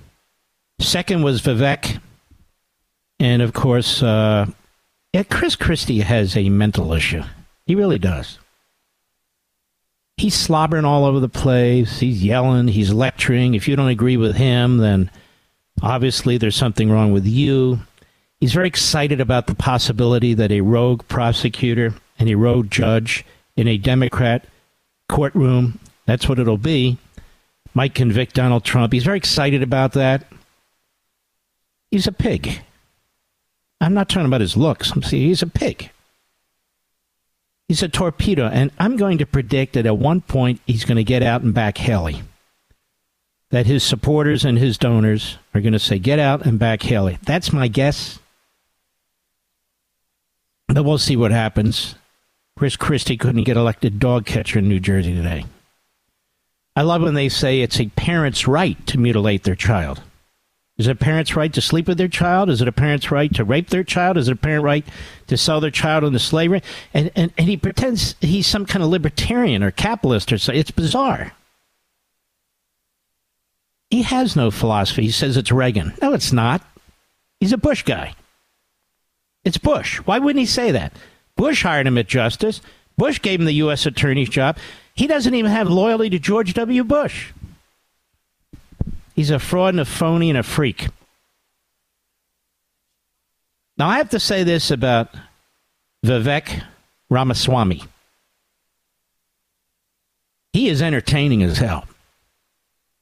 Second 0.81 1.23
was 1.23 1.43
Vivek. 1.43 2.01
And 3.19 3.43
of 3.43 3.53
course, 3.53 4.03
uh, 4.03 4.47
yeah, 5.13 5.23
Chris 5.25 5.55
Christie 5.55 6.01
has 6.01 6.37
a 6.37 6.49
mental 6.49 6.93
issue. 6.93 7.23
He 7.67 7.75
really 7.75 7.99
does. 7.99 8.39
He's 10.17 10.35
slobbering 10.35 10.85
all 10.85 11.05
over 11.05 11.21
the 11.21 11.29
place. 11.29 12.01
He's 12.01 12.25
yelling. 12.25 12.69
He's 12.69 12.93
lecturing. 12.93 13.55
If 13.55 13.69
you 13.69 13.77
don't 13.77 13.89
agree 13.89 14.17
with 14.17 14.37
him, 14.37 14.79
then 14.79 15.11
obviously 15.83 16.39
there's 16.39 16.57
something 16.57 16.91
wrong 16.91 17.13
with 17.13 17.27
you. 17.27 17.81
He's 18.41 18.53
very 18.55 18.69
excited 18.69 19.21
about 19.21 19.47
the 19.47 19.55
possibility 19.55 20.35
that 20.35 20.51
a 20.51 20.63
rogue 20.63 21.07
prosecutor 21.09 21.95
and 22.19 22.29
a 22.29 22.37
rogue 22.37 22.71
judge 22.71 23.25
in 23.57 23.69
a 23.69 23.77
Democrat 23.77 24.47
courtroom, 25.09 25.79
that's 26.07 26.29
what 26.29 26.39
it'll 26.39 26.57
be, 26.57 26.97
might 27.75 27.95
convict 27.95 28.35
Donald 28.35 28.65
Trump. 28.65 28.93
He's 28.93 29.05
very 29.05 29.19
excited 29.19 29.63
about 29.63 29.93
that. 29.93 30.27
He's 31.91 32.07
a 32.07 32.13
pig. 32.13 32.63
I'm 33.81 33.95
not 33.95 34.09
talking 34.09 34.27
about 34.27 34.41
his 34.41 34.57
looks. 34.57 34.93
I'm 34.93 35.03
saying 35.03 35.23
he's 35.23 35.43
a 35.43 35.47
pig. 35.47 35.91
He's 37.69 37.83
a 37.83 37.89
torpedo, 37.89 38.47
and 38.47 38.71
I'm 38.79 38.97
going 38.97 39.19
to 39.19 39.27
predict 39.27 39.75
that 39.75 39.87
at 39.87 39.97
one 39.97 40.21
point 40.21 40.61
he's 40.67 40.85
going 40.85 40.97
to 40.97 41.05
get 41.05 41.23
out 41.23 41.43
and 41.43 41.55
back 41.55 41.79
Haley. 41.79 42.23
That 43.51 43.67
his 43.67 43.83
supporters 43.83 44.45
and 44.45 44.59
his 44.59 44.77
donors 44.79 45.39
are 45.55 45.61
going 45.61 45.73
to 45.73 45.79
say, 45.79 45.99
"Get 45.99 46.19
out 46.19 46.45
and 46.45 46.59
back 46.59 46.83
Haley." 46.83 47.19
That's 47.25 47.53
my 47.53 47.69
guess. 47.69 48.19
But 50.69 50.85
we'll 50.85 50.99
see 50.99 51.17
what 51.17 51.33
happens. 51.33 51.97
Chris 52.57 52.77
Christie 52.77 53.17
couldn't 53.17 53.45
get 53.45 53.57
elected 53.57 53.99
dog 53.99 54.27
catcher 54.27 54.59
in 54.59 54.69
New 54.69 54.81
Jersey 54.81 55.15
today. 55.15 55.45
I 56.77 56.83
love 56.83 57.03
when 57.03 57.15
they 57.15 57.29
say 57.29 57.61
it's 57.61 57.81
a 57.81 57.87
parent's 57.87 58.47
right 58.47 58.85
to 58.87 58.99
mutilate 58.99 59.45
their 59.45 59.57
child. 59.57 60.03
Is 60.81 60.87
it 60.87 60.93
a 60.93 60.95
parent's 60.95 61.37
right 61.37 61.53
to 61.53 61.61
sleep 61.61 61.89
with 61.89 61.99
their 61.99 62.09
child? 62.09 62.49
Is 62.49 62.63
it 62.63 62.67
a 62.67 62.73
parent's 62.73 63.11
right 63.11 63.31
to 63.35 63.45
rape 63.45 63.69
their 63.69 63.85
child? 63.85 64.17
Is 64.17 64.29
it 64.29 64.33
a 64.33 64.37
parent 64.37 64.65
right 64.65 64.83
to 65.27 65.37
sell 65.37 65.61
their 65.61 65.71
child 65.71 66.05
into 66.05 66.19
slavery? 66.19 66.63
And, 66.95 67.11
and, 67.15 67.31
and 67.37 67.47
he 67.51 67.59
pretends 67.59 68.15
he's 68.23 68.47
some 68.47 68.65
kind 68.65 68.83
of 68.83 68.89
libertarian 68.89 69.63
or 69.63 69.73
capitalist 69.73 70.33
or 70.33 70.39
so. 70.39 70.55
It's 70.55 70.71
bizarre. 70.71 71.33
He 73.91 74.01
has 74.01 74.35
no 74.35 74.51
philosophy. 74.51 75.03
He 75.03 75.11
says 75.11 75.37
it's 75.37 75.53
Reagan. 75.53 75.93
No, 76.01 76.15
it's 76.15 76.33
not. 76.33 76.63
He's 77.41 77.53
a 77.53 77.59
Bush 77.59 77.83
guy. 77.83 78.15
It's 79.45 79.59
Bush. 79.59 79.99
Why 80.07 80.19
wouldn't 80.19 80.41
he 80.41 80.47
say 80.47 80.71
that? 80.71 80.95
Bush 81.37 81.63
hired 81.63 81.89
him 81.89 81.99
at 81.99 82.09
Justice. 82.09 82.63
Bush 82.97 83.21
gave 83.21 83.39
him 83.39 83.45
the 83.45 83.53
U.S. 83.53 83.85
Attorney's 83.85 84.31
job. 84.31 84.57
He 84.95 85.07
doesn't 85.07 85.35
even 85.35 85.51
have 85.51 85.69
loyalty 85.69 86.09
to 86.09 86.19
George 86.19 86.55
W. 86.55 86.85
Bush. 86.85 87.33
He's 89.15 89.31
a 89.31 89.39
fraud 89.39 89.75
and 89.75 89.81
a 89.81 89.85
phony 89.85 90.31
and 90.31 90.39
a 90.39 90.43
freak. 90.43 90.89
Now, 93.77 93.89
I 93.89 93.99
have 93.99 94.11
to 94.11 94.21
say 94.21 94.45
this 94.45 94.71
about 94.71 95.09
Vivek 96.05 96.63
Ramaswamy. 97.09 97.83
He 100.53 100.69
is 100.69 100.83
entertaining 100.83 101.43
as 101.43 101.59
hell. 101.59 101.87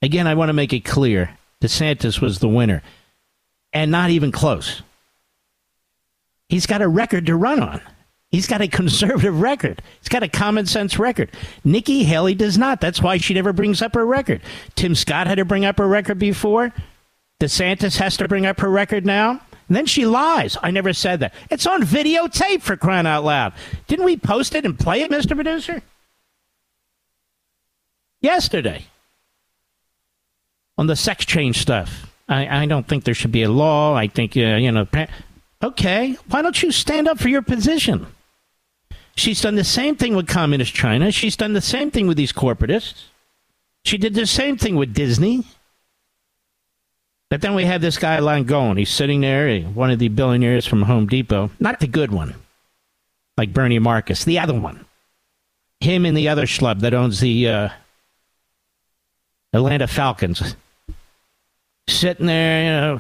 Again, 0.03 0.27
I 0.27 0.35
want 0.35 0.51
to 0.51 0.55
make 0.55 0.73
it 0.73 0.85
clear 0.85 1.37
DeSantis 1.61 2.21
was 2.21 2.39
the 2.39 2.49
winner, 2.49 2.83
and 3.73 3.91
not 3.91 4.11
even 4.11 4.31
close. 4.31 4.83
He's 6.49 6.67
got 6.67 6.83
a 6.83 6.89
record 6.89 7.27
to 7.27 7.37
run 7.37 7.61
on. 7.61 7.81
He's 8.31 8.47
got 8.47 8.61
a 8.61 8.69
conservative 8.69 9.41
record. 9.41 9.81
He's 10.01 10.09
got 10.09 10.23
a 10.23 10.29
common 10.29 10.67
sense 10.67 10.99
record. 10.99 11.31
Nikki 11.65 12.05
Haley 12.05 12.35
does 12.35 12.59
not. 12.59 12.81
That's 12.81 13.01
why 13.01 13.17
she 13.17 13.35
never 13.35 13.53
brings 13.53 13.81
up 13.81 13.95
her 13.95 14.05
record. 14.05 14.43
Tim 14.75 14.95
Scott 14.95 15.27
had 15.27 15.37
to 15.37 15.45
bring 15.45 15.65
up 15.65 15.79
her 15.79 15.89
record 15.89 16.19
before. 16.19 16.73
DeSantis 17.41 17.99
has 17.99 18.17
to 18.19 18.29
bring 18.29 18.45
up 18.45 18.61
her 18.61 18.71
record 18.71 19.07
now. 19.07 19.41
And 19.69 19.77
then 19.77 19.87
she 19.87 20.07
lies. 20.07 20.57
I 20.63 20.71
never 20.71 20.93
said 20.93 21.21
that. 21.21 21.35
It's 21.51 21.67
on 21.67 21.83
videotape 21.83 22.63
for 22.63 22.77
crying 22.77 23.07
out 23.07 23.25
loud. 23.25 23.53
Didn't 23.87 24.05
we 24.05 24.17
post 24.17 24.55
it 24.55 24.65
and 24.65 24.79
play 24.79 25.03
it, 25.03 25.11
Mr. 25.11 25.35
Producer? 25.35 25.83
Yesterday. 28.21 28.87
On 30.77 30.87
the 30.87 30.97
sex 30.97 31.25
change 31.25 31.59
stuff. 31.59 32.11
I, 32.29 32.63
I 32.63 32.67
don't 32.67 32.87
think 32.87 33.05
there 33.05 33.15
should 33.15 33.33
be 33.33 33.43
a 33.43 33.51
law. 33.51 33.95
I 33.95 34.09
think, 34.09 34.37
uh, 34.37 34.57
you 34.57 34.71
know, 34.73 34.87
okay, 35.63 36.17
why 36.29 36.43
don't 36.43 36.63
you 36.63 36.73
stand 36.73 37.09
up 37.09 37.19
for 37.19 37.29
your 37.29 37.43
position? 37.43 38.07
She's 39.19 39.41
done 39.41 39.57
the 39.57 39.65
same 39.65 39.97
thing 39.97 40.15
with 40.15 40.29
Communist 40.29 40.73
China. 40.73 41.11
She's 41.11 41.37
done 41.37 41.53
the 41.53 41.61
same 41.61 41.91
thing 41.91 42.07
with 42.07 42.17
these 42.17 42.33
corporatists. 42.33 43.07
She 43.85 43.99
did 43.99 44.15
the 44.15 44.27
same 44.27 44.57
thing 44.57 44.77
with 44.77 44.95
Disney. 44.95 45.43
But 47.29 47.41
then 47.41 47.57
we 47.57 47.65
have 47.65 47.81
this 47.81 47.99
guy 47.99 48.21
Langone. 48.21 48.79
He's 48.79 48.91
sitting 48.91 49.21
there, 49.21 49.61
one 49.63 49.91
of 49.91 49.99
the 49.99 50.07
billionaires 50.07 50.67
from 50.67 50.83
Home 50.83 51.09
Depot. 51.09 51.51
Not 51.59 51.81
the 51.81 51.89
good 51.89 52.13
one, 52.13 52.37
like 53.37 53.53
Bernie 53.53 53.81
Marcus, 53.81 54.23
the 54.23 54.39
other 54.39 54.59
one. 54.59 54.85
Him 55.81 56.07
and 56.07 56.17
the 56.17 56.29
other 56.29 56.47
schlub 56.47 56.81
that 56.81 56.95
owns 56.95 57.19
the 57.19 57.49
uh, 57.49 57.69
Atlanta 59.53 59.89
Falcons. 59.89 60.55
Sitting 61.89 62.27
there, 62.27 62.63
you 62.63 62.71
know, 62.71 62.99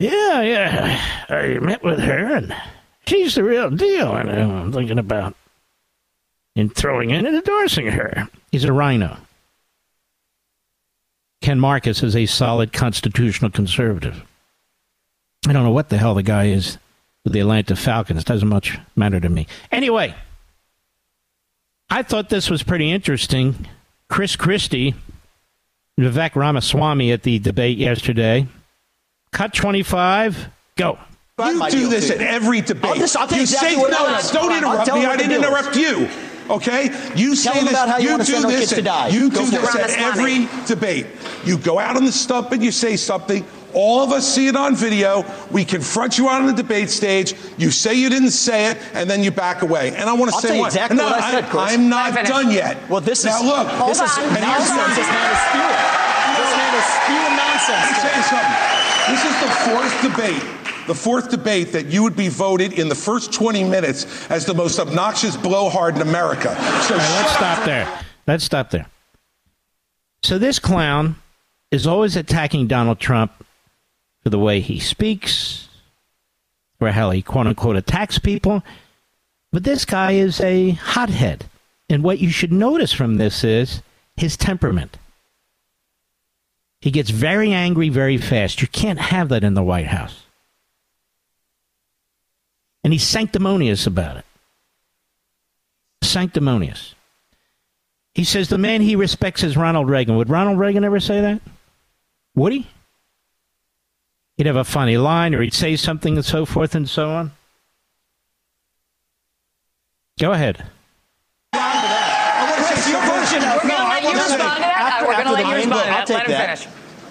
yeah, 0.00 0.42
yeah. 0.42 1.24
I 1.28 1.58
met 1.60 1.84
with 1.84 2.00
her, 2.00 2.34
and 2.34 2.54
she's 3.06 3.34
the 3.34 3.44
real 3.44 3.70
deal. 3.70 4.14
And 4.14 4.30
I'm 4.30 4.72
thinking 4.72 4.98
about 4.98 5.34
in 6.54 6.70
throwing 6.70 7.10
in 7.10 7.26
and 7.26 7.36
endorsing 7.36 7.88
her. 7.88 8.28
He's 8.50 8.64
a 8.64 8.72
RINO. 8.72 9.16
Ken 11.42 11.60
Marcus 11.60 12.02
is 12.02 12.16
a 12.16 12.26
solid 12.26 12.72
constitutional 12.72 13.50
conservative. 13.50 14.22
I 15.46 15.52
don't 15.52 15.64
know 15.64 15.70
what 15.70 15.90
the 15.90 15.98
hell 15.98 16.14
the 16.14 16.22
guy 16.22 16.46
is 16.46 16.78
with 17.24 17.32
the 17.32 17.40
Atlanta 17.40 17.76
Falcons. 17.76 18.24
Doesn't 18.24 18.48
much 18.48 18.78
matter 18.96 19.20
to 19.20 19.28
me. 19.28 19.46
Anyway, 19.70 20.14
I 21.90 22.02
thought 22.02 22.30
this 22.30 22.50
was 22.50 22.62
pretty 22.62 22.90
interesting. 22.90 23.68
Chris 24.08 24.34
Christie, 24.34 24.94
Vivek 26.00 26.34
Ramaswamy 26.34 27.12
at 27.12 27.22
the 27.22 27.38
debate 27.38 27.78
yesterday 27.78 28.48
Cut 29.36 29.52
25. 29.52 30.48
Go. 30.76 30.98
You 31.38 31.68
do 31.68 31.88
this 31.90 32.10
at 32.10 32.22
every 32.22 32.62
debate. 32.62 32.92
I'll, 32.92 32.96
just, 32.96 33.14
I'll 33.14 33.28
tell 33.28 33.36
you, 33.36 33.42
exactly 33.42 33.74
say, 33.74 33.76
what 33.76 33.90
no, 33.90 34.06
no, 34.06 34.20
don't 34.32 34.56
interrupt 34.56 34.94
me. 34.94 35.04
I 35.04 35.16
didn't 35.18 35.32
interrupt 35.36 35.76
you. 35.76 36.08
Okay? 36.48 36.84
You 37.14 37.36
Tell 37.36 37.52
say 37.52 37.60
this. 37.60 37.70
About 37.72 37.88
how 37.90 37.98
you, 37.98 38.04
you 38.04 38.10
want 38.12 38.24
to 38.24 38.32
do 38.32 38.42
this. 38.46 38.70
to 38.70 38.80
die. 38.80 39.08
You 39.08 39.28
do 39.28 39.44
this 39.44 39.76
at 39.76 39.90
every 39.98 40.48
debate. 40.64 41.08
You 41.44 41.58
go 41.58 41.78
out 41.78 41.98
on 41.98 42.06
the 42.06 42.12
stump 42.12 42.52
and 42.52 42.64
you 42.64 42.72
say 42.72 42.96
something. 42.96 43.44
All 43.74 44.00
of 44.00 44.12
us 44.12 44.26
see 44.26 44.48
it 44.48 44.56
on 44.56 44.74
video. 44.74 45.26
We 45.50 45.66
confront 45.66 46.16
you 46.16 46.30
out 46.30 46.40
on 46.40 46.46
the 46.46 46.54
debate 46.54 46.88
stage. 46.88 47.34
You 47.58 47.70
say 47.70 47.92
you 47.92 48.08
didn't 48.08 48.30
say 48.30 48.70
it, 48.70 48.78
and 48.94 49.10
then 49.10 49.22
you 49.22 49.30
back 49.30 49.60
away. 49.60 49.94
And 49.94 50.08
I 50.08 50.14
want 50.14 50.30
to 50.30 50.36
I'll 50.36 50.40
say 50.40 50.48
tell 50.48 50.56
you 50.56 50.64
exactly 50.64 50.96
no, 50.96 51.04
what 51.04 51.22
I 51.22 51.30
said, 51.32 51.44
Chris. 51.50 51.62
I, 51.64 51.72
am 51.72 51.90
not 51.90 52.14
done 52.14 52.50
yet. 52.50 52.78
Well, 52.88 53.02
this 53.02 53.26
now 53.26 53.36
is 53.36 53.44
look. 53.44 53.68
This 53.88 54.00
is 54.00 54.16
and 54.16 54.40
nonsense. 54.40 54.96
This 54.96 55.06
man 55.06 55.32
is 55.32 55.40
spewing. 55.52 55.76
This 56.32 56.52
man 56.56 56.72
is 56.80 56.86
spewing 56.96 57.36
nonsense. 57.36 57.84
Let 57.84 57.92
me 57.92 58.00
tell 58.00 58.16
you 58.16 58.24
something. 58.24 58.76
This 59.06 59.22
is 59.22 59.36
the 59.38 59.50
fourth 59.62 59.94
debate, 60.02 60.42
the 60.86 60.94
fourth 60.94 61.30
debate 61.30 61.72
that 61.72 61.86
you 61.86 62.02
would 62.02 62.16
be 62.16 62.28
voted 62.28 62.72
in 62.72 62.88
the 62.88 62.94
first 62.94 63.32
20 63.32 63.64
minutes 63.64 64.30
as 64.30 64.44
the 64.44 64.54
most 64.54 64.78
obnoxious 64.78 65.36
blowhard 65.36 65.96
in 65.96 66.02
America. 66.02 66.54
So 66.82 66.96
right, 66.96 67.20
let's 67.20 67.32
stop 67.32 67.64
there. 67.64 68.00
Let's 68.26 68.44
stop 68.44 68.70
there. 68.70 68.86
So 70.22 70.38
this 70.38 70.58
clown 70.58 71.16
is 71.70 71.86
always 71.86 72.16
attacking 72.16 72.66
Donald 72.66 72.98
Trump 72.98 73.32
for 74.22 74.30
the 74.30 74.38
way 74.38 74.60
he 74.60 74.80
speaks, 74.80 75.68
for 76.78 76.90
how 76.90 77.10
he 77.10 77.22
quote 77.22 77.46
unquote 77.46 77.76
attacks 77.76 78.18
people. 78.18 78.62
But 79.52 79.64
this 79.64 79.84
guy 79.84 80.12
is 80.12 80.40
a 80.40 80.70
hothead. 80.72 81.46
And 81.88 82.02
what 82.02 82.18
you 82.18 82.30
should 82.30 82.52
notice 82.52 82.92
from 82.92 83.16
this 83.16 83.44
is 83.44 83.82
his 84.16 84.36
temperament. 84.36 84.98
He 86.80 86.90
gets 86.90 87.10
very 87.10 87.52
angry 87.52 87.88
very 87.88 88.18
fast. 88.18 88.60
You 88.60 88.68
can't 88.68 88.98
have 88.98 89.28
that 89.28 89.44
in 89.44 89.54
the 89.54 89.62
White 89.62 89.86
House. 89.86 90.25
And 92.86 92.92
he's 92.92 93.02
sanctimonious 93.02 93.88
about 93.88 94.16
it. 94.16 94.24
Sanctimonious. 96.02 96.94
He 98.14 98.22
says 98.22 98.48
the 98.48 98.58
man 98.58 98.80
he 98.80 98.94
respects 98.94 99.42
is 99.42 99.56
Ronald 99.56 99.88
Reagan. 99.88 100.14
Would 100.14 100.30
Ronald 100.30 100.60
Reagan 100.60 100.84
ever 100.84 101.00
say 101.00 101.20
that? 101.20 101.40
Would 102.36 102.52
he? 102.52 102.68
He'd 104.36 104.46
have 104.46 104.54
a 104.54 104.62
funny 104.62 104.98
line 104.98 105.34
or 105.34 105.42
he'd 105.42 105.52
say 105.52 105.74
something 105.74 106.14
and 106.14 106.24
so 106.24 106.46
forth 106.46 106.76
and 106.76 106.88
so 106.88 107.10
on. 107.10 107.32
Go 110.20 110.30
ahead. 110.30 110.64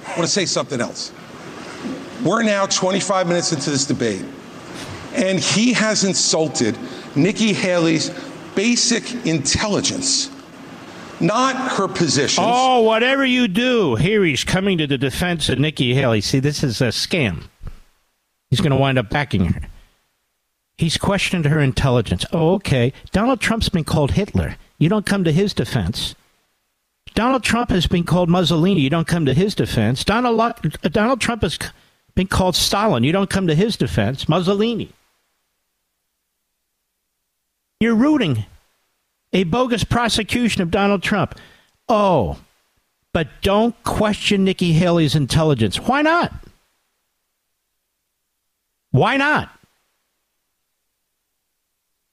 I 0.06 0.14
want 0.16 0.22
to 0.22 0.28
say 0.28 0.46
something 0.46 0.80
else. 0.80 1.12
We're 2.24 2.44
now 2.44 2.66
25 2.66 3.28
minutes 3.28 3.52
into 3.52 3.72
this 3.72 3.86
debate, 3.86 4.24
and 5.16 5.40
he 5.40 5.74
has 5.74 6.04
insulted 6.04 6.78
Nikki 7.16 7.54
Haley's 7.54 8.12
basic 8.56 9.26
intelligence, 9.26 10.30
not 11.20 11.56
her 11.74 11.88
position. 11.88 12.44
Oh, 12.46 12.82
whatever 12.82 13.26
you 13.26 13.48
do, 13.48 13.96
here 13.96 14.24
he's 14.24 14.44
coming 14.44 14.78
to 14.78 14.88
the 14.88 14.98
defense 14.98 15.50
of 15.50 15.60
Nikki 15.60 15.94
Haley. 15.94 16.22
See, 16.22 16.40
this 16.40 16.64
is 16.64 16.82
a 16.82 16.86
scam. 16.86 17.44
He's 18.50 18.62
going 18.62 18.72
to 18.72 18.78
wind 18.78 18.98
up 18.98 19.10
backing 19.10 19.46
her. 19.46 19.62
He's 20.78 20.98
questioned 20.98 21.46
her 21.46 21.60
intelligence. 21.60 22.26
Oh, 22.34 22.54
okay. 22.56 22.92
Donald 23.12 23.40
Trump's 23.40 23.70
been 23.70 23.86
called 23.86 24.12
Hitler. 24.12 24.58
You 24.78 24.90
don't 24.90 25.06
come 25.06 25.24
to 25.24 25.32
his 25.32 25.54
defense. 25.54 26.16
Donald 27.14 27.44
Trump 27.44 27.70
has 27.70 27.88
been 27.88 28.04
called 28.04 28.30
Mussolini. 28.30 28.82
You 28.82 28.90
don't 28.90 29.08
come 29.08 29.26
to 29.26 29.34
his 29.34 29.56
defense. 29.56 30.04
Donald, 30.04 30.40
uh, 30.40 30.52
Donald 30.90 31.22
Trump 31.22 31.44
has 31.44 31.58
been 32.14 32.28
called 32.28 32.56
Stalin. 32.56 33.06
You 33.06 33.14
don't 33.14 33.30
come 33.30 33.48
to 33.48 33.56
his 33.56 33.78
defense. 33.78 34.28
Mussolini. 34.28 34.92
You're 37.86 37.94
rooting 37.94 38.44
a 39.32 39.44
bogus 39.44 39.84
prosecution 39.84 40.64
of 40.64 40.72
Donald 40.72 41.04
Trump. 41.04 41.38
Oh, 41.88 42.40
but 43.14 43.28
don't 43.44 43.76
question 43.84 44.44
Nikki 44.44 44.74
Haley's 44.74 45.14
intelligence. 45.14 45.80
Why 45.80 46.02
not? 46.02 46.34
Why 48.90 49.18
not? 49.18 49.52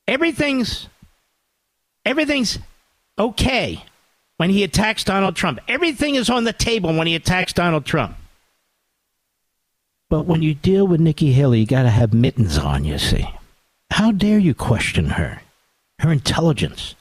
Everything's 0.06 0.90
everything's 2.04 2.58
okay 3.18 3.82
when 4.36 4.50
he 4.50 4.64
attacks 4.64 5.04
Donald 5.04 5.36
Trump. 5.36 5.58
Everything 5.68 6.16
is 6.16 6.28
on 6.28 6.44
the 6.44 6.52
table 6.52 6.94
when 6.94 7.06
he 7.06 7.14
attacks 7.14 7.54
Donald 7.54 7.86
Trump. 7.86 8.14
But 10.10 10.26
when 10.26 10.42
you 10.42 10.52
deal 10.52 10.86
with 10.86 11.00
Nikki 11.00 11.32
Haley, 11.32 11.60
you 11.60 11.66
got 11.66 11.84
to 11.84 11.88
have 11.88 12.12
mittens 12.12 12.58
on, 12.58 12.84
you 12.84 12.98
see. 12.98 13.26
How 13.90 14.12
dare 14.12 14.38
you 14.38 14.52
question 14.52 15.06
her? 15.06 15.40
Her 16.02 16.12
intelligence. 16.12 16.96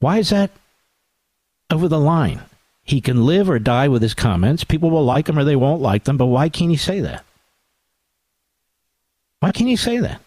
Why 0.00 0.18
is 0.18 0.30
that 0.30 0.50
over 1.70 1.86
the 1.86 2.00
line? 2.00 2.40
He 2.82 3.00
can 3.00 3.24
live 3.24 3.48
or 3.48 3.60
die 3.60 3.86
with 3.86 4.02
his 4.02 4.12
comments. 4.12 4.64
People 4.64 4.90
will 4.90 5.04
like 5.04 5.28
him 5.28 5.38
or 5.38 5.44
they 5.44 5.54
won't 5.54 5.80
like 5.80 6.02
them, 6.02 6.16
but 6.16 6.26
why 6.26 6.48
can't 6.48 6.72
he 6.72 6.76
say 6.76 7.00
that? 7.00 7.24
Why 9.38 9.52
can't 9.52 9.70
he 9.70 9.76
say 9.76 9.98
that? 9.98 10.20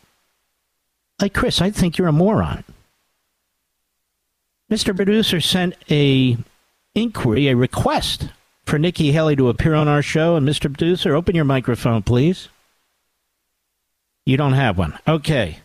Like, 1.21 1.33
Chris, 1.33 1.61
I 1.61 1.69
think 1.69 1.97
you're 1.97 2.07
a 2.07 2.13
moron. 2.13 2.63
Mr. 4.71 4.95
Producer 4.95 5.41
sent 5.41 5.75
a 5.91 6.37
inquiry, 6.95 7.49
a 7.49 7.55
request 7.55 8.29
for 8.65 8.79
Nikki 8.79 9.11
Haley 9.11 9.35
to 9.35 9.49
appear 9.49 9.75
on 9.75 9.89
our 9.89 10.01
show. 10.01 10.37
And 10.37 10.47
Mr. 10.47 10.71
Producer, 10.73 11.13
open 11.13 11.35
your 11.35 11.45
microphone, 11.45 12.03
please. 12.03 12.47
You 14.25 14.37
don't 14.37 14.53
have 14.53 14.77
one. 14.77 14.97
Okay. 15.07 15.59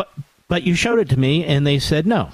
But 0.00 0.08
but 0.48 0.62
you 0.62 0.74
showed 0.74 0.98
it 0.98 1.10
to 1.10 1.18
me 1.18 1.44
and 1.44 1.66
they 1.66 1.78
said 1.78 2.06
no. 2.06 2.30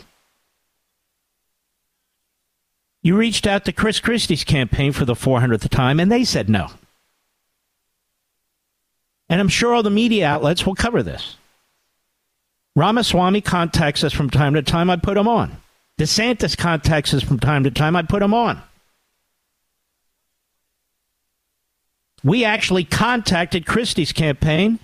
You 3.03 3.17
reached 3.17 3.45
out 3.45 3.65
to 3.65 3.73
Chris 3.73 3.99
Christie's 3.99 4.45
campaign 4.45 4.93
for 4.93 5.05
the 5.05 5.15
400th 5.15 5.69
time 5.69 5.99
and 5.99 6.11
they 6.11 6.23
said 6.23 6.49
no. 6.49 6.69
And 9.29 9.41
I'm 9.41 9.49
sure 9.49 9.75
all 9.75 9.83
the 9.83 9.91
media 9.91 10.29
outlets 10.29 10.65
will 10.65 10.77
cover 10.77 11.03
this. 11.03 11.39
Ramaswamy 12.77 13.41
contacts 13.41 14.05
us 14.05 14.13
from 14.13 14.31
time 14.31 14.55
to 14.55 14.63
time. 14.63 14.89
I 14.89 14.97
put 14.97 15.17
him 15.17 15.27
on. 15.27 15.57
DeSantis 15.99 16.57
contacts 16.57 17.13
us 17.15 17.25
from 17.25 17.41
time 17.41 17.65
to 17.65 17.73
time. 17.73 17.97
I 17.97 18.03
put 18.03 18.23
him 18.23 18.33
on. 18.33 18.63
We 22.23 22.45
actually 22.45 22.85
contacted 22.85 23.67
Christie's 23.67 24.13
campaign. 24.13 24.79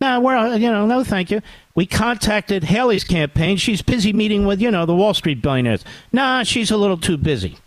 No, 0.00 0.20
we're, 0.20 0.56
you 0.56 0.70
know, 0.70 0.86
no, 0.86 1.04
thank 1.04 1.30
you. 1.30 1.42
We 1.74 1.84
contacted 1.86 2.64
Haley's 2.64 3.04
campaign. 3.04 3.58
She's 3.58 3.82
busy 3.82 4.12
meeting 4.12 4.46
with, 4.46 4.60
you 4.60 4.70
know, 4.70 4.86
the 4.86 4.94
Wall 4.94 5.12
Street 5.12 5.42
billionaires. 5.42 5.84
Nah, 6.12 6.42
she's 6.42 6.70
a 6.70 6.76
little 6.76 6.96
too 6.96 7.18
busy. 7.18 7.58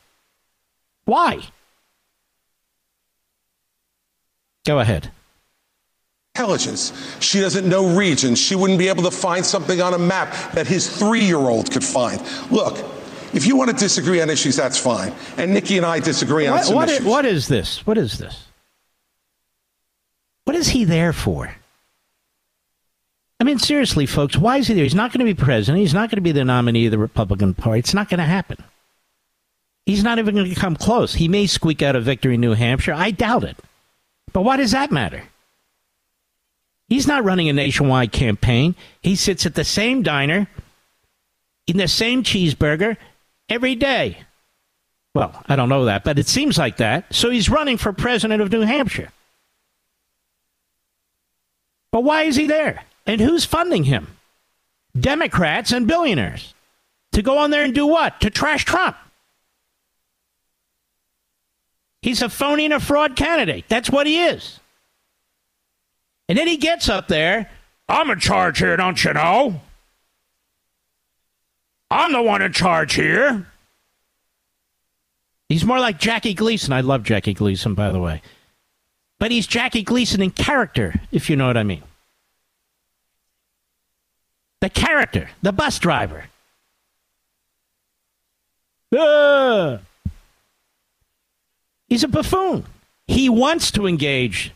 Why? 1.06 1.42
Go 4.66 4.80
ahead 4.80 5.12
intelligence. 6.36 6.92
She 7.20 7.40
doesn't 7.42 7.70
know 7.70 7.96
regions. 7.96 8.40
She 8.40 8.56
wouldn't 8.56 8.80
be 8.80 8.88
able 8.88 9.04
to 9.04 9.12
find 9.12 9.46
something 9.46 9.80
on 9.82 9.94
a 9.94 10.00
map 10.00 10.34
that 10.54 10.66
his 10.66 10.90
three 10.90 11.24
year 11.24 11.38
old 11.38 11.72
could 11.72 11.84
find. 11.84 12.20
Look, 12.50 12.80
if 13.36 13.46
you 13.46 13.56
want 13.56 13.70
to 13.70 13.76
disagree 13.76 14.20
on 14.20 14.32
issues, 14.32 14.56
that's 14.56 14.76
fine. 14.76 15.14
And 15.38 15.54
Nikki 15.54 15.78
and 15.78 15.86
I 15.86 16.00
disagree 16.00 16.48
on 16.48 16.56
what, 16.56 16.66
some 16.66 16.76
what 16.76 16.90
issues. 16.90 17.02
Is, 17.02 17.06
what 17.06 17.26
is 17.26 17.48
this? 17.48 17.86
What 17.86 18.00
is 18.00 18.18
this? 18.18 18.48
What 20.46 20.56
is 20.56 20.70
he 20.70 20.86
there 20.86 21.14
for? 21.14 21.54
I 23.44 23.46
mean, 23.46 23.60
seriously, 23.60 24.06
folks, 24.06 24.38
why 24.38 24.60
is 24.60 24.68
he 24.68 24.74
there? 24.74 24.86
He's 24.86 24.96
not 24.96 25.12
going 25.12 25.20
to 25.20 25.26
be 25.26 25.34
president. 25.34 25.82
He's 25.82 25.94
not 25.94 26.10
going 26.10 26.16
to 26.16 26.22
be 26.22 26.32
the 26.32 26.46
nominee 26.46 26.86
of 26.86 26.92
the 26.92 26.98
Republican 26.98 27.54
Party. 27.54 27.80
It's 27.80 27.94
not 27.94 28.08
going 28.08 28.20
to 28.20 28.24
happen. 28.24 28.56
He's 29.86 30.02
not 30.02 30.18
even 30.18 30.36
going 30.36 30.50
to 30.50 30.56
come 30.56 30.78
close. 30.78 31.16
He 31.16 31.28
may 31.28 31.46
squeak 31.46 31.82
out 31.82 31.98
a 31.98 32.00
victory 32.00 32.36
in 32.36 32.40
New 32.40 32.54
Hampshire. 32.54 32.94
I 32.94 33.12
doubt 33.12 33.44
it. 33.44 33.58
But 34.32 34.44
why 34.44 34.56
does 34.56 34.72
that 34.72 34.94
matter? 34.94 35.24
He's 36.88 37.06
not 37.06 37.26
running 37.26 37.50
a 37.50 37.54
nationwide 37.54 38.14
campaign. 38.14 38.76
He 39.02 39.18
sits 39.18 39.46
at 39.46 39.56
the 39.56 39.66
same 39.66 40.04
diner, 40.04 40.48
eating 41.68 41.82
the 41.82 41.90
same 41.90 42.24
cheeseburger 42.24 42.96
every 43.50 43.76
day. 43.76 44.20
Well, 45.16 45.44
I 45.48 45.58
don't 45.58 45.68
know 45.68 45.84
that, 45.84 46.06
but 46.06 46.18
it 46.18 46.30
seems 46.30 46.58
like 46.58 46.78
that. 46.78 47.14
So 47.14 47.30
he's 47.30 47.50
running 47.50 47.76
for 47.76 47.92
president 47.92 48.42
of 48.42 48.54
New 48.54 48.62
Hampshire. 48.62 49.12
But 51.92 52.06
why 52.06 52.24
is 52.24 52.38
he 52.38 52.48
there? 52.48 52.86
And 53.06 53.20
who's 53.20 53.46
funding 53.46 53.84
him? 53.84 54.08
Democrats 55.00 55.72
and 55.72 55.88
billionaires. 55.88 56.54
To 57.14 57.22
go 57.22 57.38
on 57.38 57.52
there 57.52 57.64
and 57.64 57.76
do 57.76 57.86
what? 57.86 58.22
To 58.22 58.30
trash 58.30 58.66
Trump. 58.66 58.96
He's 62.02 62.22
a 62.22 62.30
phony 62.30 62.66
and 62.66 62.74
a 62.74 62.80
fraud 62.80 63.16
candidate. 63.16 63.66
That's 63.70 63.90
what 63.90 64.08
he 64.08 64.22
is. 64.22 64.60
And 66.28 66.38
then 66.38 66.48
he 66.48 66.58
gets 66.58 66.90
up 66.90 67.08
there. 67.08 67.50
I'm 67.88 68.10
in 68.10 68.20
charge 68.20 68.60
here, 68.60 68.76
don't 68.78 69.02
you 69.04 69.14
know? 69.14 69.62
I'm 71.92 72.12
the 72.12 72.22
one 72.22 72.42
in 72.42 72.54
charge 72.54 72.96
here. 72.96 73.48
He's 75.48 75.64
more 75.64 75.80
like 75.80 76.00
Jackie 76.00 76.34
Gleason. 76.34 76.74
I 76.74 76.82
love 76.82 77.04
Jackie 77.04 77.34
Gleason, 77.36 77.76
by 77.76 77.92
the 77.92 78.00
way. 78.00 78.22
But 79.20 79.32
he's 79.32 79.46
Jackie 79.46 79.84
Gleason 79.84 80.22
in 80.22 80.32
character, 80.32 80.96
if 81.12 81.30
you 81.30 81.36
know 81.36 81.48
what 81.48 81.58
I 81.58 81.64
mean. 81.64 81.84
The 84.64 84.70
character, 84.70 85.30
the 85.42 85.52
bus 85.52 85.78
driver. 85.78 86.24
Ah! 88.96 89.80
He's 91.90 92.06
a 92.06 92.08
buffoon. 92.08 92.64
He 93.06 93.28
wants 93.28 93.72
to 93.72 93.88
engage 93.88 94.54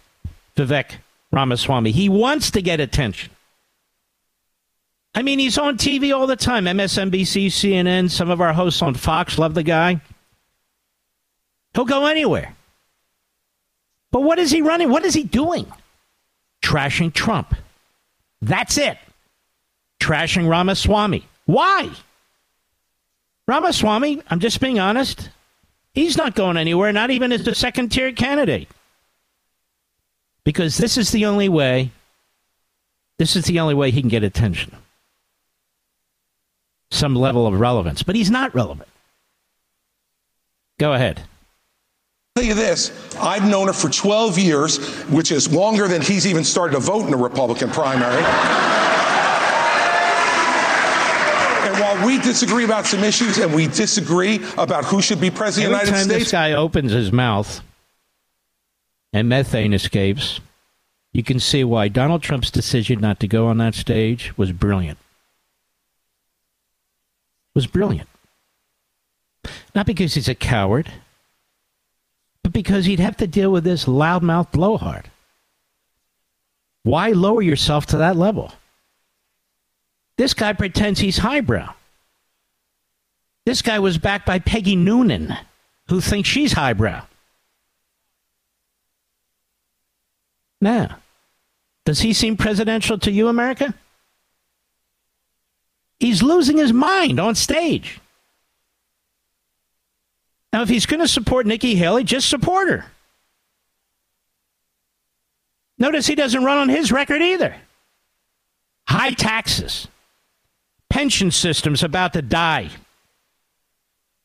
Vivek 0.55 0.91
Ramaswamy. 1.33 1.91
He 1.91 2.07
wants 2.07 2.51
to 2.51 2.61
get 2.61 2.79
attention. 2.79 3.31
I 5.13 5.23
mean, 5.23 5.39
he's 5.39 5.57
on 5.57 5.77
TV 5.77 6.15
all 6.15 6.25
the 6.25 6.37
time 6.37 6.63
MSNBC, 6.63 7.47
CNN, 7.47 8.09
some 8.09 8.29
of 8.29 8.39
our 8.39 8.53
hosts 8.53 8.81
on 8.81 8.93
Fox 8.93 9.37
love 9.37 9.55
the 9.55 9.63
guy. 9.63 9.99
He'll 11.73 11.83
go 11.83 12.05
anywhere. 12.05 12.55
But 14.11 14.21
what 14.21 14.39
is 14.39 14.51
he 14.51 14.61
running? 14.61 14.89
What 14.89 15.03
is 15.03 15.13
he 15.13 15.23
doing? 15.23 15.69
Trashing 16.63 17.11
Trump. 17.11 17.53
That's 18.41 18.77
it. 18.77 18.97
Trashing 20.07 20.47
Ramaswamy. 20.47 21.25
Why? 21.47 21.89
Ramaswamy, 23.45 24.21
I'm 24.29 24.39
just 24.39 24.61
being 24.61 24.79
honest, 24.79 25.29
he's 25.93 26.15
not 26.15 26.33
going 26.33 26.55
anywhere, 26.55 26.93
not 26.93 27.11
even 27.11 27.33
as 27.33 27.43
the 27.43 27.53
second 27.53 27.89
tier 27.89 28.13
candidate. 28.13 28.69
Because 30.45 30.77
this 30.77 30.97
is 30.97 31.11
the 31.11 31.25
only 31.25 31.49
way 31.49 31.91
this 33.17 33.35
is 33.35 33.45
the 33.45 33.59
only 33.59 33.73
way 33.73 33.91
he 33.91 33.99
can 33.99 34.09
get 34.09 34.23
attention. 34.23 34.71
Some 36.89 37.13
level 37.13 37.45
of 37.45 37.59
relevance 37.59 38.01
but 38.01 38.15
he's 38.15 38.31
not 38.31 38.55
relevant. 38.55 38.87
Go 40.79 40.93
ahead. 40.93 41.21
Tell 42.37 42.45
you 42.45 42.53
this 42.53 42.91
i've 43.19 43.49
known 43.49 43.65
her 43.67 43.73
for 43.73 43.89
12 43.89 44.37
years 44.37 44.77
which 45.07 45.31
is 45.31 45.51
longer 45.51 45.87
than 45.87 46.03
he's 46.03 46.27
even 46.27 46.43
started 46.43 46.75
to 46.75 46.79
vote 46.79 47.03
in 47.03 47.09
the 47.09 47.17
republican 47.17 47.71
primary 47.71 48.23
while 51.79 52.05
we 52.05 52.19
disagree 52.19 52.63
about 52.63 52.85
some 52.85 53.03
issues 53.03 53.37
and 53.37 53.53
we 53.53 53.67
disagree 53.67 54.43
about 54.57 54.85
who 54.85 55.01
should 55.01 55.21
be 55.21 55.29
president 55.29 55.73
Every 55.73 55.81
of 55.81 55.85
the 55.85 55.91
time 55.91 56.01
united 56.01 56.13
states 56.13 56.25
this 56.25 56.31
guy 56.31 56.51
opens 56.53 56.91
his 56.91 57.11
mouth 57.11 57.61
and 59.13 59.29
methane 59.29 59.73
escapes, 59.73 60.39
you 61.13 61.23
can 61.23 61.39
see 61.39 61.63
why 61.63 61.87
Donald 61.87 62.21
Trump's 62.21 62.51
decision 62.51 62.99
not 62.99 63.19
to 63.21 63.27
go 63.27 63.47
on 63.47 63.57
that 63.57 63.73
stage 63.73 64.37
was 64.37 64.51
brilliant. 64.51 64.99
was 67.55 67.65
brilliant. 67.65 68.07
Not 69.73 69.87
because 69.87 70.13
he's 70.13 70.29
a 70.29 70.35
coward, 70.35 70.91
but 72.43 72.53
because 72.53 72.85
he'd 72.85 72.99
have 72.99 73.17
to 73.17 73.25
deal 73.25 73.51
with 73.51 73.63
this 73.63 73.85
loudmouth 73.85 74.51
blowhard. 74.51 75.09
Why 76.83 77.09
lower 77.13 77.41
yourself 77.41 77.87
to 77.87 77.97
that 77.97 78.15
level? 78.15 78.53
This 80.17 80.33
guy 80.33 80.53
pretends 80.53 80.99
he's 80.99 81.19
highbrow. 81.19 81.73
This 83.45 83.61
guy 83.61 83.79
was 83.79 83.97
backed 83.97 84.25
by 84.25 84.39
Peggy 84.39 84.75
Noonan, 84.75 85.37
who 85.87 86.01
thinks 86.01 86.27
she's 86.27 86.53
highbrow. 86.53 87.03
Now, 90.59 90.97
does 91.85 92.01
he 92.01 92.13
seem 92.13 92.35
presidential 92.35 92.97
to 92.99 93.11
you, 93.11 93.27
America? 93.27 93.73
He's 95.99 96.21
losing 96.21 96.57
his 96.57 96.73
mind 96.73 97.19
on 97.19 97.35
stage. 97.35 97.99
Now, 100.51 100.63
if 100.63 100.69
he's 100.69 100.85
going 100.85 100.99
to 100.99 101.07
support 101.07 101.45
Nikki 101.45 101.75
Haley, 101.75 102.03
just 102.03 102.29
support 102.29 102.69
her. 102.69 102.85
Notice 105.77 106.07
he 106.07 106.15
doesn't 106.15 106.43
run 106.43 106.57
on 106.57 106.69
his 106.69 106.91
record 106.91 107.21
either. 107.21 107.55
High 108.87 109.11
taxes, 109.11 109.87
pension 110.97 111.29
systems 111.29 111.83
about 111.83 112.13
to 112.13 112.23
die, 112.23 112.71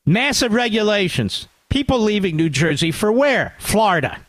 massive 0.07 0.51
regulations, 0.51 1.47
people 1.69 1.99
leaving 1.99 2.35
New 2.35 2.49
Jersey 2.49 2.89
for 2.89 3.11
where? 3.11 3.53
Florida. 3.59 4.19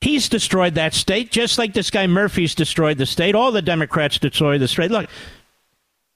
He's 0.00 0.28
destroyed 0.28 0.76
that 0.76 0.94
state, 0.94 1.32
just 1.32 1.58
like 1.58 1.74
this 1.74 1.90
guy 1.90 2.06
Murphy's 2.06 2.54
destroyed 2.54 2.96
the 2.96 3.06
state. 3.06 3.34
All 3.34 3.50
the 3.50 3.60
Democrats 3.60 4.20
destroyed 4.20 4.60
the 4.60 4.68
state. 4.68 4.92
Look, 4.92 5.10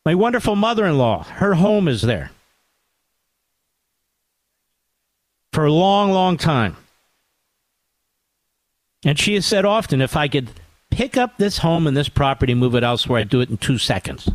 my 0.06 0.14
wonderful 0.14 0.54
mother 0.54 0.86
in 0.86 0.96
law, 0.96 1.24
her 1.24 1.54
home 1.54 1.88
is 1.88 2.02
there 2.02 2.30
for 5.52 5.64
a 5.64 5.72
long, 5.72 6.12
long 6.12 6.36
time. 6.36 6.76
And 9.04 9.18
she 9.18 9.34
has 9.34 9.44
said 9.44 9.64
often 9.64 10.00
if 10.00 10.16
I 10.16 10.28
could 10.28 10.50
pick 10.92 11.16
up 11.16 11.38
this 11.38 11.58
home 11.58 11.86
and 11.86 11.96
this 11.96 12.10
property, 12.10 12.54
move 12.54 12.74
it 12.74 12.84
elsewhere, 12.84 13.20
I'd 13.20 13.30
do 13.30 13.40
it 13.40 13.50
in 13.50 13.56
two 13.56 13.78
seconds. 13.78 14.28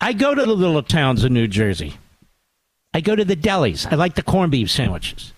I 0.00 0.12
go 0.12 0.34
to 0.34 0.44
the 0.44 0.52
little 0.52 0.82
towns 0.82 1.24
in 1.24 1.32
New 1.32 1.46
Jersey. 1.46 1.96
I 2.92 3.00
go 3.00 3.14
to 3.14 3.24
the 3.24 3.36
delis. 3.36 3.90
I 3.90 3.94
like 3.94 4.16
the 4.16 4.22
corned 4.22 4.52
beef 4.52 4.70
sandwiches. 4.70 5.32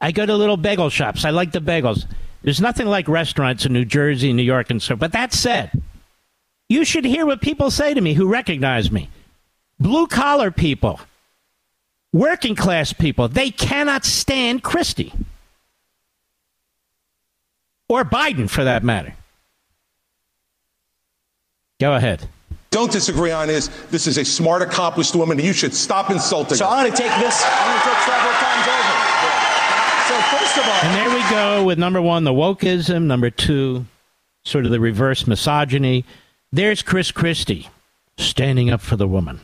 I 0.00 0.12
go 0.12 0.24
to 0.24 0.34
little 0.34 0.56
bagel 0.56 0.88
shops. 0.88 1.24
I 1.24 1.30
like 1.30 1.52
the 1.52 1.60
bagels. 1.60 2.06
There's 2.42 2.60
nothing 2.60 2.86
like 2.86 3.06
restaurants 3.06 3.66
in 3.66 3.72
New 3.72 3.84
Jersey, 3.84 4.32
New 4.32 4.42
York, 4.42 4.70
and 4.70 4.82
so. 4.82 4.96
But 4.96 5.12
that 5.12 5.32
said, 5.32 5.70
you 6.68 6.84
should 6.84 7.04
hear 7.04 7.26
what 7.26 7.42
people 7.42 7.70
say 7.70 7.92
to 7.94 8.00
me 8.00 8.14
who 8.14 8.26
recognize 8.26 8.90
me. 8.90 9.10
Blue 9.78 10.06
collar 10.06 10.50
people, 10.50 11.00
working 12.12 12.54
class 12.54 12.92
people, 12.92 13.28
they 13.28 13.50
cannot 13.50 14.04
stand 14.04 14.62
Christie 14.62 15.12
or 17.94 18.04
Biden 18.04 18.50
for 18.50 18.64
that 18.64 18.82
matter. 18.82 19.14
Go 21.80 21.94
ahead. 21.94 22.28
Don't 22.70 22.90
disagree 22.90 23.30
on 23.30 23.50
is 23.50 23.68
this 23.90 24.06
is 24.08 24.18
a 24.18 24.24
smart, 24.24 24.62
accomplished 24.62 25.14
woman. 25.14 25.38
You 25.38 25.52
should 25.52 25.74
stop 25.74 26.10
insulting. 26.10 26.50
Her. 26.50 26.56
So 26.56 26.66
her. 26.66 26.72
I'm 26.72 26.84
going 26.84 26.92
to 26.92 26.96
take 26.96 27.20
this. 27.20 27.42
I'm 27.44 27.66
going 27.68 27.78
to 27.78 27.84
take 27.84 28.02
several 28.02 28.34
times 28.34 28.66
over. 28.66 28.94
So 30.08 30.36
first 30.36 30.58
of 30.58 30.64
all, 30.64 30.80
and 30.82 30.94
there 30.94 31.14
we 31.14 31.30
go 31.30 31.64
with 31.64 31.78
number 31.78 32.02
one, 32.02 32.24
the 32.24 32.32
wokeism. 32.32 33.04
Number 33.04 33.30
two, 33.30 33.86
sort 34.44 34.64
of 34.64 34.72
the 34.72 34.80
reverse 34.80 35.26
misogyny. 35.26 36.04
There's 36.52 36.82
Chris 36.82 37.12
Christie 37.12 37.68
standing 38.18 38.70
up 38.70 38.80
for 38.80 38.96
the 38.96 39.08
woman. 39.08 39.40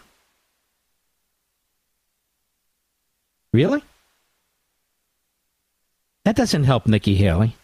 Really? 3.52 3.82
That 6.24 6.36
doesn't 6.36 6.64
help 6.64 6.86
Nikki 6.86 7.16
Haley. 7.16 7.56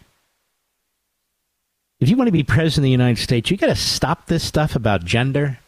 If 1.98 2.08
you 2.10 2.16
want 2.16 2.28
to 2.28 2.32
be 2.32 2.42
president 2.42 2.80
of 2.80 2.84
the 2.84 2.90
United 2.90 3.20
States, 3.20 3.50
you 3.50 3.56
got 3.56 3.66
to 3.66 3.76
stop 3.76 4.26
this 4.26 4.44
stuff 4.44 4.76
about 4.76 5.04
gender. 5.04 5.58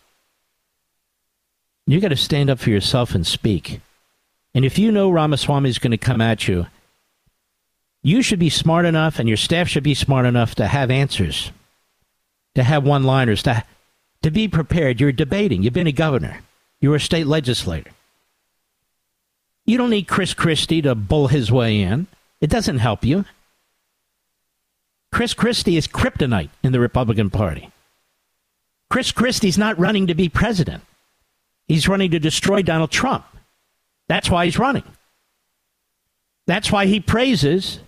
You 1.87 2.01
got 2.01 2.09
to 2.09 2.16
stand 2.16 2.51
up 2.51 2.59
for 2.59 2.70
yourself 2.70 3.14
and 3.14 3.26
speak. 3.26 3.81
And 4.55 4.64
if 4.64 4.79
you 4.79 4.93
know 4.93 5.11
Ramaswamy 5.11 5.70
is 5.70 5.79
going 5.79 5.93
to 5.93 5.97
come 5.97 6.20
at 6.20 6.47
you, 6.47 6.66
you 8.03 8.22
should 8.22 8.39
be 8.39 8.51
smart 8.51 8.85
enough, 8.85 9.18
and 9.18 9.29
your 9.29 9.37
staff 9.37 9.68
should 9.68 9.83
be 9.83 9.95
smart 9.95 10.26
enough 10.26 10.55
to 10.57 10.66
have 10.66 10.91
answers, 10.91 11.51
to 12.55 12.62
have 12.62 12.85
one 12.85 13.05
liners, 13.05 13.43
to, 13.43 13.64
to 14.22 14.31
be 14.31 14.49
prepared. 14.49 15.01
You're 15.01 15.12
debating, 15.12 15.62
you've 15.62 15.72
been 15.72 15.87
a 15.87 15.93
governor, 15.93 16.41
you're 16.81 16.97
a 16.97 17.01
state 17.01 17.26
legislator. 17.26 17.91
You 19.64 19.79
don't 19.79 19.91
need 19.91 20.09
Chris 20.09 20.33
Christie 20.33 20.83
to 20.83 20.95
bull 20.95 21.29
his 21.29 21.51
way 21.51 21.81
in, 21.81 22.07
it 22.41 22.51
doesn't 22.51 22.79
help 22.79 23.05
you. 23.05 23.24
Chris 25.11 25.35
Christie 25.35 25.77
is 25.77 25.87
kryptonite 25.87 26.51
in 26.63 26.73
the 26.73 26.81
Republican 26.81 27.31
Party. 27.31 27.71
Chris 28.91 29.13
Christie's 29.13 29.59
not 29.59 29.79
running 29.79 30.07
to 30.07 30.15
be 30.15 30.29
president. 30.29 30.83
He's 31.67 31.89
running 31.89 32.11
to 32.13 32.19
destroy 32.19 32.63
Donald 32.63 32.91
Trump. 32.91 33.25
That's 34.09 34.31
why 34.31 34.47
he's 34.47 34.59
running. 34.59 34.85
That's 36.47 36.73
why 36.73 36.87
he 36.87 36.99
praises 36.99 37.81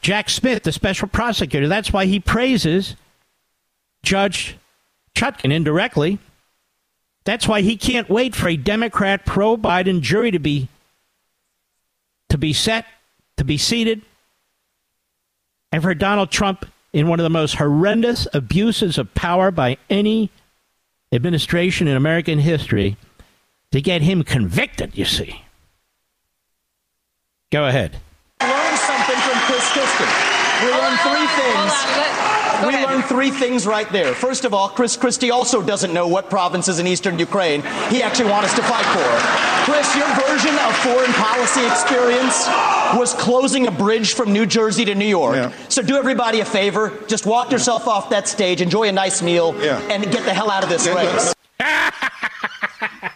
Jack 0.00 0.28
Smith, 0.28 0.64
the 0.64 0.72
special 0.72 1.08
prosecutor. 1.08 1.68
That's 1.68 1.92
why 1.92 2.06
he 2.06 2.18
praises 2.18 2.96
Judge 4.02 4.56
Chutkan 5.14 5.52
indirectly. 5.52 6.18
That's 7.24 7.48
why 7.48 7.62
he 7.62 7.76
can't 7.76 8.10
wait 8.10 8.34
for 8.34 8.48
a 8.48 8.56
Democrat 8.56 9.24
pro 9.24 9.56
Biden 9.56 10.00
jury 10.00 10.30
to 10.30 10.38
be 10.38 10.68
to 12.28 12.36
be 12.36 12.52
set, 12.52 12.84
to 13.36 13.44
be 13.44 13.56
seated, 13.56 14.02
and 15.74 15.82
for 15.82 15.92
Donald 15.92 16.30
Trump 16.30 16.66
in 16.92 17.08
one 17.08 17.18
of 17.18 17.24
the 17.24 17.30
most 17.30 17.56
horrendous 17.56 18.28
abuses 18.32 18.96
of 18.96 19.12
power 19.14 19.50
by 19.50 19.76
any 19.90 20.30
administration 21.10 21.88
in 21.88 21.96
American 21.96 22.38
history 22.38 22.96
to 23.72 23.80
get 23.80 24.00
him 24.00 24.22
convicted, 24.22 24.96
you 24.96 25.04
see. 25.04 25.42
Go 27.50 27.66
ahead. 27.66 27.98
Learn 28.40 28.76
something 28.76 29.16
from 29.16 29.38
Chris 29.46 29.68
Christie. 29.72 30.53
We 30.64 30.70
learned 30.70 30.98
three 31.00 31.26
things. 31.36 31.72
We 32.66 32.72
learned 32.86 33.04
three 33.04 33.30
things 33.30 33.66
right 33.66 33.88
there. 33.90 34.14
First 34.14 34.44
of 34.46 34.54
all, 34.54 34.68
Chris 34.70 34.96
Christie 34.96 35.30
also 35.30 35.60
doesn't 35.62 35.92
know 35.92 36.08
what 36.08 36.30
provinces 36.30 36.78
in 36.78 36.86
eastern 36.86 37.18
Ukraine 37.18 37.60
he 37.90 38.02
actually 38.02 38.30
wants 38.30 38.50
us 38.50 38.56
to 38.56 38.62
fight 38.62 38.86
for. 38.86 39.70
Chris, 39.70 39.94
your 39.96 40.08
version 40.26 40.54
of 40.58 40.74
foreign 40.78 41.12
policy 41.14 41.66
experience 41.66 42.46
was 42.98 43.12
closing 43.14 43.66
a 43.66 43.70
bridge 43.70 44.14
from 44.14 44.32
New 44.32 44.46
Jersey 44.46 44.84
to 44.86 44.94
New 44.94 45.04
York. 45.06 45.36
Yeah. 45.36 45.52
So 45.68 45.82
do 45.82 45.96
everybody 45.96 46.40
a 46.40 46.44
favor, 46.44 46.92
just 47.08 47.26
walk 47.26 47.50
yourself 47.50 47.86
off 47.86 48.08
that 48.10 48.26
stage, 48.28 48.60
enjoy 48.62 48.88
a 48.88 48.92
nice 48.92 49.20
meal, 49.20 49.54
Yeah. 49.62 49.80
and 49.90 50.04
get 50.04 50.24
the 50.24 50.32
hell 50.32 50.50
out 50.50 50.62
of 50.62 50.70
this 50.70 50.86
Yeah, 50.86 50.94
race. 50.94 51.34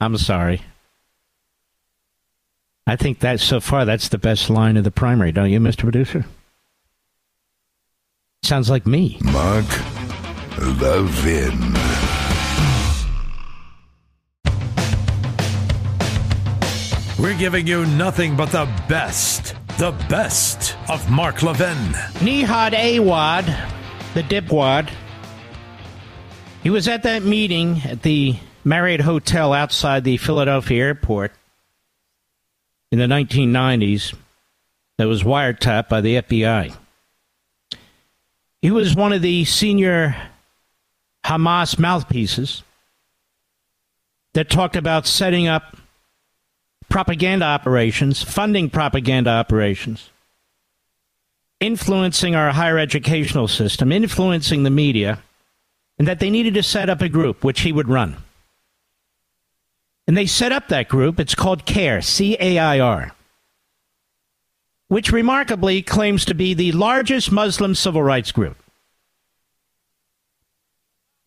I'm 0.00 0.16
sorry. 0.16 0.62
I 2.86 2.96
think 2.96 3.20
that 3.20 3.40
so 3.40 3.60
far 3.60 3.84
that's 3.84 4.08
the 4.08 4.18
best 4.18 4.50
line 4.50 4.76
of 4.76 4.84
the 4.84 4.90
primary, 4.90 5.32
don't 5.32 5.50
you, 5.50 5.60
Mr. 5.60 5.80
Producer? 5.80 6.24
Sounds 8.42 8.68
like 8.70 8.86
me. 8.86 9.18
Mark 9.22 9.66
Levin. 10.58 11.74
We're 17.18 17.38
giving 17.38 17.66
you 17.66 17.84
nothing 17.84 18.34
but 18.34 18.50
the 18.50 18.66
best, 18.88 19.54
the 19.78 19.92
best 20.08 20.76
of 20.88 21.10
Mark 21.10 21.42
Levin. 21.42 21.76
Nihad 22.20 22.72
Awad, 22.72 23.44
the 24.14 24.22
dipwad, 24.22 24.90
he 26.62 26.70
was 26.70 26.88
at 26.88 27.02
that 27.04 27.22
meeting 27.22 27.82
at 27.84 28.02
the 28.02 28.36
Marriott 28.64 29.00
Hotel 29.00 29.52
outside 29.52 30.04
the 30.04 30.16
Philadelphia 30.16 30.82
airport 30.82 31.32
in 32.90 32.98
the 32.98 33.06
1990s 33.06 34.14
that 34.98 35.08
was 35.08 35.22
wiretapped 35.22 35.88
by 35.88 36.00
the 36.00 36.16
FBI. 36.16 36.74
He 38.60 38.70
was 38.70 38.94
one 38.94 39.12
of 39.12 39.22
the 39.22 39.44
senior 39.44 40.14
Hamas 41.24 41.78
mouthpieces 41.78 42.62
that 44.34 44.50
talked 44.50 44.76
about 44.76 45.06
setting 45.06 45.48
up 45.48 45.76
propaganda 46.88 47.46
operations, 47.46 48.22
funding 48.22 48.68
propaganda 48.68 49.30
operations, 49.30 50.10
influencing 51.60 52.34
our 52.34 52.50
higher 52.50 52.78
educational 52.78 53.48
system, 53.48 53.92
influencing 53.92 54.62
the 54.62 54.70
media, 54.70 55.22
and 55.98 56.08
that 56.08 56.20
they 56.20 56.30
needed 56.30 56.54
to 56.54 56.62
set 56.62 56.88
up 56.90 57.00
a 57.00 57.08
group 57.08 57.44
which 57.44 57.60
he 57.60 57.72
would 57.72 57.88
run. 57.88 58.16
And 60.10 60.16
they 60.16 60.26
set 60.26 60.50
up 60.50 60.66
that 60.66 60.88
group. 60.88 61.20
It's 61.20 61.36
called 61.36 61.66
CAIR, 61.66 62.02
C 62.02 62.36
A 62.40 62.58
I 62.58 62.80
R, 62.80 63.12
which 64.88 65.12
remarkably 65.12 65.82
claims 65.82 66.24
to 66.24 66.34
be 66.34 66.52
the 66.52 66.72
largest 66.72 67.30
Muslim 67.30 67.76
civil 67.76 68.02
rights 68.02 68.32
group. 68.32 68.56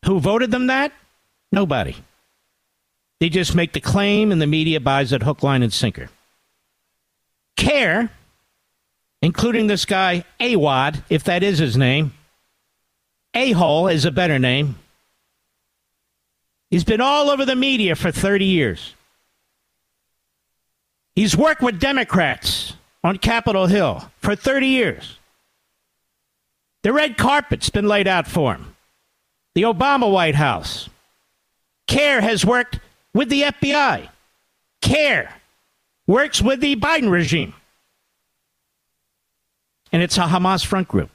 Who 0.03 0.19
voted 0.19 0.51
them 0.51 0.67
that? 0.67 0.91
Nobody. 1.49 1.95
They 3.21 3.29
just 3.29 3.55
make 3.55 3.71
the 3.71 3.79
claim 3.79 4.33
and 4.33 4.41
the 4.41 4.47
media 4.47 4.81
buys 4.81 5.13
it 5.13 5.23
hook, 5.23 5.43
line, 5.43 5.63
and 5.63 5.71
sinker. 5.71 6.09
CAIR, 7.55 8.09
including 9.21 9.67
this 9.67 9.85
guy, 9.85 10.25
Awad, 10.41 11.05
if 11.09 11.23
that 11.23 11.41
is 11.41 11.57
his 11.57 11.77
name, 11.77 12.11
A 13.33 13.53
hole 13.53 13.87
is 13.87 14.03
a 14.03 14.11
better 14.11 14.39
name. 14.39 14.75
He's 16.73 16.83
been 16.83 17.01
all 17.01 17.29
over 17.29 17.45
the 17.45 17.55
media 17.55 17.95
for 17.95 18.11
30 18.11 18.45
years. 18.45 18.95
He's 21.13 21.37
worked 21.37 21.61
with 21.61 21.79
Democrats 21.79 22.73
on 23.03 23.19
Capitol 23.19 23.67
Hill 23.67 24.09
for 24.17 24.35
30 24.35 24.65
years. 24.65 25.19
The 26.81 26.91
red 26.91 27.15
carpet's 27.15 27.69
been 27.69 27.87
laid 27.87 28.07
out 28.07 28.25
for 28.25 28.55
him. 28.55 28.75
The 29.53 29.61
Obama 29.61 30.11
White 30.11 30.33
House. 30.33 30.89
CAIR 31.85 32.21
has 32.21 32.43
worked 32.43 32.79
with 33.13 33.29
the 33.29 33.43
FBI. 33.43 34.09
CAIR 34.81 35.29
works 36.07 36.41
with 36.41 36.59
the 36.59 36.75
Biden 36.75 37.11
regime. 37.11 37.53
And 39.91 40.01
it's 40.01 40.17
a 40.17 40.21
Hamas 40.21 40.65
front 40.65 40.87
group. 40.87 41.11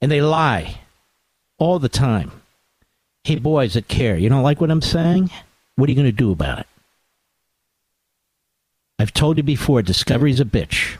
And 0.00 0.08
they 0.08 0.22
lie 0.22 0.82
all 1.58 1.78
the 1.78 1.88
time. 1.88 2.32
Hey, 3.24 3.34
mm-hmm. 3.34 3.44
boys 3.44 3.74
that 3.74 3.88
care, 3.88 4.16
you 4.16 4.28
don't 4.28 4.42
like 4.42 4.60
what 4.60 4.70
I'm 4.70 4.82
saying? 4.82 5.30
What 5.76 5.88
are 5.88 5.92
you 5.92 5.96
going 5.96 6.06
to 6.06 6.12
do 6.12 6.32
about 6.32 6.60
it? 6.60 6.66
I've 8.98 9.12
told 9.12 9.36
you 9.36 9.42
before, 9.42 9.82
Discovery's 9.82 10.40
a 10.40 10.44
bitch. 10.44 10.96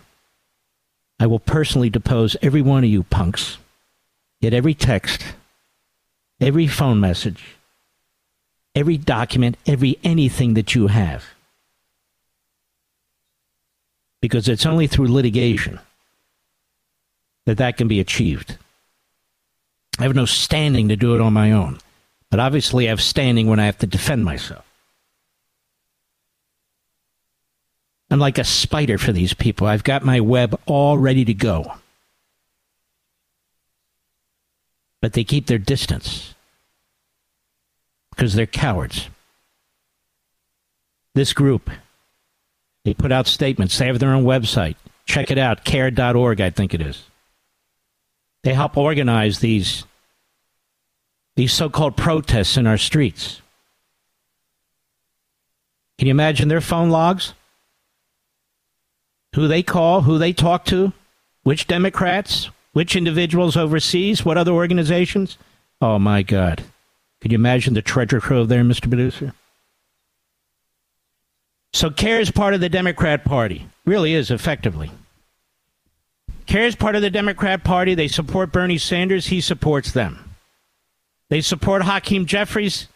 I 1.19 1.27
will 1.27 1.39
personally 1.39 1.89
depose 1.89 2.37
every 2.43 2.61
one 2.61 2.85
of 2.85 2.91
you 2.91 3.05
punks. 3.05 3.59
Get 4.43 4.53
every 4.53 4.75
text, 4.75 5.25
every 6.41 6.67
phone 6.67 7.01
message, 7.01 7.57
every 8.75 8.99
document, 8.99 9.57
every 9.67 9.99
anything 10.05 10.55
that 10.55 10.75
you 10.75 10.89
have. 10.89 11.25
Because 14.21 14.47
it's 14.47 14.67
only 14.67 14.87
through 14.87 15.09
litigation 15.09 15.81
that 17.47 17.57
that 17.59 17.79
can 17.79 17.89
be 17.89 18.01
achieved. 18.01 18.59
I 19.99 20.03
have 20.03 20.15
no 20.15 20.27
standing 20.27 20.89
to 20.89 20.97
do 20.97 21.15
it 21.15 21.21
on 21.21 21.33
my 21.33 21.53
own. 21.53 21.79
But 22.31 22.41
obviously, 22.41 22.87
I 22.87 22.91
have 22.91 23.01
standing 23.01 23.47
when 23.47 23.61
I 23.61 23.67
have 23.67 23.79
to 23.79 23.87
defend 23.87 24.25
myself. 24.25 24.65
I'm 28.11 28.19
like 28.19 28.39
a 28.39 28.45
spider 28.45 28.99
for 28.99 29.13
these 29.13 29.35
people. 29.35 29.67
I've 29.67 29.85
got 29.85 30.05
my 30.05 30.21
web 30.21 30.59
all 30.67 30.97
ready 30.99 31.25
to 31.25 31.35
go. 31.35 31.73
But 35.01 35.13
they 35.13 35.25
keep 35.25 35.47
their 35.47 35.59
distance 35.59 36.35
because 38.11 38.35
they're 38.35 38.47
cowards. 38.47 39.09
This 41.15 41.33
group, 41.33 41.71
they 42.85 42.95
put 42.95 43.13
out 43.13 43.27
statements. 43.27 43.77
They 43.79 43.87
have 43.87 43.99
their 43.99 44.13
own 44.13 44.25
website. 44.25 44.77
Check 45.07 45.31
it 45.31 45.39
out, 45.39 45.65
CAIR.org, 45.65 46.41
I 46.41 46.51
think 46.51 46.75
it 46.75 46.81
is. 46.81 47.05
They 48.47 48.55
help 48.55 48.77
organize 48.77 49.41
these, 49.41 49.83
these 51.35 51.53
so 51.53 51.69
called 51.69 51.97
protests 51.97 52.57
in 52.57 52.65
our 52.69 52.79
streets. 52.79 53.43
Can 55.99 56.07
you 56.07 56.13
imagine 56.13 56.47
their 56.47 56.61
phone 56.61 56.91
logs? 56.91 57.35
Who 59.35 59.49
they 59.49 59.65
call, 59.65 60.03
who 60.03 60.17
they 60.17 60.33
talk 60.33 60.65
to, 60.67 60.93
which 61.43 61.67
Democrats, 61.67 62.49
which 62.73 62.95
individuals 62.95 63.57
overseas, 63.57 64.25
what 64.25 64.39
other 64.39 64.53
organizations? 64.53 65.39
Oh 65.83 65.99
my 65.99 66.23
God. 66.23 66.63
Could 67.21 67.33
you 67.33 67.39
imagine 67.39 67.75
the 67.75 67.83
treasure 67.83 68.21
trove 68.21 68.49
there, 68.49 68.63
Mr. 68.63 68.83
Producer? 68.83 69.35
So 71.73 71.91
CAIR 71.91 72.21
is 72.21 72.31
part 72.31 72.55
of 72.55 72.61
the 72.61 72.69
Democrat 72.69 73.25
Party. 73.25 73.67
Really 73.85 74.15
is, 74.15 74.31
effectively. 74.31 74.93
CAIR 76.47 76.67
is 76.67 76.77
part 76.77 76.97
of 76.97 77.03
the 77.03 77.11
Democrat 77.11 77.65
Party. 77.65 77.95
They 77.95 78.09
support 78.09 78.53
Bernie 78.53 78.79
Sanders. 78.79 79.27
He 79.27 79.41
supports 79.41 79.93
them. 79.93 80.31
They 81.29 81.41
support 81.41 81.83
Hakeem 81.83 82.27
Jeffries. 82.27 82.89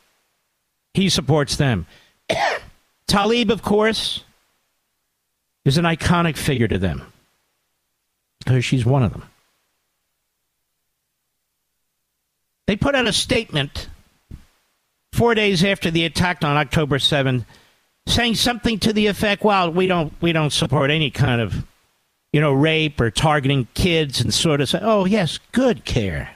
He 0.95 1.09
supports 1.09 1.57
them. 1.57 1.87
Tlaib, 3.09 3.51
of 3.51 3.63
course, 3.63 4.23
is 5.65 5.79
an 5.79 5.85
iconic 5.85 6.37
figure 6.37 6.69
to 6.69 6.79
them 6.79 7.03
because 8.39 8.65
she's 8.65 8.87
one 8.87 9.03
of 9.03 9.13
them. 9.13 9.25
They 12.67 12.77
put 12.77 12.95
out 12.95 13.09
a 13.09 13.13
statement 13.13 13.89
four 15.13 15.35
days 15.35 15.65
after 15.65 15.91
the 15.91 16.05
attack 16.05 16.45
on 16.45 16.57
October 16.57 16.99
7th 16.99 17.45
saying 18.07 18.37
something 18.37 18.79
to 18.79 18.93
the 18.93 19.09
effect, 19.09 19.43
well, 19.43 19.73
we 19.73 19.87
don't, 19.87 20.13
we 20.21 20.33
don't 20.33 20.53
support 20.53 20.91
any 20.91 21.11
kind 21.11 21.41
of 21.41 21.65
you 22.33 22.41
know, 22.41 22.53
rape 22.53 23.01
or 23.01 23.11
targeting 23.11 23.69
kids 23.75 24.21
and 24.21 24.33
sort 24.33 24.61
of 24.61 24.69
say, 24.69 24.79
oh, 24.83 25.05
yes, 25.05 25.39
good 25.53 25.85
CAIR. 25.85 26.31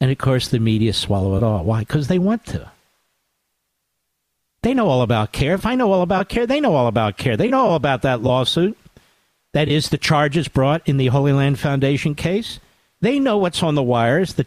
And 0.00 0.10
of 0.10 0.18
course, 0.18 0.48
the 0.48 0.58
media 0.58 0.92
swallow 0.92 1.36
it 1.36 1.42
all. 1.42 1.64
Why? 1.64 1.80
Because 1.80 2.08
they 2.08 2.18
want 2.18 2.46
to. 2.46 2.70
They 4.62 4.74
know 4.74 4.88
all 4.88 5.02
about 5.02 5.32
CAIR. 5.32 5.54
If 5.54 5.66
I 5.66 5.74
know 5.74 5.92
all 5.92 6.02
about 6.02 6.28
CAIR, 6.28 6.46
they 6.46 6.60
know 6.60 6.74
all 6.74 6.86
about 6.86 7.16
CAIR. 7.16 7.36
They 7.36 7.48
know 7.48 7.66
all 7.66 7.76
about 7.76 8.02
that 8.02 8.22
lawsuit. 8.22 8.78
That 9.52 9.68
is 9.68 9.88
the 9.88 9.98
charges 9.98 10.48
brought 10.48 10.86
in 10.86 10.96
the 10.96 11.08
Holy 11.08 11.32
Land 11.32 11.58
Foundation 11.58 12.14
case. 12.14 12.60
They 13.00 13.18
know 13.18 13.38
what's 13.38 13.62
on 13.62 13.74
the 13.74 13.82
wires, 13.82 14.34
the 14.34 14.46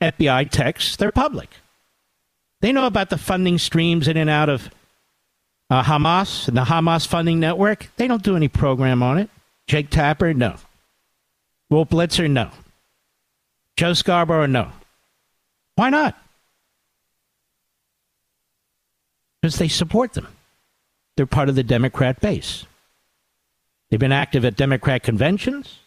FBI 0.00 0.50
texts, 0.50 0.96
they're 0.96 1.10
public. 1.10 1.50
They 2.60 2.72
know 2.72 2.86
about 2.86 3.10
the 3.10 3.18
funding 3.18 3.58
streams 3.58 4.06
in 4.06 4.16
and 4.16 4.30
out 4.30 4.48
of 4.48 4.70
uh, 5.70 5.82
Hamas 5.82 6.48
and 6.48 6.56
the 6.56 6.64
Hamas 6.64 7.06
funding 7.06 7.40
network, 7.40 7.90
they 7.96 8.06
don't 8.06 8.22
do 8.22 8.36
any 8.36 8.48
program 8.48 9.02
on 9.02 9.18
it. 9.18 9.30
Jake 9.66 9.90
Tapper, 9.90 10.34
no. 10.34 10.56
Wolf 11.70 11.88
Blitzer, 11.88 12.30
no. 12.30 12.50
Joe 13.76 13.94
Scarborough, 13.94 14.46
no. 14.46 14.70
Why 15.76 15.90
not? 15.90 16.16
Because 19.40 19.56
they 19.56 19.68
support 19.68 20.12
them. 20.12 20.28
They're 21.16 21.26
part 21.26 21.48
of 21.48 21.54
the 21.54 21.62
Democrat 21.62 22.20
base. 22.20 22.66
They've 23.90 24.00
been 24.00 24.12
active 24.12 24.44
at 24.44 24.56
Democrat 24.56 25.02
conventions. 25.02 25.78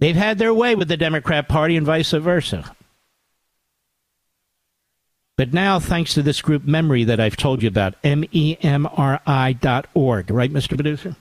They've 0.00 0.16
had 0.16 0.38
their 0.38 0.54
way 0.54 0.74
with 0.74 0.88
the 0.88 0.96
Democrat 0.96 1.48
Party 1.48 1.76
and 1.76 1.86
vice 1.86 2.10
versa. 2.12 2.74
But 5.36 5.52
now, 5.52 5.80
thanks 5.80 6.14
to 6.14 6.22
this 6.22 6.40
group 6.40 6.62
MEMRI 6.62 7.06
that 7.06 7.18
I've 7.18 7.36
told 7.36 7.62
you 7.62 7.68
about, 7.68 7.94
M 8.04 8.24
E 8.30 8.56
M 8.62 8.86
R 8.86 9.20
I 9.26 9.52
dot 9.52 9.86
org, 9.92 10.30
right, 10.30 10.52
Mr. 10.52 10.76
Producer? 10.76 11.16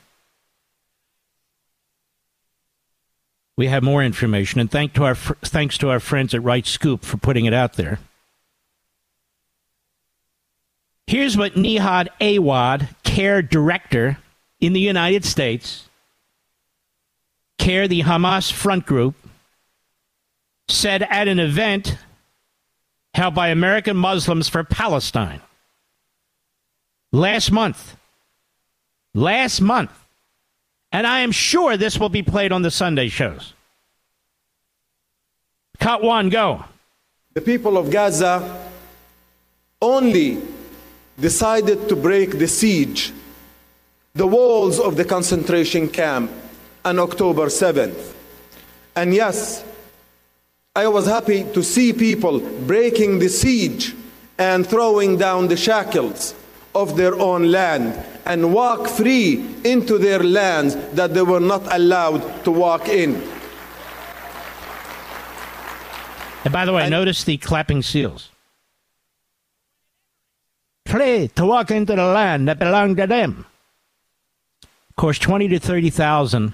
We 3.55 3.67
have 3.67 3.83
more 3.83 4.03
information, 4.03 4.59
and 4.59 4.69
thank 4.69 4.93
to 4.93 5.03
our, 5.05 5.15
thanks 5.15 5.77
to 5.79 5.89
our 5.89 5.99
friends 5.99 6.33
at 6.33 6.43
Right 6.43 6.65
Scoop 6.65 7.03
for 7.03 7.17
putting 7.17 7.45
it 7.45 7.53
out 7.53 7.73
there. 7.73 7.99
Here's 11.07 11.37
what 11.37 11.55
Nihad 11.55 12.09
Awad, 12.19 12.89
CAIR 13.03 13.41
director 13.41 14.17
in 14.59 14.73
the 14.73 14.79
United 14.79 15.25
States, 15.25 15.87
CAIR 17.57 17.87
the 17.87 18.03
Hamas 18.03 18.51
front 18.51 18.85
group, 18.85 19.15
said 20.67 21.03
at 21.03 21.27
an 21.27 21.39
event 21.39 21.97
held 23.13 23.35
by 23.35 23.49
American 23.49 23.95
Muslims 23.95 24.49
for 24.49 24.63
Palestine. 24.63 25.41
Last 27.11 27.51
month. 27.51 27.95
Last 29.13 29.61
month. 29.61 29.91
And 30.91 31.05
I 31.05 31.19
am 31.19 31.31
sure 31.31 31.77
this 31.77 31.99
will 31.99 32.09
be 32.09 32.23
played 32.23 32.51
on 32.51 32.61
the 32.61 32.71
Sunday 32.71 33.07
shows. 33.07 33.53
Cut 35.79 36.01
one, 36.01 36.29
go. 36.29 36.65
The 37.33 37.41
people 37.41 37.77
of 37.77 37.89
Gaza 37.91 38.69
only 39.81 40.39
decided 41.19 41.89
to 41.89 41.95
break 41.95 42.37
the 42.39 42.47
siege, 42.47 43.11
the 44.13 44.27
walls 44.27 44.79
of 44.79 44.95
the 44.95 45.05
concentration 45.05 45.89
camp 45.89 46.31
on 46.85 46.99
October 46.99 47.47
7th. 47.47 48.13
And 48.95 49.13
yes, 49.13 49.63
I 50.75 50.87
was 50.87 51.05
happy 51.05 51.43
to 51.53 51.61
see 51.61 51.93
people 51.93 52.39
breaking 52.39 53.19
the 53.19 53.29
siege 53.29 53.93
and 54.39 54.65
throwing 54.65 55.17
down 55.19 55.47
the 55.47 55.55
shackles 55.55 56.33
of 56.73 56.97
their 56.97 57.13
own 57.13 57.51
land 57.51 58.03
and 58.25 58.51
walk 58.51 58.87
free 58.87 59.45
into 59.63 59.99
their 59.99 60.23
lands 60.23 60.75
that 60.93 61.13
they 61.13 61.21
were 61.21 61.39
not 61.39 61.61
allowed 61.71 62.43
to 62.45 62.49
walk 62.49 62.89
in. 62.89 63.21
And 66.43 66.51
by 66.51 66.65
the 66.65 66.73
way, 66.73 66.85
and, 66.85 66.89
notice 66.89 67.23
the 67.23 67.37
clapping 67.37 67.83
seals. 67.83 68.31
Free 70.87 71.27
to 71.35 71.45
walk 71.45 71.69
into 71.69 71.95
the 71.95 72.07
land 72.07 72.47
that 72.47 72.57
belonged 72.57 72.97
to 72.97 73.05
them. 73.05 73.45
Of 74.63 74.95
course, 74.95 75.19
20 75.19 75.49
to 75.49 75.59
30,000 75.59 76.53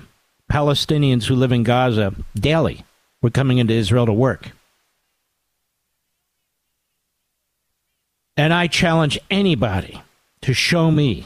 Palestinians 0.52 1.24
who 1.24 1.36
live 1.36 1.54
in 1.54 1.64
Gaza 1.64 2.14
daily 2.36 2.84
were 3.22 3.30
coming 3.30 3.58
into 3.58 3.74
Israel 3.74 4.06
to 4.06 4.14
work. 4.14 4.52
And 8.38 8.54
I 8.54 8.68
challenge 8.68 9.20
anybody 9.30 10.02
to 10.42 10.54
show 10.54 10.90
me 10.90 11.26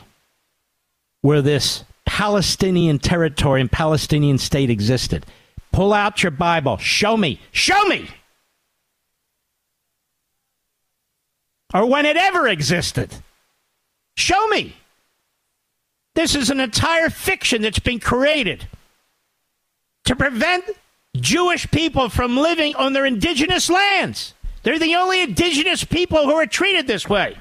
where 1.21 1.41
this 1.41 1.83
Palestinian 2.05 2.99
territory 2.99 3.61
and 3.61 3.71
Palestinian 3.71 4.37
state 4.37 4.69
existed. 4.69 5.25
Pull 5.71 5.93
out 5.93 6.23
your 6.23 6.31
Bible. 6.31 6.77
Show 6.77 7.15
me. 7.15 7.39
Show 7.51 7.85
me. 7.85 8.07
Or 11.73 11.85
when 11.85 12.05
it 12.05 12.17
ever 12.17 12.47
existed. 12.47 13.09
Show 14.15 14.47
me. 14.47 14.75
This 16.15 16.35
is 16.35 16.49
an 16.49 16.59
entire 16.59 17.09
fiction 17.09 17.63
that's 17.63 17.79
been 17.79 17.99
created 17.99 18.67
to 20.05 20.15
prevent 20.15 20.65
Jewish 21.16 21.70
people 21.72 22.09
from 22.09 22.38
living 22.38 22.76
on 22.76 22.93
their 22.93 23.05
indigenous 23.05 23.70
lands. 23.70 24.34
They're 24.64 24.80
the 24.80 24.95
only 24.95 25.22
indigenous 25.22 25.84
people 25.84 26.24
who 26.24 26.34
are 26.34 26.47
treated 26.47 26.88
this 26.88 27.07
way. 27.07 27.38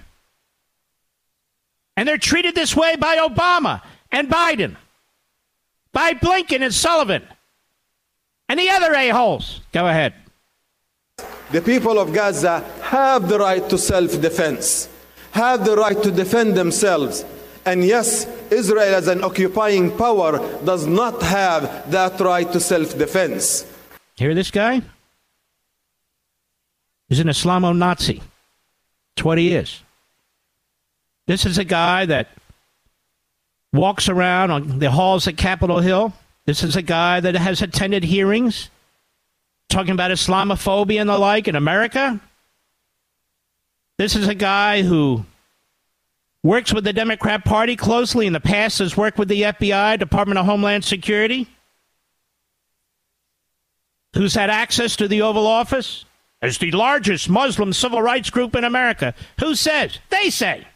And 1.97 2.09
they're 2.09 2.19
treated 2.19 2.55
this 2.55 2.77
way 2.77 2.97
by 2.97 3.17
Obama 3.17 3.83
and 4.11 4.29
Biden, 4.29 4.77
by 5.93 6.15
Blinken 6.15 6.63
and 6.63 6.75
Sullivan, 6.75 7.23
and 8.49 8.59
the 8.59 8.71
other 8.71 8.93
a-holes. 8.95 9.61
Go 9.73 9.87
ahead. 9.87 10.15
The 11.53 11.61
people 11.61 11.99
of 11.99 12.13
Gaza 12.13 12.61
have 12.83 13.29
the 13.29 13.39
right 13.39 13.69
to 13.69 13.79
self 13.79 14.21
defense, 14.21 14.89
have 15.33 15.65
the 15.65 15.77
right 15.77 16.03
to 16.03 16.11
defend 16.11 16.55
themselves. 16.55 17.25
And 17.65 17.85
yes, 17.85 18.27
Israel 18.51 18.95
as 18.95 19.09
an 19.09 19.23
occupying 19.23 19.97
power 19.97 20.39
does 20.65 20.87
not 20.87 21.23
have 21.23 21.91
that 21.91 22.19
right 22.21 22.51
to 22.53 22.61
self 22.61 22.99
defense. 22.99 23.67
Hear 24.17 24.35
this 24.35 24.51
guy? 24.51 24.83
He's 27.09 27.21
an 27.21 27.29
Islamo 27.29 27.77
Nazi. 27.77 28.23
That's 29.15 29.25
what 29.25 29.39
he 29.39 29.55
is. 29.55 29.81
This 31.27 31.47
is 31.47 31.59
a 31.59 31.65
guy 31.65 32.07
that 32.07 32.29
walks 33.73 34.09
around 34.09 34.51
on 34.51 34.79
the 34.79 34.91
halls 34.91 35.29
at 35.29 35.37
Capitol 35.37 35.81
Hill. 35.81 36.13
This 36.47 36.63
is 36.63 36.75
a 36.75 36.83
guy 36.83 37.21
that 37.21 37.35
has 37.35 37.63
attended 37.63 38.03
hearings 38.03 38.71
talking 39.69 39.93
about 39.93 40.11
Islamophobia 40.11 41.01
and 41.01 41.09
the 41.09 41.19
like 41.19 41.49
in 41.49 41.57
America. 41.57 42.21
This 43.99 44.17
is 44.17 44.27
a 44.27 44.35
guy 44.35 44.83
who 44.83 45.25
works 46.43 46.73
with 46.73 46.85
the 46.85 46.93
Democrat 46.93 47.45
Party 47.45 47.77
closely. 47.77 48.27
In 48.27 48.33
the 48.33 48.41
past, 48.41 48.79
has 48.79 48.97
worked 48.97 49.19
with 49.19 49.29
the 49.29 49.43
FBI, 49.43 49.99
Department 49.99 50.39
of 50.39 50.47
Homeland 50.47 50.85
Security, 50.85 51.49
who's 54.15 54.35
had 54.35 54.51
access 54.51 54.97
to 54.97 55.09
the 55.09 55.23
Oval 55.23 55.47
Office 55.47 56.05
as 56.41 56.59
the 56.59 56.73
largest 56.73 57.29
Muslim 57.29 57.73
civil 57.73 58.03
rights 58.03 58.31
group 58.31 58.57
in 58.57 58.65
America. 58.65 59.15
Who 59.41 59.55
says? 59.55 59.99
They 60.11 60.31
say. 60.31 60.67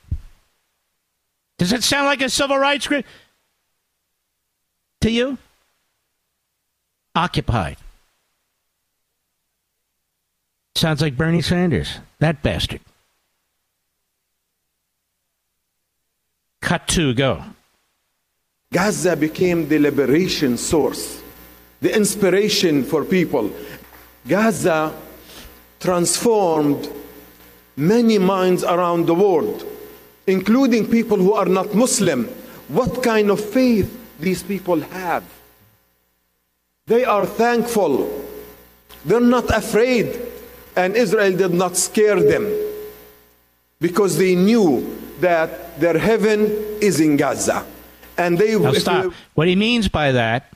Does 1.58 1.72
it 1.72 1.82
sound 1.82 2.06
like 2.06 2.20
a 2.20 2.30
civil 2.30 2.58
rights 2.58 2.86
group 2.86 3.04
to 5.00 5.10
you? 5.10 5.38
Occupied. 7.14 7.78
Sounds 10.76 11.00
like 11.00 11.16
Bernie 11.16 11.40
Sanders, 11.40 11.98
that 12.18 12.42
bastard. 12.42 12.82
Cut 16.66 16.88
two, 16.88 17.14
go. 17.14 17.44
Gaza 18.72 19.14
became 19.14 19.68
the 19.68 19.78
liberation 19.78 20.56
source, 20.56 21.22
the 21.80 21.94
inspiration 21.94 22.82
for 22.82 23.04
people. 23.04 23.52
Gaza 24.26 24.92
transformed 25.78 26.90
many 27.76 28.18
minds 28.18 28.64
around 28.64 29.06
the 29.06 29.14
world, 29.14 29.64
including 30.26 30.90
people 30.90 31.18
who 31.18 31.34
are 31.34 31.46
not 31.46 31.72
Muslim. 31.72 32.24
What 32.66 33.00
kind 33.00 33.30
of 33.30 33.38
faith 33.38 33.88
these 34.18 34.42
people 34.42 34.80
have? 34.80 35.22
They 36.88 37.04
are 37.04 37.26
thankful. 37.26 38.10
They're 39.04 39.20
not 39.20 39.56
afraid. 39.56 40.20
And 40.74 40.96
Israel 40.96 41.36
did 41.36 41.54
not 41.54 41.76
scare 41.76 42.20
them 42.20 42.44
because 43.80 44.18
they 44.18 44.34
knew 44.34 44.98
that 45.20 45.65
their 45.78 45.98
heaven 45.98 46.46
is 46.80 47.00
in 47.00 47.16
Gaza. 47.16 47.64
And 48.18 48.38
they 48.38 48.58
now 48.58 48.72
stop. 48.72 49.12
what 49.34 49.46
he 49.46 49.56
means 49.56 49.88
by 49.88 50.12
that, 50.12 50.52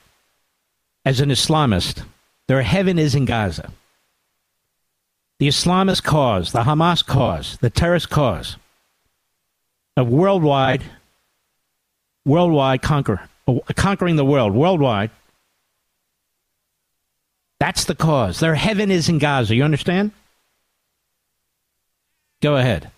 as 1.05 1.19
an 1.19 1.29
Islamist, 1.29 2.03
their 2.47 2.63
heaven 2.63 2.97
is 2.97 3.13
in 3.13 3.25
Gaza. 3.25 3.71
The 5.39 5.47
Islamist 5.47 6.03
cause, 6.03 6.51
the 6.51 6.63
Hamas 6.63 7.05
cause, 7.05 7.57
the 7.61 7.69
terrorist 7.69 8.09
cause 8.09 8.57
of 9.95 10.07
worldwide, 10.07 10.83
worldwide 12.25 12.81
conquer, 12.81 13.21
conquering 13.75 14.15
the 14.15 14.25
world 14.25 14.53
worldwide. 14.53 15.11
That's 17.59 17.85
the 17.85 17.95
cause. 17.95 18.39
Their 18.39 18.55
heaven 18.55 18.89
is 18.89 19.07
in 19.07 19.19
Gaza. 19.19 19.55
You 19.55 19.63
understand? 19.63 20.11
Go 22.41 22.55
ahead 22.55 22.91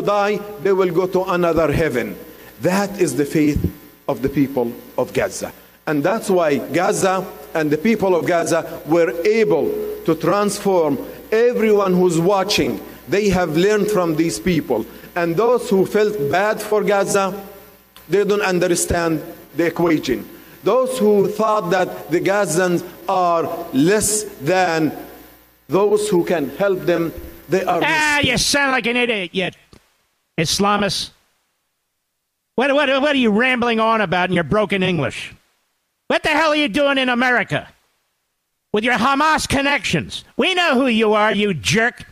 die, 0.00 0.36
they 0.62 0.72
will 0.72 0.92
go 0.92 1.06
to 1.06 1.24
another 1.24 1.72
heaven. 1.72 2.16
That 2.62 3.00
is 3.00 3.16
the 3.16 3.24
faith 3.24 3.72
of 4.08 4.22
the 4.22 4.28
people 4.28 4.72
of 4.96 5.12
Gaza. 5.12 5.52
And 5.86 6.02
that's 6.02 6.30
why 6.30 6.58
Gaza 6.58 7.26
and 7.54 7.70
the 7.70 7.78
people 7.78 8.16
of 8.16 8.26
Gaza 8.26 8.82
were 8.86 9.10
able 9.24 9.68
to 10.04 10.14
transform 10.14 10.98
everyone 11.30 11.92
who's 11.92 12.18
watching. 12.20 12.80
They 13.08 13.28
have 13.28 13.56
learned 13.56 13.90
from 13.90 14.16
these 14.16 14.38
people. 14.38 14.84
And 15.14 15.36
those 15.36 15.70
who 15.70 15.86
felt 15.86 16.14
bad 16.30 16.60
for 16.60 16.82
Gaza, 16.82 17.32
they 18.08 18.24
don't 18.24 18.42
understand 18.42 19.22
the 19.56 19.66
equation. 19.66 20.28
Those 20.62 20.98
who 20.98 21.28
thought 21.28 21.70
that 21.70 22.10
the 22.10 22.20
Gazans 22.20 22.84
are 23.08 23.66
less 23.72 24.24
than 24.42 24.92
those 25.68 26.08
who 26.08 26.24
can 26.24 26.50
help 26.56 26.80
them, 26.80 27.12
they 27.48 27.64
are. 27.64 27.80
Ah, 27.82 28.18
you 28.18 28.36
sound 28.38 28.72
like 28.72 28.86
an 28.86 28.96
idiot, 28.96 29.30
you 29.32 29.50
Islamists? 30.38 31.10
What, 32.56 32.74
what, 32.74 32.88
what 32.88 33.14
are 33.14 33.18
you 33.18 33.30
rambling 33.30 33.80
on 33.80 34.00
about 34.00 34.30
in 34.30 34.34
your 34.34 34.44
broken 34.44 34.82
English? 34.82 35.34
What 36.08 36.22
the 36.22 36.30
hell 36.30 36.50
are 36.50 36.56
you 36.56 36.68
doing 36.68 36.98
in 36.98 37.08
America? 37.08 37.68
With 38.72 38.84
your 38.84 38.94
Hamas 38.94 39.48
connections. 39.48 40.24
We 40.36 40.54
know 40.54 40.74
who 40.74 40.86
you 40.86 41.14
are, 41.14 41.32
you 41.32 41.54
jerk. 41.54 42.04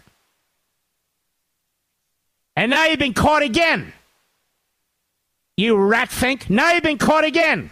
And 2.56 2.70
now 2.70 2.86
you've 2.86 2.98
been 2.98 3.14
caught 3.14 3.42
again. 3.42 3.92
You 5.56 5.76
rat. 5.76 6.10
Now 6.48 6.72
you've 6.72 6.82
been 6.82 6.98
caught 6.98 7.24
again. 7.24 7.70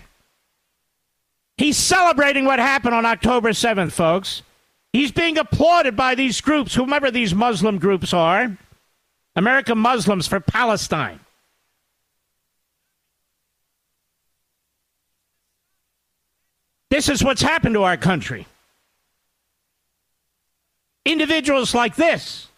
He's 1.56 1.76
celebrating 1.76 2.44
what 2.44 2.58
happened 2.58 2.94
on 2.94 3.06
October 3.06 3.50
7th, 3.50 3.92
folks. 3.92 4.42
He's 4.92 5.12
being 5.12 5.38
applauded 5.38 5.96
by 5.96 6.14
these 6.14 6.40
groups, 6.40 6.74
whomever 6.74 7.10
these 7.10 7.34
Muslim 7.34 7.78
groups 7.78 8.12
are. 8.12 8.56
American 9.34 9.78
Muslims 9.78 10.26
for 10.26 10.40
Palestine. 10.40 11.20
This 16.90 17.08
is 17.08 17.24
what's 17.24 17.40
happened 17.40 17.74
to 17.74 17.84
our 17.84 17.96
country. 17.96 18.46
Individuals 21.06 21.74
like 21.74 21.96
this 21.96 22.48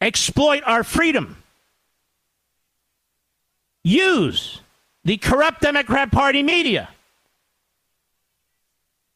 exploit 0.00 0.62
our 0.66 0.84
freedom, 0.84 1.42
use 3.82 4.60
the 5.04 5.16
corrupt 5.16 5.62
Democrat 5.62 6.12
Party 6.12 6.42
media, 6.42 6.90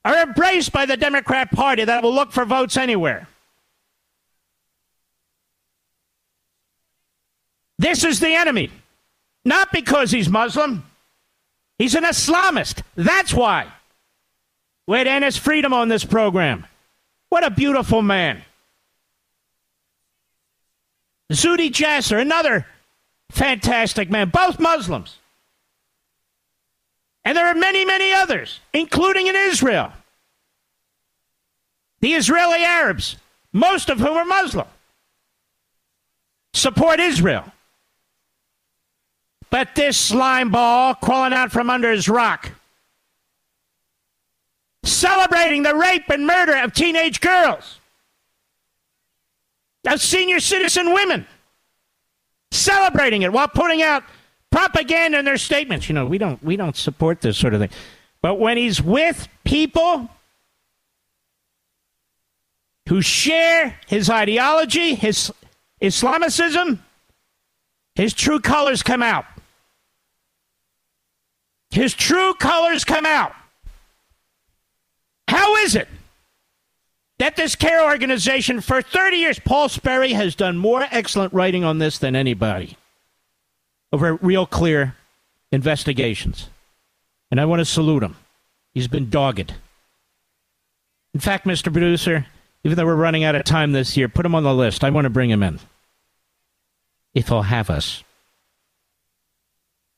are 0.06 0.22
embraced 0.22 0.72
by 0.72 0.86
the 0.86 0.96
Democrat 0.96 1.50
Party 1.50 1.84
that 1.84 2.02
will 2.02 2.14
look 2.14 2.32
for 2.32 2.46
votes 2.46 2.78
anywhere. 2.78 3.28
This 7.80 8.04
is 8.04 8.20
the 8.20 8.34
enemy. 8.34 8.70
Not 9.42 9.72
because 9.72 10.10
he's 10.10 10.28
Muslim. 10.28 10.84
He's 11.78 11.94
an 11.94 12.04
Islamist. 12.04 12.82
That's 12.94 13.32
why. 13.32 13.72
We're 14.86 15.06
Enes 15.06 15.38
Freedom 15.38 15.72
on 15.72 15.88
this 15.88 16.04
program. 16.04 16.66
What 17.30 17.42
a 17.42 17.48
beautiful 17.48 18.02
man. 18.02 18.42
Zuhdi 21.32 21.70
Jasser, 21.70 22.20
another 22.20 22.66
fantastic 23.30 24.10
man, 24.10 24.28
both 24.28 24.60
Muslims. 24.60 25.16
And 27.24 27.34
there 27.34 27.46
are 27.46 27.54
many, 27.54 27.86
many 27.86 28.12
others, 28.12 28.60
including 28.74 29.26
in 29.26 29.36
Israel. 29.36 29.90
The 32.00 32.12
Israeli 32.12 32.62
Arabs, 32.62 33.16
most 33.54 33.88
of 33.88 34.00
whom 34.00 34.18
are 34.18 34.26
Muslim, 34.26 34.66
support 36.52 37.00
Israel. 37.00 37.50
But 39.50 39.74
this 39.74 39.96
slime 39.96 40.50
ball 40.50 40.94
crawling 40.94 41.32
out 41.32 41.50
from 41.50 41.70
under 41.70 41.90
his 41.90 42.08
rock 42.08 42.52
celebrating 44.82 45.62
the 45.62 45.74
rape 45.74 46.08
and 46.08 46.26
murder 46.26 46.56
of 46.56 46.72
teenage 46.72 47.20
girls, 47.20 47.78
of 49.86 50.00
senior 50.00 50.40
citizen 50.40 50.92
women, 50.92 51.26
celebrating 52.50 53.22
it 53.22 53.32
while 53.32 53.48
putting 53.48 53.82
out 53.82 54.02
propaganda 54.50 55.18
in 55.18 55.24
their 55.24 55.38
statements. 55.38 55.88
You 55.88 55.94
know, 55.94 56.06
we 56.06 56.18
don't 56.18 56.42
we 56.42 56.56
don't 56.56 56.76
support 56.76 57.20
this 57.20 57.38
sort 57.38 57.54
of 57.54 57.60
thing. 57.60 57.70
But 58.22 58.38
when 58.38 58.56
he's 58.56 58.82
with 58.82 59.28
people 59.44 60.08
who 62.88 63.00
share 63.00 63.78
his 63.86 64.10
ideology, 64.10 64.94
his 64.94 65.32
Islamicism, 65.80 66.78
his 67.94 68.12
true 68.12 68.40
colors 68.40 68.82
come 68.82 69.02
out. 69.02 69.24
His 71.70 71.94
true 71.94 72.34
colors 72.34 72.84
come 72.84 73.06
out. 73.06 73.32
How 75.28 75.56
is 75.56 75.76
it 75.76 75.88
that 77.18 77.36
this 77.36 77.54
CAIR 77.54 77.84
organization, 77.84 78.60
for 78.60 78.82
30 78.82 79.16
years, 79.18 79.38
Paul 79.38 79.68
Sperry 79.68 80.12
has 80.12 80.34
done 80.34 80.56
more 80.56 80.86
excellent 80.90 81.32
writing 81.32 81.64
on 81.64 81.78
this 81.78 81.98
than 81.98 82.16
anybody 82.16 82.76
over 83.92 84.14
real 84.16 84.46
clear 84.46 84.96
investigations. 85.52 86.48
And 87.30 87.40
I 87.40 87.44
want 87.44 87.60
to 87.60 87.64
salute 87.64 88.02
him. 88.02 88.16
He's 88.72 88.88
been 88.88 89.10
dogged. 89.10 89.54
In 91.12 91.20
fact, 91.20 91.46
Mr. 91.46 91.72
Producer, 91.72 92.26
even 92.64 92.76
though 92.76 92.86
we're 92.86 92.94
running 92.94 93.24
out 93.24 93.34
of 93.34 93.44
time 93.44 93.72
this 93.72 93.96
year, 93.96 94.08
put 94.08 94.26
him 94.26 94.34
on 94.34 94.42
the 94.42 94.54
list. 94.54 94.84
I 94.84 94.90
want 94.90 95.04
to 95.04 95.10
bring 95.10 95.30
him 95.30 95.42
in. 95.42 95.58
If 97.14 97.28
he'll 97.28 97.42
have 97.42 97.70
us. 97.70 98.02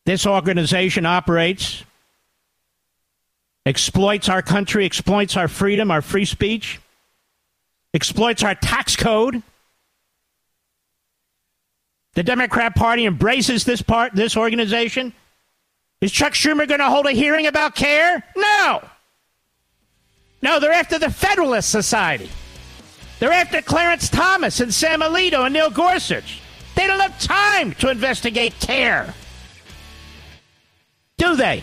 This 0.04 0.26
organization 0.26 1.06
operates, 1.06 1.84
exploits 3.64 4.28
our 4.28 4.42
country, 4.42 4.84
exploits 4.84 5.36
our 5.36 5.46
freedom, 5.48 5.90
our 5.90 6.02
free 6.02 6.24
speech, 6.24 6.80
exploits 7.94 8.42
our 8.42 8.54
tax 8.54 8.96
code. 8.96 9.42
The 12.14 12.22
Democrat 12.22 12.74
Party 12.74 13.06
embraces 13.06 13.64
this 13.64 13.80
part, 13.80 14.14
this 14.14 14.36
organization. 14.36 15.12
Is 16.00 16.10
Chuck 16.10 16.32
Schumer 16.32 16.66
going 16.66 16.80
to 16.80 16.90
hold 16.90 17.06
a 17.06 17.12
hearing 17.12 17.46
about 17.46 17.76
CAIR? 17.76 18.24
No. 18.36 18.82
No, 20.42 20.58
they're 20.58 20.72
after 20.72 20.98
the 20.98 21.10
Federalist 21.10 21.70
Society. 21.70 22.28
They're 23.20 23.32
after 23.32 23.62
Clarence 23.62 24.08
Thomas 24.08 24.58
and 24.58 24.74
Sam 24.74 25.00
Alito 25.00 25.44
and 25.44 25.54
Neil 25.54 25.70
Gorsuch. 25.70 26.40
They 26.74 26.88
don't 26.88 26.98
have 26.98 27.20
time 27.20 27.72
to 27.74 27.88
investigate 27.88 28.58
CAIR. 28.58 29.14
Do 31.22 31.36
they? 31.36 31.62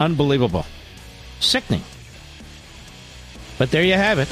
Unbelievable. 0.00 0.64
Sickening. 1.40 1.82
But 3.58 3.70
there 3.70 3.82
you 3.82 3.92
have 3.92 4.18
it. 4.18 4.28